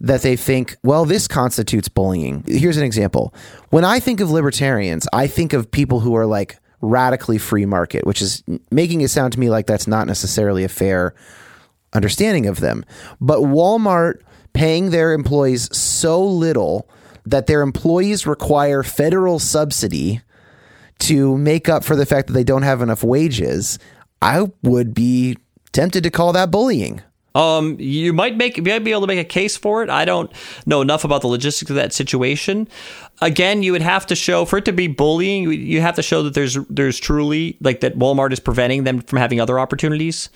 [0.00, 2.42] that they think, well, this constitutes bullying.
[2.46, 3.32] Here's an example.
[3.70, 8.04] When I think of libertarians, I think of people who are like radically free market,
[8.06, 11.14] which is making it sound to me like that's not necessarily a fair
[11.92, 12.84] understanding of them.
[13.20, 14.20] But Walmart
[14.52, 16.88] paying their employees so little
[17.24, 20.20] that their employees require federal subsidy
[20.98, 23.78] to make up for the fact that they don't have enough wages,
[24.20, 25.36] I would be
[25.72, 27.02] tempted to call that bullying.
[27.34, 29.88] Um, you might make you might be able to make a case for it.
[29.88, 30.30] I don't
[30.66, 32.68] know enough about the logistics of that situation.
[33.22, 35.50] Again, you would have to show for it to be bullying.
[35.50, 39.18] You have to show that there's there's truly like that Walmart is preventing them from
[39.18, 40.28] having other opportunities.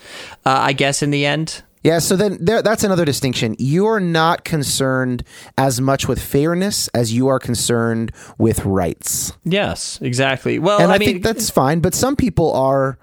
[0.45, 1.61] Uh, I guess in the end.
[1.87, 3.55] Yeah, so then there, that's another distinction.
[3.59, 5.23] You're not concerned
[5.57, 9.31] as much with fairness as you are concerned with rights.
[9.45, 10.59] Yes, exactly.
[10.59, 12.97] Well, and I, I mean, think that's fine, but some people are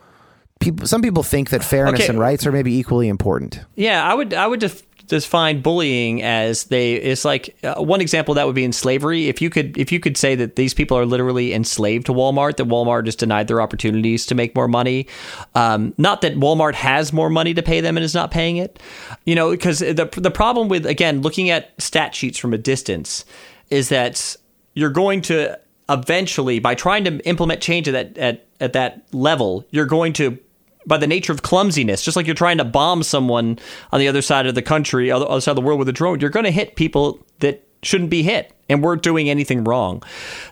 [0.61, 2.09] people some people think that fairness Okay.
[2.11, 3.61] and rights are maybe equally important.
[3.74, 8.35] Yeah, I would I would def- define bullying as they it's like uh, one example
[8.35, 9.28] that would be in slavery.
[9.28, 12.56] If you could if you could say that these people are literally enslaved to Walmart,
[12.56, 15.06] that Walmart is denied their opportunities to make more money.
[15.55, 18.78] Um, not that Walmart has more money to pay them and is not paying it.
[19.24, 23.24] You know, because the the problem with again looking at stat sheets from a distance
[23.70, 24.36] is that
[24.74, 25.59] you're going to
[25.89, 30.39] eventually by trying to implement change at that at, at that level, you're going to
[30.86, 33.59] by the nature of clumsiness, just like you're trying to bomb someone
[33.93, 36.20] on the other side of the country, other side of the world with a drone,
[36.20, 40.02] you're going to hit people that shouldn't be hit and weren't doing anything wrong.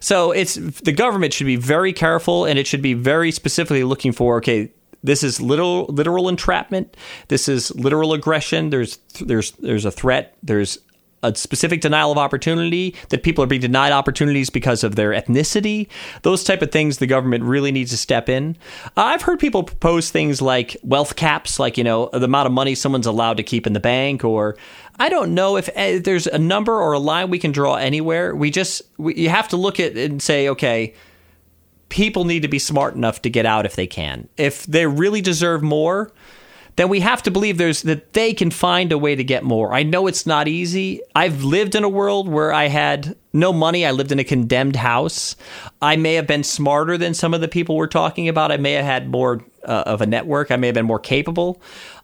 [0.01, 4.13] So it's the government should be very careful and it should be very specifically looking
[4.13, 4.71] for okay,
[5.03, 6.97] this is literal literal entrapment.
[7.29, 8.71] This is literal aggression.
[8.71, 10.37] There's there's there's a threat.
[10.43, 10.79] There's
[11.23, 15.89] a specific denial of opportunity that people are being denied opportunities because of their ethnicity.
[16.23, 18.57] Those type of things the government really needs to step in.
[18.97, 22.75] I've heard people propose things like wealth caps like you know the amount of money
[22.75, 24.57] someone's allowed to keep in the bank or
[24.99, 28.35] i don't know if eh, there's a number or a line we can draw anywhere.
[28.35, 30.95] We just we, you have to look at and say okay
[31.93, 34.27] people need to be smart enough to get out if they can.
[34.39, 36.11] If they really deserve more
[36.77, 39.75] then we have to believe there's that they can find a way to get more.
[39.75, 41.01] I know it's not easy.
[41.15, 43.85] I've lived in a world where I had no money.
[43.85, 45.37] I lived in a condemned house.
[45.81, 48.51] I may have been smarter than some of the people we're talking about.
[48.51, 50.51] I may have had more uh, of a network.
[50.51, 51.61] I may have been more capable.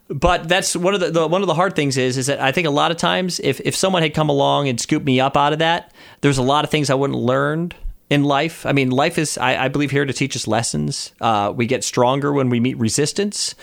[0.07, 2.51] But that's one of the, the one of the hard things is is that I
[2.51, 5.37] think a lot of times if if someone had come along and scooped me up
[5.37, 7.75] out of that, there's a lot of things I wouldn't learned
[8.09, 8.65] in life.
[8.65, 11.13] I mean, life is, I, I believe, here to teach us lessons.
[11.21, 13.53] Uh, we get stronger when we meet resistance.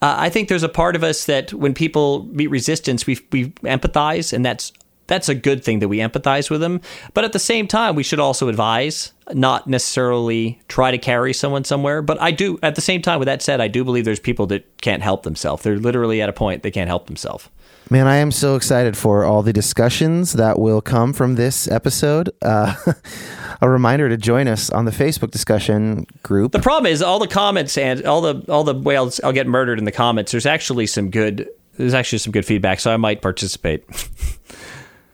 [0.00, 3.50] Uh, I think there's a part of us that when people meet resistance, we, we
[3.62, 4.72] empathize, and that's
[5.08, 6.82] that's a good thing that we empathize with them.
[7.14, 11.64] But at the same time, we should also advise, not necessarily try to carry someone
[11.64, 12.02] somewhere.
[12.02, 14.46] But I do, at the same time, with that said, I do believe there's people
[14.48, 15.62] that can't help themselves.
[15.62, 17.48] They're literally at a point they can't help themselves.
[17.90, 22.28] Man, I am so excited for all the discussions that will come from this episode.
[22.42, 22.74] Uh,
[23.62, 26.52] a reminder to join us on the Facebook discussion group.
[26.52, 29.78] The problem is all the comments and all the all the whales I'll get murdered
[29.78, 30.32] in the comments.
[30.32, 31.48] There's actually some good
[31.78, 33.84] there's actually some good feedback, so I might participate.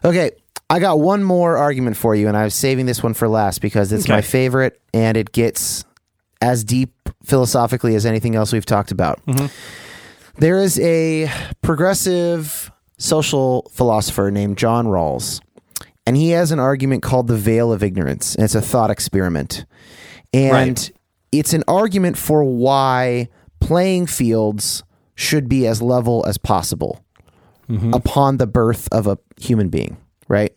[0.07, 0.33] Okay,
[0.69, 3.63] I got one more argument for you, and I was saving this one for last
[3.63, 4.13] because it's Okay.
[4.13, 5.87] my favorite and it gets
[6.43, 6.93] as deep
[7.25, 9.19] philosophically as anything else we've talked about.
[10.37, 11.31] There is a
[11.63, 15.41] progressive social philosopher named John Rawls,
[16.07, 19.65] and he has an argument called the veil of ignorance, and it's a thought experiment.
[20.33, 20.93] And Right.
[21.33, 23.29] it's an argument for why
[23.61, 24.83] playing fields
[25.15, 27.05] should be as level as possible
[27.69, 27.95] mm-hmm.
[27.95, 29.97] upon the birth of a human being,
[30.29, 30.53] right?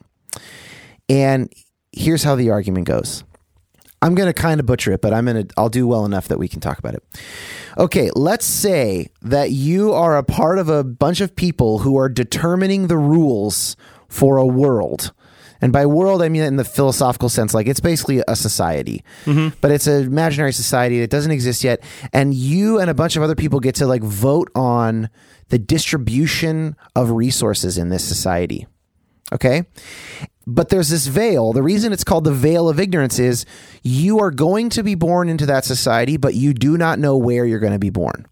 [1.07, 1.53] And
[1.91, 3.23] here's how the argument goes.
[4.01, 6.27] I'm going to kind of butcher it, but I'm going to I'll do well enough
[6.27, 7.03] that we can talk about it.
[7.77, 12.09] Okay, let's say that you are a part of a bunch of people who are
[12.09, 13.75] determining the rules
[14.07, 15.11] for a world.
[15.61, 19.55] And by world, I mean in the philosophical sense, like it's basically a society, mm-hmm.
[19.61, 21.83] but it's an imaginary society that doesn't exist yet.
[22.13, 25.09] And you and a bunch of other people get to like vote on
[25.49, 28.67] the distribution of resources in this society.
[29.33, 29.63] Okay.
[30.45, 31.51] But there's this veil.
[31.51, 33.45] The reason it's called the veil of ignorance is
[33.83, 37.45] you are going to be born into that society, but you do not know where
[37.45, 38.25] you're going to be born.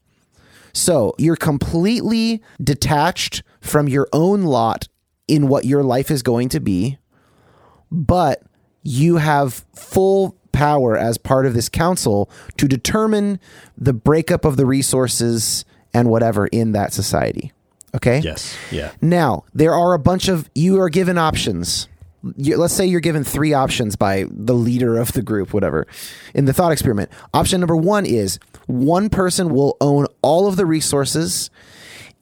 [0.71, 4.87] So you're completely detached from your own lot
[5.27, 6.97] in what your life is going to be,
[7.91, 8.43] but
[8.83, 13.39] you have full power as part of this council to determine
[13.77, 17.51] the breakup of the resources and whatever in that society.
[17.95, 18.19] Okay?
[18.19, 18.55] Yes.
[18.71, 18.91] Yeah.
[19.01, 21.87] Now, there are a bunch of you are given options.
[22.37, 25.87] You, let's say you're given three options by the leader of the group, whatever,
[26.33, 27.11] in the thought experiment.
[27.33, 31.51] Option number one is one person will own all of the resources,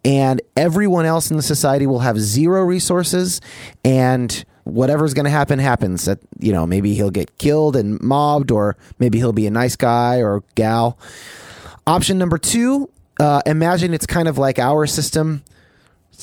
[0.03, 3.39] and everyone else in the society will have zero resources,
[3.85, 6.03] and whatever's going to happen happens.
[6.05, 9.77] That you know, maybe he'll get killed and mobbed, or maybe he'll be a nice
[9.77, 10.99] guy or gal.
[11.87, 12.89] Option number two,
[13.21, 15.43] uh, imagine it's kind of like our system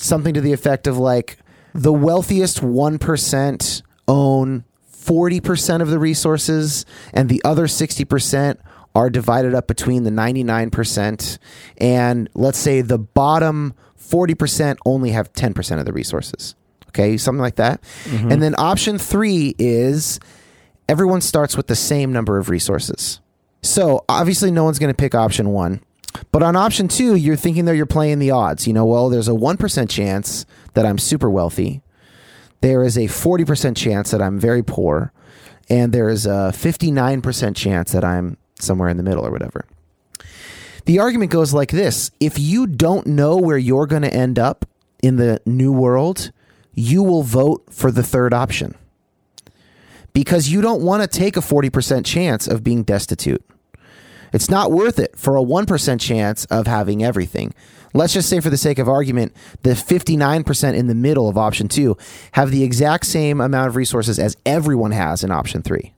[0.01, 1.39] something to the effect of like
[1.75, 8.59] the wealthiest 1% own 40% of the resources and the other 60%
[8.95, 11.39] are divided up between the 99%
[11.79, 16.57] and let's say the bottom 40% only have 10% of the resources.
[16.89, 17.81] Okay, something like that.
[18.05, 18.33] Mm-hmm.
[18.33, 20.19] And then option three is
[20.89, 23.21] everyone starts with the same number of resources.
[23.63, 25.83] So obviously, no one's going to pick option one.
[26.33, 28.67] But on option two, you're thinking that you're playing the odds.
[28.67, 31.83] You know, well, there's a 1% chance that I'm super wealthy.
[32.61, 35.13] There is a 40% chance that I'm very poor.
[35.69, 39.65] And there is a 59% chance that I'm somewhere in the middle or whatever.
[40.85, 44.67] The argument goes like this if you don't know where you're going to end up
[45.03, 46.33] in the new world,
[46.75, 48.75] you will vote for the third option
[50.13, 53.45] because you don't want to take a 40% chance of being destitute.
[54.33, 57.53] It's not worth it for a 1% chance of having everything.
[57.93, 61.67] Let's just say, for the sake of argument, the 59% in the middle of option
[61.69, 61.97] two
[62.33, 65.93] have the exact same amount of resources as everyone has in option three.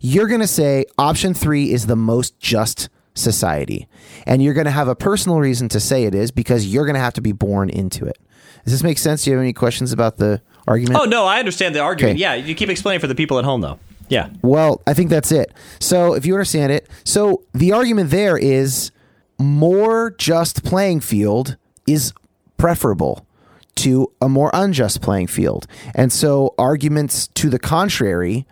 [0.00, 3.88] You're going to say option three is the most just society.
[4.26, 6.94] And you're going to have a personal reason to say it is because you're going
[6.94, 8.18] to have to be born into it.
[8.64, 9.24] Does this make sense?
[9.24, 11.00] Do you have any questions about the argument?
[11.00, 12.14] Oh no, I understand the argument.
[12.14, 12.20] Okay.
[12.20, 13.78] Yeah, you keep explaining for the people at home though.
[14.08, 14.30] Yeah.
[14.42, 15.52] Well, I think that's it.
[15.80, 18.90] So, if you understand it, so the argument there is
[19.38, 21.56] more just playing field
[21.86, 22.12] is
[22.56, 23.26] preferable
[23.74, 25.66] to a more unjust playing field.
[25.94, 28.46] And so, arguments to the contrary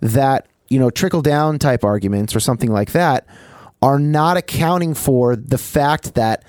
[0.00, 3.26] that, you know, trickle down type arguments or something like that
[3.80, 6.42] are not accounting for the fact that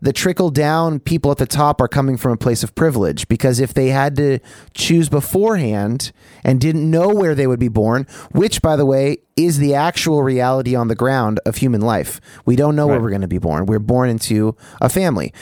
[0.00, 3.60] the trickle down people at the top are coming from a place of privilege because
[3.60, 4.38] if they had to
[4.74, 6.12] choose beforehand
[6.42, 10.22] and didn't know where they would be born, which by the way is the actual
[10.22, 12.20] reality on the ground of human life.
[12.44, 13.66] We don't know where we're going to be born.
[13.66, 15.32] We're born into a family.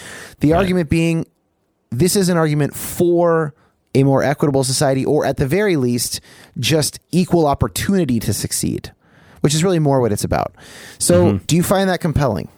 [0.40, 1.26] The argument being
[1.90, 3.55] this is an argument for
[3.94, 6.20] a more equitable society or at the very least
[6.59, 8.93] just equal opportunity to succeed,
[9.40, 10.55] which is really more what it's about.
[10.98, 11.44] So, mm-hmm.
[11.47, 12.48] do you find that compelling?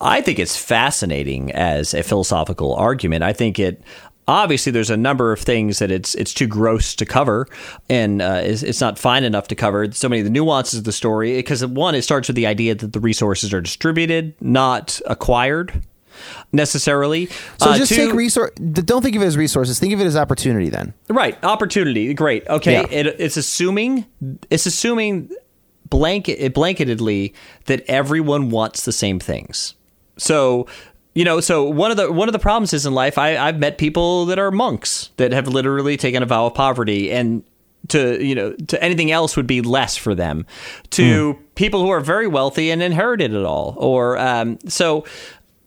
[0.00, 3.22] I think it's fascinating as a philosophical argument.
[3.22, 3.82] I think it
[4.26, 7.46] obviously there's a number of things that it's it's too gross to cover,
[7.90, 10.84] and uh, it's, it's not fine enough to cover so many of the nuances of
[10.84, 11.36] the story.
[11.36, 15.82] Because one, it starts with the idea that the resources are distributed, not acquired
[16.52, 17.26] necessarily.
[17.60, 18.52] So Uh, just two- take resource.
[18.56, 19.78] Don't think of it as resources.
[19.78, 20.70] Think of it as opportunity.
[20.70, 22.12] Then Right, opportunity.
[22.14, 22.46] Great.
[22.48, 22.86] Okay, Yeah.
[22.90, 24.06] it, it's assuming
[24.50, 25.30] it's assuming
[25.88, 27.32] blanket blanketedly
[27.66, 29.74] that everyone wants the same things.
[30.16, 30.66] So
[31.14, 33.18] you know, so one of the one of the problems is in life.
[33.18, 37.10] I, I've met people that are monks that have literally taken a vow of poverty
[37.10, 37.44] and.
[37.88, 40.46] To you know, to anything else would be less for them.
[40.92, 45.04] To people who are very wealthy and inherited it all, or um, so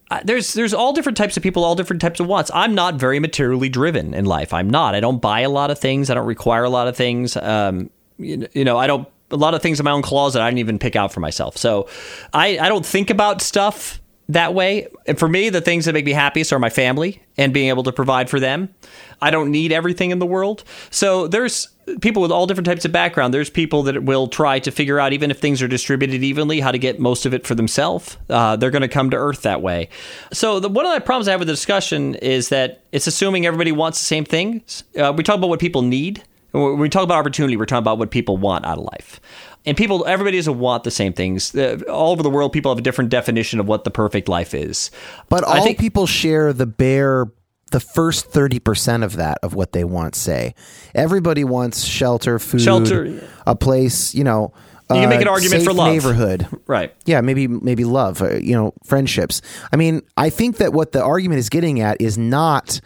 [0.10, 2.50] uh, there's there's all different types of people, all different types of wants.
[2.56, 4.54] I'm not very materially driven in life.
[4.54, 4.96] I'm not.
[4.96, 6.10] I don't buy a lot of things.
[6.10, 7.38] I don't require a lot of things.
[7.38, 10.42] Um, you, you know, I don't a lot of things in my own closet.
[10.42, 11.58] I didn't even pick out for myself.
[11.58, 11.88] So
[12.34, 14.00] I I don't think about stuff
[14.30, 14.88] that way.
[15.06, 17.84] And for me, the things that make me happiest are my family and being able
[17.84, 18.74] to provide for them.
[19.22, 20.64] I don't need everything in the world.
[20.90, 21.70] So there's
[22.02, 23.34] people with all different types of background.
[23.34, 26.72] There's people that will try to figure out, even if things are distributed evenly, how
[26.72, 28.18] to get most of it for themselves.
[28.30, 29.90] Uh, they're going to come to Earth that way.
[30.34, 33.46] So the, one of the problems I have with the discussion is that it's assuming
[33.46, 34.84] everybody wants the same things.
[34.98, 36.24] Uh, we talk about what people need.
[36.58, 39.20] When we talk about opportunity, we're talking about what people want out of life.
[39.66, 41.54] And people, everybody doesn't want the same things.
[41.54, 44.54] Uh, all over the world, people have a different definition of what the perfect life
[44.54, 44.92] is.
[45.30, 47.28] But all think- people share the bare
[47.72, 50.56] the first 30% of that of what they want say.
[50.96, 53.22] Everybody wants shelter, food, Shelter.
[53.46, 54.54] a place, you know,
[54.90, 55.92] You can make an argument for love.
[55.92, 56.48] neighborhood.
[56.66, 56.94] Right.
[57.04, 59.42] Yeah, maybe maybe love, uh, you know, friendships.
[59.74, 62.80] I mean, I think that what the argument is getting at is not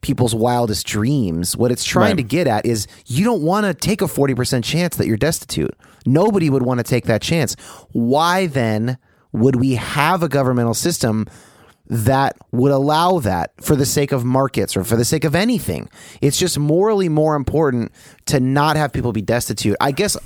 [0.00, 1.56] people's wildest dreams.
[1.56, 2.16] What it's trying Right.
[2.18, 5.74] to get at is you don't want to take a 40% chance that you're destitute.
[6.04, 7.56] Nobody would want to take that chance.
[7.92, 8.98] Why then
[9.32, 11.26] would we have a governmental system
[11.88, 15.88] that would allow that for the sake of markets or for the sake of anything?
[16.20, 17.92] It's just morally more important
[18.26, 19.76] to not have people be destitute.
[19.80, 20.16] I guess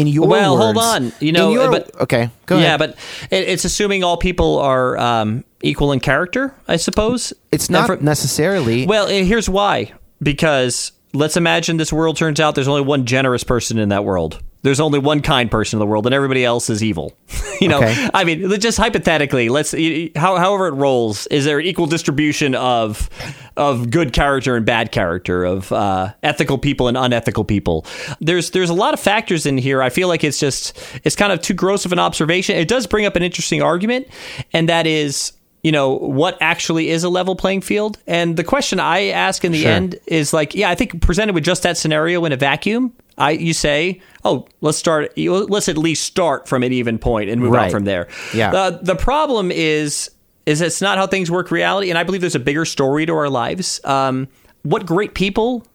[0.00, 1.12] in your Well, hold on.
[1.20, 2.78] You know, your- but- okay, go yeah, ahead.
[2.78, 2.90] but
[3.30, 7.32] it, it's assuming all people are um, equal in character, I suppose.
[7.52, 8.86] It's not for- necessarily.
[8.86, 9.92] Well, eh, here's why.
[10.22, 14.42] Because let's imagine this world turns out there's only one generous person in that world.
[14.62, 17.16] There's only one kind person in the world, and everybody else is evil.
[17.60, 18.08] you know, Okay.
[18.12, 19.72] I mean, just hypothetically, let's
[20.16, 21.26] how, however it rolls.
[21.28, 23.08] Is there an equal distribution of
[23.56, 27.86] of good character and bad character, of uh, ethical people and unethical people?
[28.20, 29.80] There's there's a lot of factors in here.
[29.80, 32.56] I feel like it's just it's kind of too gross of an observation.
[32.56, 34.08] It does bring up an interesting argument,
[34.52, 35.32] and that is
[35.62, 39.50] you know what actually is a level playing field and the question i ask in
[39.50, 39.72] the Sure.
[39.72, 43.32] end is like yeah i think presented with just that scenario in a vacuum i
[43.32, 47.50] you say oh let's start let's at least start from an even point and move
[47.52, 47.64] Right.
[47.66, 48.52] on from there Yeah.
[48.52, 50.10] uh, the problem is
[50.46, 51.90] is it's not how things work reality.
[51.90, 53.82] And I believe there's a bigger story to our lives.
[53.84, 54.28] Um,
[54.62, 55.66] what great people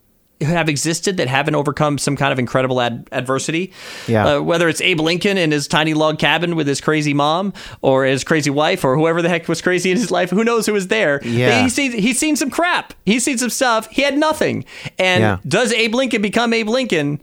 [0.42, 3.72] have existed that haven't overcome some kind of incredible ad- adversity.
[4.08, 4.26] Yeah.
[4.38, 7.54] Uh, whether it's Abe Lincoln in his tiny log cabin with his crazy mom
[7.84, 10.66] or his crazy wife or whoever the heck was crazy in his life, who knows
[10.66, 11.22] who was there.
[11.24, 11.62] Yeah.
[11.62, 12.96] He's seen, he's seen some crap.
[13.06, 13.88] He's seen some stuff.
[13.92, 14.66] He had nothing.
[14.98, 15.38] And Yeah.
[15.48, 17.22] does Abe Lincoln become Abe Lincoln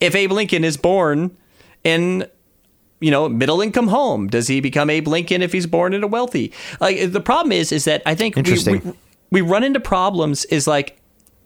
[0.00, 1.36] if Abe Lincoln is born
[1.84, 2.26] in
[3.00, 4.26] you know, middle income home?
[4.26, 6.52] Does he become Abe Lincoln if he's born in a wealthy?
[6.80, 8.96] Like the problem is, is that I think we, Interesting.
[9.30, 10.44] we, we run into problems.
[10.46, 10.98] Is like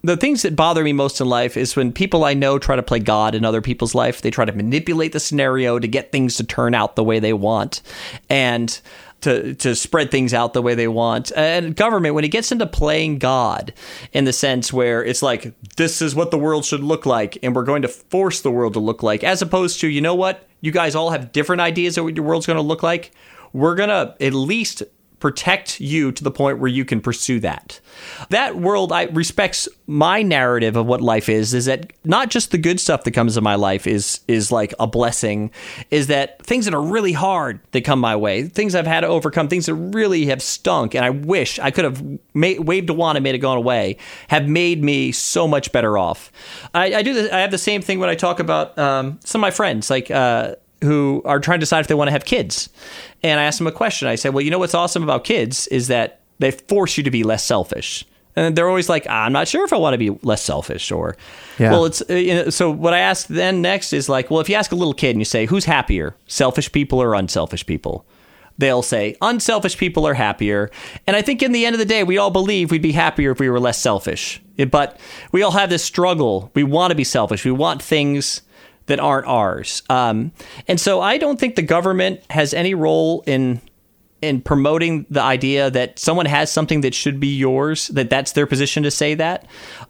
[0.02, 2.82] the things that bother me most in life is when people I know try to
[2.82, 4.22] play God in other people's life.
[4.22, 7.32] They try to manipulate the scenario to get things to turn out the way they
[7.32, 7.82] want,
[8.28, 8.80] and
[9.22, 11.32] to to spread things out the way they want.
[11.36, 13.72] And government, when it gets into playing God,
[14.12, 17.54] in the sense where it's like this is what the world should look like, and
[17.54, 20.46] we're going to force the world to look like, as opposed to you know what,
[20.60, 23.12] you guys all have different ideas of what your world's going to look like.
[23.52, 24.82] We're gonna at least
[25.22, 27.78] protect you to the point where you can pursue that.
[28.30, 32.58] That world I respects my narrative of what life is is that not just the
[32.58, 35.52] good stuff that comes in my life is is like a blessing
[35.92, 39.06] is that things that are really hard that come my way, things I've had to
[39.06, 42.02] overcome, things that really have stunk and I wish I could have
[42.34, 45.96] made, waved a wand and made it gone away, have made me so much better
[45.96, 46.32] off.
[46.74, 49.38] I, I do this, I have the same thing when I talk about um, some
[49.38, 52.24] of my friends like uh, who are trying to decide if they want to have
[52.24, 52.68] kids.
[53.22, 54.08] And I asked them a question.
[54.08, 57.10] I said, Well, you know what's awesome about kids is that they force you to
[57.10, 58.04] be less selfish.
[58.34, 60.90] And they're always like, I'm not sure if I want to be less selfish.
[60.90, 61.16] Or,
[61.58, 61.70] Yeah.
[61.70, 64.48] well, it's uh, you know, so what I asked then next is like, well, if
[64.48, 68.06] you ask a little kid and you say, who's happier, selfish people or unselfish people?
[68.58, 70.70] They'll say unselfish people are happier.
[71.06, 73.32] And I think in the end of the day, we all believe we'd be happier
[73.32, 74.42] if we were less selfish.
[74.70, 74.98] But
[75.32, 76.50] we all have this struggle.
[76.54, 77.44] We want to be selfish.
[77.44, 78.42] We want things
[78.92, 79.82] that aren't ours.
[79.88, 80.32] Um,
[80.68, 83.62] and so I don't think the government has any role in
[84.20, 88.46] in promoting the idea that someone has something that should be yours, that that's their
[88.46, 89.46] position to say that.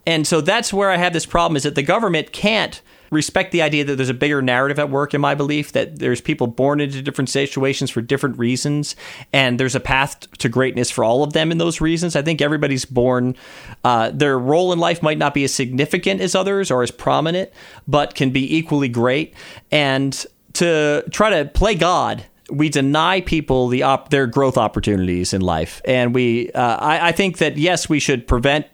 [0.07, 2.81] And so that's where I have this problem is that the government can't
[3.13, 6.21] respect the idea that there's a bigger narrative at work in my belief that there's
[6.21, 8.95] people born into different situations for different reasons
[9.31, 12.41] and there's a path to greatness for all of them in those reasons i think
[12.41, 13.35] everybody's born
[13.83, 17.49] uh, their role in life might not be as significant as others or as prominent
[17.87, 19.33] but can be equally great
[19.71, 25.41] and to try to play god we deny people the op- their growth opportunities in
[25.41, 26.51] life, and we.
[26.51, 28.67] Uh, I, I think that yes, we should prevent.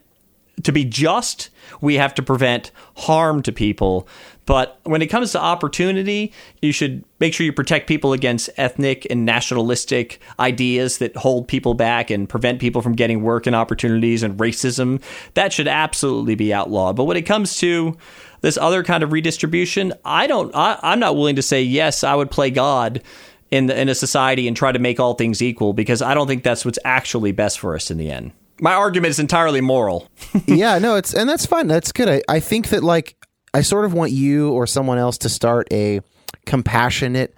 [0.64, 4.10] To be just, we have to prevent harm to people.
[4.50, 9.06] But when it comes to opportunity, you should make sure you protect people against ethnic
[9.08, 14.24] and nationalistic ideas that hold people back and prevent people from getting work and opportunities
[14.24, 15.04] and racism.
[15.36, 16.96] That should absolutely be outlawed.
[16.96, 17.96] But when it comes to
[18.42, 20.50] this other kind of redistribution, I don't.
[20.56, 22.04] I, I'm not willing to say yes.
[22.04, 23.04] I would play God
[23.52, 26.26] in the, in a society and try to make all things equal because I don't
[26.26, 28.32] think that's what's actually best for us in the end.
[28.60, 30.08] My argument is entirely moral.
[30.48, 31.68] yeah, no, it's and that's fine.
[31.68, 32.10] That's good.
[32.10, 33.16] I, I think that like
[33.54, 36.02] I sort of want you or someone else to start a
[36.46, 37.36] compassionate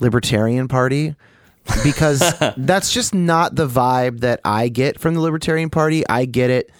[0.00, 1.14] libertarian party
[1.82, 2.20] because
[2.56, 6.06] that's just not the vibe that I get from the libertarian party.
[6.08, 6.70] I get it.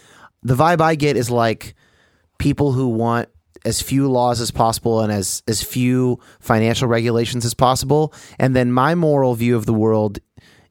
[0.43, 1.75] The vibe I get is like
[2.39, 3.29] people who want
[3.65, 8.13] as few laws as possible and as as few financial regulations as possible.
[8.39, 10.19] And then my moral view of the world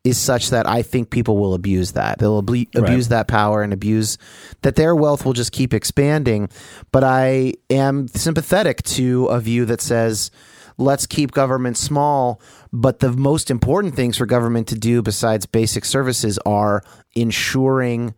[0.04, 2.20] is such that I think people will abuse that.
[2.20, 4.18] They'll abu- abuse that power and abuse
[4.62, 6.50] that their wealth will just keep expanding.
[6.92, 10.30] But I am sympathetic to a view that says,
[10.78, 12.42] let's keep government small.
[12.74, 16.84] But the most important things for government to do, besides basic services, are
[17.16, 18.14] ensuring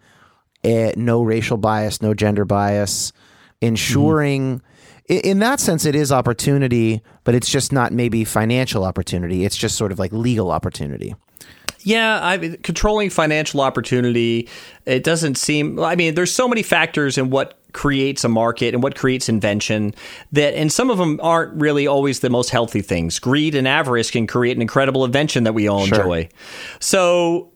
[0.64, 3.14] eh, no racial bias, no gender bias,
[3.62, 4.62] ensuring.
[5.10, 9.46] i- In that sense, it is opportunity, but it's just not maybe financial opportunity.
[9.46, 11.14] It's just sort of like legal opportunity.
[11.86, 14.50] Yeah, I mean, controlling financial opportunity,
[14.86, 15.80] it doesn't seem.
[15.80, 19.94] I mean, there's so many factors in what creates a market and what creates invention
[20.32, 23.20] that, and some of them aren't really always the most healthy things.
[23.20, 26.00] Greed and avarice can create an incredible invention that we all Sure.
[26.00, 26.30] enjoy.
[26.80, 27.52] So,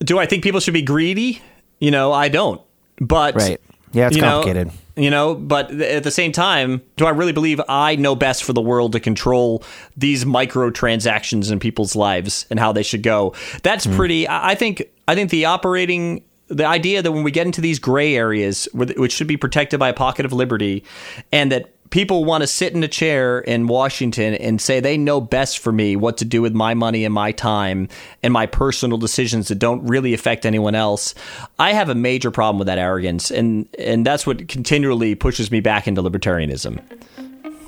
[0.00, 1.40] do I think people should be greedy?
[1.80, 2.60] You know, I don't.
[3.00, 3.60] But Right.
[3.96, 4.72] Yeah, it's you know, complicated.
[4.94, 8.52] you know, but at the same time, do I really believe I know best for
[8.52, 9.64] the world to control
[9.96, 13.34] these microtransactions in people's lives and how they should go?
[13.62, 13.96] That's hmm.
[13.96, 14.28] pretty.
[14.28, 14.82] I I think.
[15.08, 16.22] I think the operating.
[16.48, 19.88] The idea that when we get into these gray areas, which should be protected by
[19.88, 20.84] a pocket of liberty,
[21.32, 25.20] and that people want to sit in a chair in Washington and say they know
[25.20, 27.88] best for me what to do with my money and my time
[28.22, 31.14] and my personal decisions that don't really affect anyone else.
[31.58, 35.60] I have a major problem with that arrogance, and and that's what continually pushes me
[35.60, 36.80] back into libertarianism.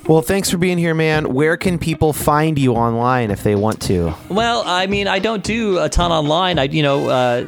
[0.09, 1.35] Well, thanks for being here, man.
[1.35, 4.14] Where can people find you online if they want to?
[4.30, 6.59] Well, I mean, I don't do a ton online.
[6.59, 7.43] I, you know, uh,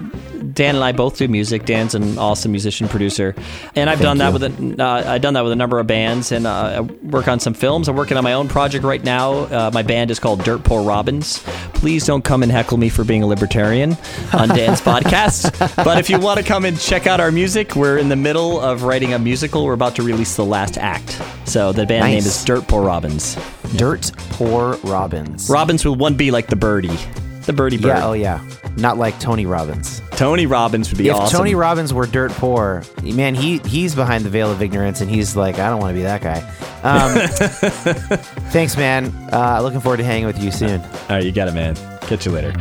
[0.52, 1.64] Dan and I both do music.
[1.64, 3.34] Dan's an awesome musician producer,
[3.74, 4.32] and I've Thank done that you.
[4.68, 7.28] with a, uh, I've done that with a number of bands, and uh, I work
[7.28, 7.88] on some films.
[7.88, 9.32] I'm working on my own project right now.
[9.32, 11.38] Uh, my band is called Dirt Poor Robins.
[11.74, 13.96] Please don't come and heckle me for being a libertarian
[14.34, 15.76] on Dan's podcast.
[15.82, 18.60] But if you want to come and check out our music, we're in the middle
[18.60, 19.64] of writing a musical.
[19.64, 21.20] We're about to release the last act.
[21.46, 23.36] So the band name is Dirt Poor Robins.
[23.76, 25.48] Dirt Poor Robbins.
[25.48, 26.98] Robins with one B like the birdie.
[27.42, 27.86] The birdie bird.
[27.86, 28.44] Yeah, oh yeah.
[28.76, 30.02] Not like Tony Robbins.
[30.10, 31.38] Tony Robbins would be if awesome.
[31.38, 35.36] Tony Robbins were dirt poor, man, he he's behind the veil of ignorance, and he's
[35.36, 36.40] like, I don't want to be that guy.
[36.82, 37.28] Um,
[38.50, 39.14] thanks, man.
[39.32, 40.80] Uh, looking forward to hanging with you soon.
[40.80, 41.76] All right, you got it, man.
[42.00, 42.52] Catch you later.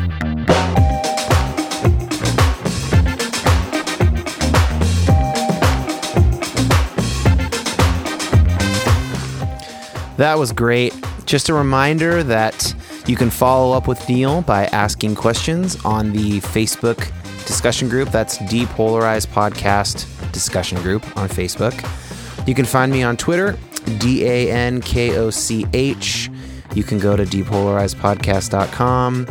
[10.20, 10.94] That was great.
[11.26, 12.76] Just a reminder that
[13.08, 17.10] you can follow up with Neil by asking questions on the Facebook
[17.46, 18.10] discussion group.
[18.10, 21.74] That's Depolarized Podcast Discussion Group on Facebook.
[22.46, 23.58] You can find me on Twitter,
[24.00, 26.30] D A N K O C H.
[26.76, 29.28] You can go to depolarizedpodcast.com.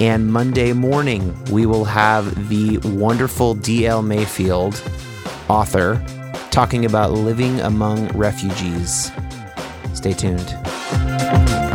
[0.00, 4.02] And Monday morning, we will have the wonderful D.L.
[4.02, 4.82] Mayfield,
[5.48, 6.04] author,
[6.50, 9.10] talking about living among refugees.
[9.96, 11.65] Stay tuned.